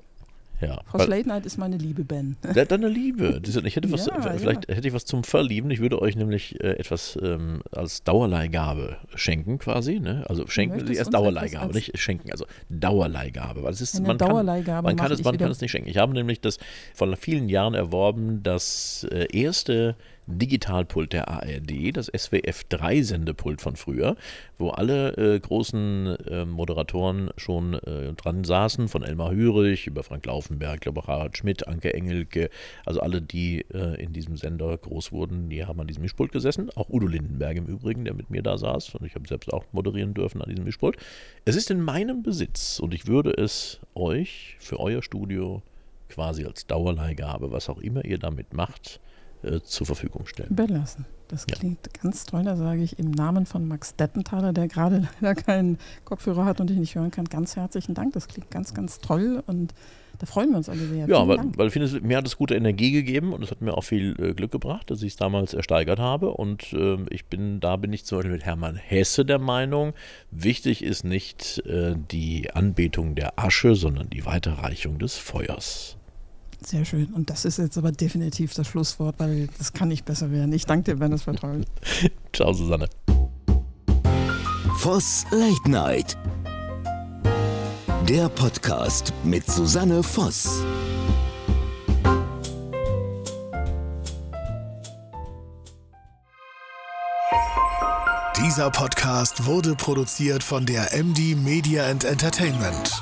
ja. 0.62 0.80
Frau 0.88 1.06
Night 1.06 1.46
ist 1.46 1.58
meine 1.58 1.78
Liebe, 1.78 2.04
Ben. 2.04 2.38
De- 2.56 2.66
Deine 2.66 2.88
Liebe. 2.88 3.42
Ich 3.66 3.76
hätte 3.76 3.92
was, 3.92 4.06
Ja, 4.08 4.22
vielleicht 4.22 4.68
hätte 4.68 4.88
ich 4.88 4.94
was 4.94 5.06
zum 5.06 5.24
Verlieben. 5.24 5.70
Ich 5.72 5.80
würde 5.80 6.02
euch 6.02 6.16
nämlich 6.16 6.60
äh, 6.64 6.74
etwas 6.74 7.18
ähm, 7.22 7.62
als 7.72 8.04
Dauerleihgabe 8.04 8.98
schenken, 9.16 9.58
quasi. 9.60 10.00
Ne? 10.00 10.24
Also 10.28 10.48
schenken, 10.48 10.78
möchtest 10.78 11.00
erst 11.00 11.14
Dauerleihgabe, 11.14 11.74
nicht 11.74 11.98
schenken. 11.98 12.32
Also 12.32 12.46
Dauerleihgabe. 12.70 13.64
Weil 13.64 13.72
es 13.74 13.82
ist, 13.82 13.96
Eine 13.96 14.08
man 14.08 14.18
kann, 14.18 14.30
Dauerleihgabe 14.30 14.88
man 14.88 14.96
kann, 14.96 15.12
es, 15.12 15.24
man 15.24 15.38
kann 15.38 15.52
es 15.52 15.62
nicht 15.62 15.72
schenken. 15.72 15.90
Ich 15.90 15.98
habe 15.98 16.14
nämlich 16.14 16.42
das 16.42 16.58
vor 16.94 17.16
vielen 17.18 17.50
Jahren 17.50 17.74
erworben, 17.74 18.42
das 18.44 19.06
äh, 19.12 19.28
erste 19.32 19.96
Digitalpult 20.28 21.14
der 21.14 21.28
ARD, 21.30 21.96
das 21.96 22.12
SWF3-Sendepult 22.12 23.62
von 23.62 23.76
früher, 23.76 24.16
wo 24.58 24.70
alle 24.70 25.16
äh, 25.18 25.40
großen 25.40 26.16
äh, 26.28 26.46
Moderatoren 26.46 27.30
schon 27.38 27.76
äh, 27.76 28.14
dran 28.14 28.44
saßen, 28.44 28.88
von 28.88 29.04
Elmar 29.04 29.32
Hürich 29.32 29.88
über 29.88 30.04
Frank 30.04 30.26
Laufenberg, 30.26 30.76
ich 30.76 30.82
glaube 30.82 31.02
auch 31.02 31.08
Harald 31.08 31.38
Schmidt, 31.38 31.68
Anke 31.68 31.94
Engelke, 31.94 32.50
also 32.86 33.02
alle, 33.02 33.22
die 33.22 33.66
äh, 33.74 34.02
in 34.02 34.14
diesem 34.14 34.36
Sender 34.38 34.76
groß 34.78 35.12
wurden, 35.12 35.50
die 35.50 35.66
haben 35.66 35.80
an 35.80 35.88
diesem 35.88 36.02
Mischpult 36.02 36.32
gesessen. 36.32 36.70
Auch 36.76 36.90
Udo 36.90 37.08
Lindenberg 37.08 37.58
im 37.58 37.66
Übrigen, 37.66 38.06
der 38.06 38.14
mit 38.14 38.30
mir 38.30 38.42
da 38.42 38.58
saß 38.58 38.96
und 38.96 39.06
ich 39.06 39.16
habe 39.16 39.28
selbst 39.28 39.54
auch 39.54 39.66
moderieren 39.72 40.14
dürfen 40.14 40.42
an 40.42 40.50
diesem 40.50 40.66
Mischpult. 40.66 40.98
Es 41.46 41.56
ist 41.56 41.70
in 41.70 41.82
meinem 41.82 42.24
Besitz 42.24 42.80
und 42.80 42.94
ich 42.94 43.08
würde 43.08 43.32
es 43.32 43.80
euch 43.94 44.58
für 44.60 44.80
euer 44.80 45.04
Studio 45.04 45.62
quasi 46.10 46.46
als 46.46 46.68
Dauerleihgabe, 46.68 47.52
was 47.52 47.70
auch 47.70 47.80
immer 47.80 48.06
ihr 48.06 48.18
damit 48.18 48.54
macht, 48.54 49.00
äh, 49.44 49.60
zur 49.62 49.86
Verfügung 49.86 50.26
stellen. 50.28 50.50
Überlassen. 50.50 51.06
Das 51.28 51.46
Ja. 51.50 51.56
klingt 51.58 51.80
ganz 52.04 52.26
toll. 52.26 52.44
Da 52.44 52.56
sage 52.56 52.84
ich 52.84 53.00
im 53.00 53.10
Namen 53.12 53.46
von 53.48 53.68
Max 53.68 53.96
Dettenthaler, 53.96 54.54
der 54.54 54.68
gerade 54.68 55.08
leider 55.22 55.36
keinen 55.42 55.78
Kopfhörer 56.04 56.46
hat 56.46 56.62
und 56.62 56.70
ich 56.70 56.78
nicht 56.78 56.96
hören 56.96 57.12
kann, 57.12 57.26
ganz 57.26 57.56
herzlichen 57.56 57.96
Dank. 57.96 58.14
Das 58.14 58.28
klingt 58.28 58.52
ganz, 58.52 58.74
ganz 58.74 59.00
toll 59.00 59.44
und 59.48 59.74
da 60.20 60.26
freuen 60.28 60.52
wir 60.52 60.58
uns 60.58 60.70
alle 60.70 60.88
sehr. 60.88 61.08
Ja, 61.10 61.28
weil, 61.28 61.40
weil 61.58 61.68
ich 61.68 61.74
finde, 61.74 62.00
mir 62.00 62.16
hat 62.18 62.26
es 62.26 62.38
gute 62.38 62.56
Energie 62.56 62.92
gegeben 62.92 63.34
und 63.34 63.44
es 63.44 63.52
hat 63.52 63.62
mir 63.62 63.74
auch 63.76 63.84
viel 63.84 64.16
äh, 64.18 64.34
Glück 64.34 64.52
gebracht, 64.52 64.90
dass 64.90 65.02
ich 65.02 65.14
es 65.14 65.16
damals 65.18 65.54
ersteigert 65.54 66.00
habe. 66.00 66.30
Und 66.30 66.72
ähm, 66.74 67.08
ich 67.10 67.26
bin, 67.26 67.60
da 67.60 67.76
bin 67.76 67.92
ich 67.92 68.06
zum 68.06 68.20
Beispiel 68.20 68.32
mit 68.32 68.46
Hermann 68.46 68.78
Hesse 68.78 69.26
der 69.26 69.40
Meinung, 69.40 69.94
wichtig 70.32 70.84
ist 70.84 71.04
nicht 71.04 71.62
äh, 71.66 71.96
die 72.12 72.50
Anbetung 72.52 73.16
der 73.16 73.38
Asche, 73.38 73.76
sondern 73.76 74.10
die 74.10 74.26
Weiterreichung 74.26 75.00
des 75.00 75.18
Feuers. 75.18 75.98
Sehr 76.66 76.84
schön. 76.84 77.14
Und 77.14 77.30
das 77.30 77.46
ist 77.46 77.58
jetzt 77.58 77.78
aber 77.78 77.92
definitiv 77.92 78.54
das 78.56 78.68
Schlusswort, 78.68 79.16
weil 79.20 79.50
das 79.60 79.74
kann 79.74 79.90
nicht 79.90 80.04
besser 80.04 80.32
werden. 80.32 80.52
Ich 80.52 80.66
danke 80.66 80.92
dir, 80.92 81.00
Ben, 81.00 81.12
das 81.12 81.28
war 81.28 81.36
toll. 81.36 81.62
Ciao, 82.34 82.54
Susanne. 82.54 82.90
Voss 84.78 85.26
Late 85.32 85.70
Night. 85.70 86.18
Der 88.10 88.30
Podcast 88.30 89.14
mit 89.24 89.46
Susanne 89.46 90.02
Voss. 90.02 90.64
Dieser 98.44 98.70
Podcast 98.70 99.46
wurde 99.46 99.76
produziert 99.76 100.44
von 100.44 100.66
der 100.66 100.94
MD 100.94 101.36
Media 101.36 101.90
and 101.90 102.04
Entertainment. 102.04 103.02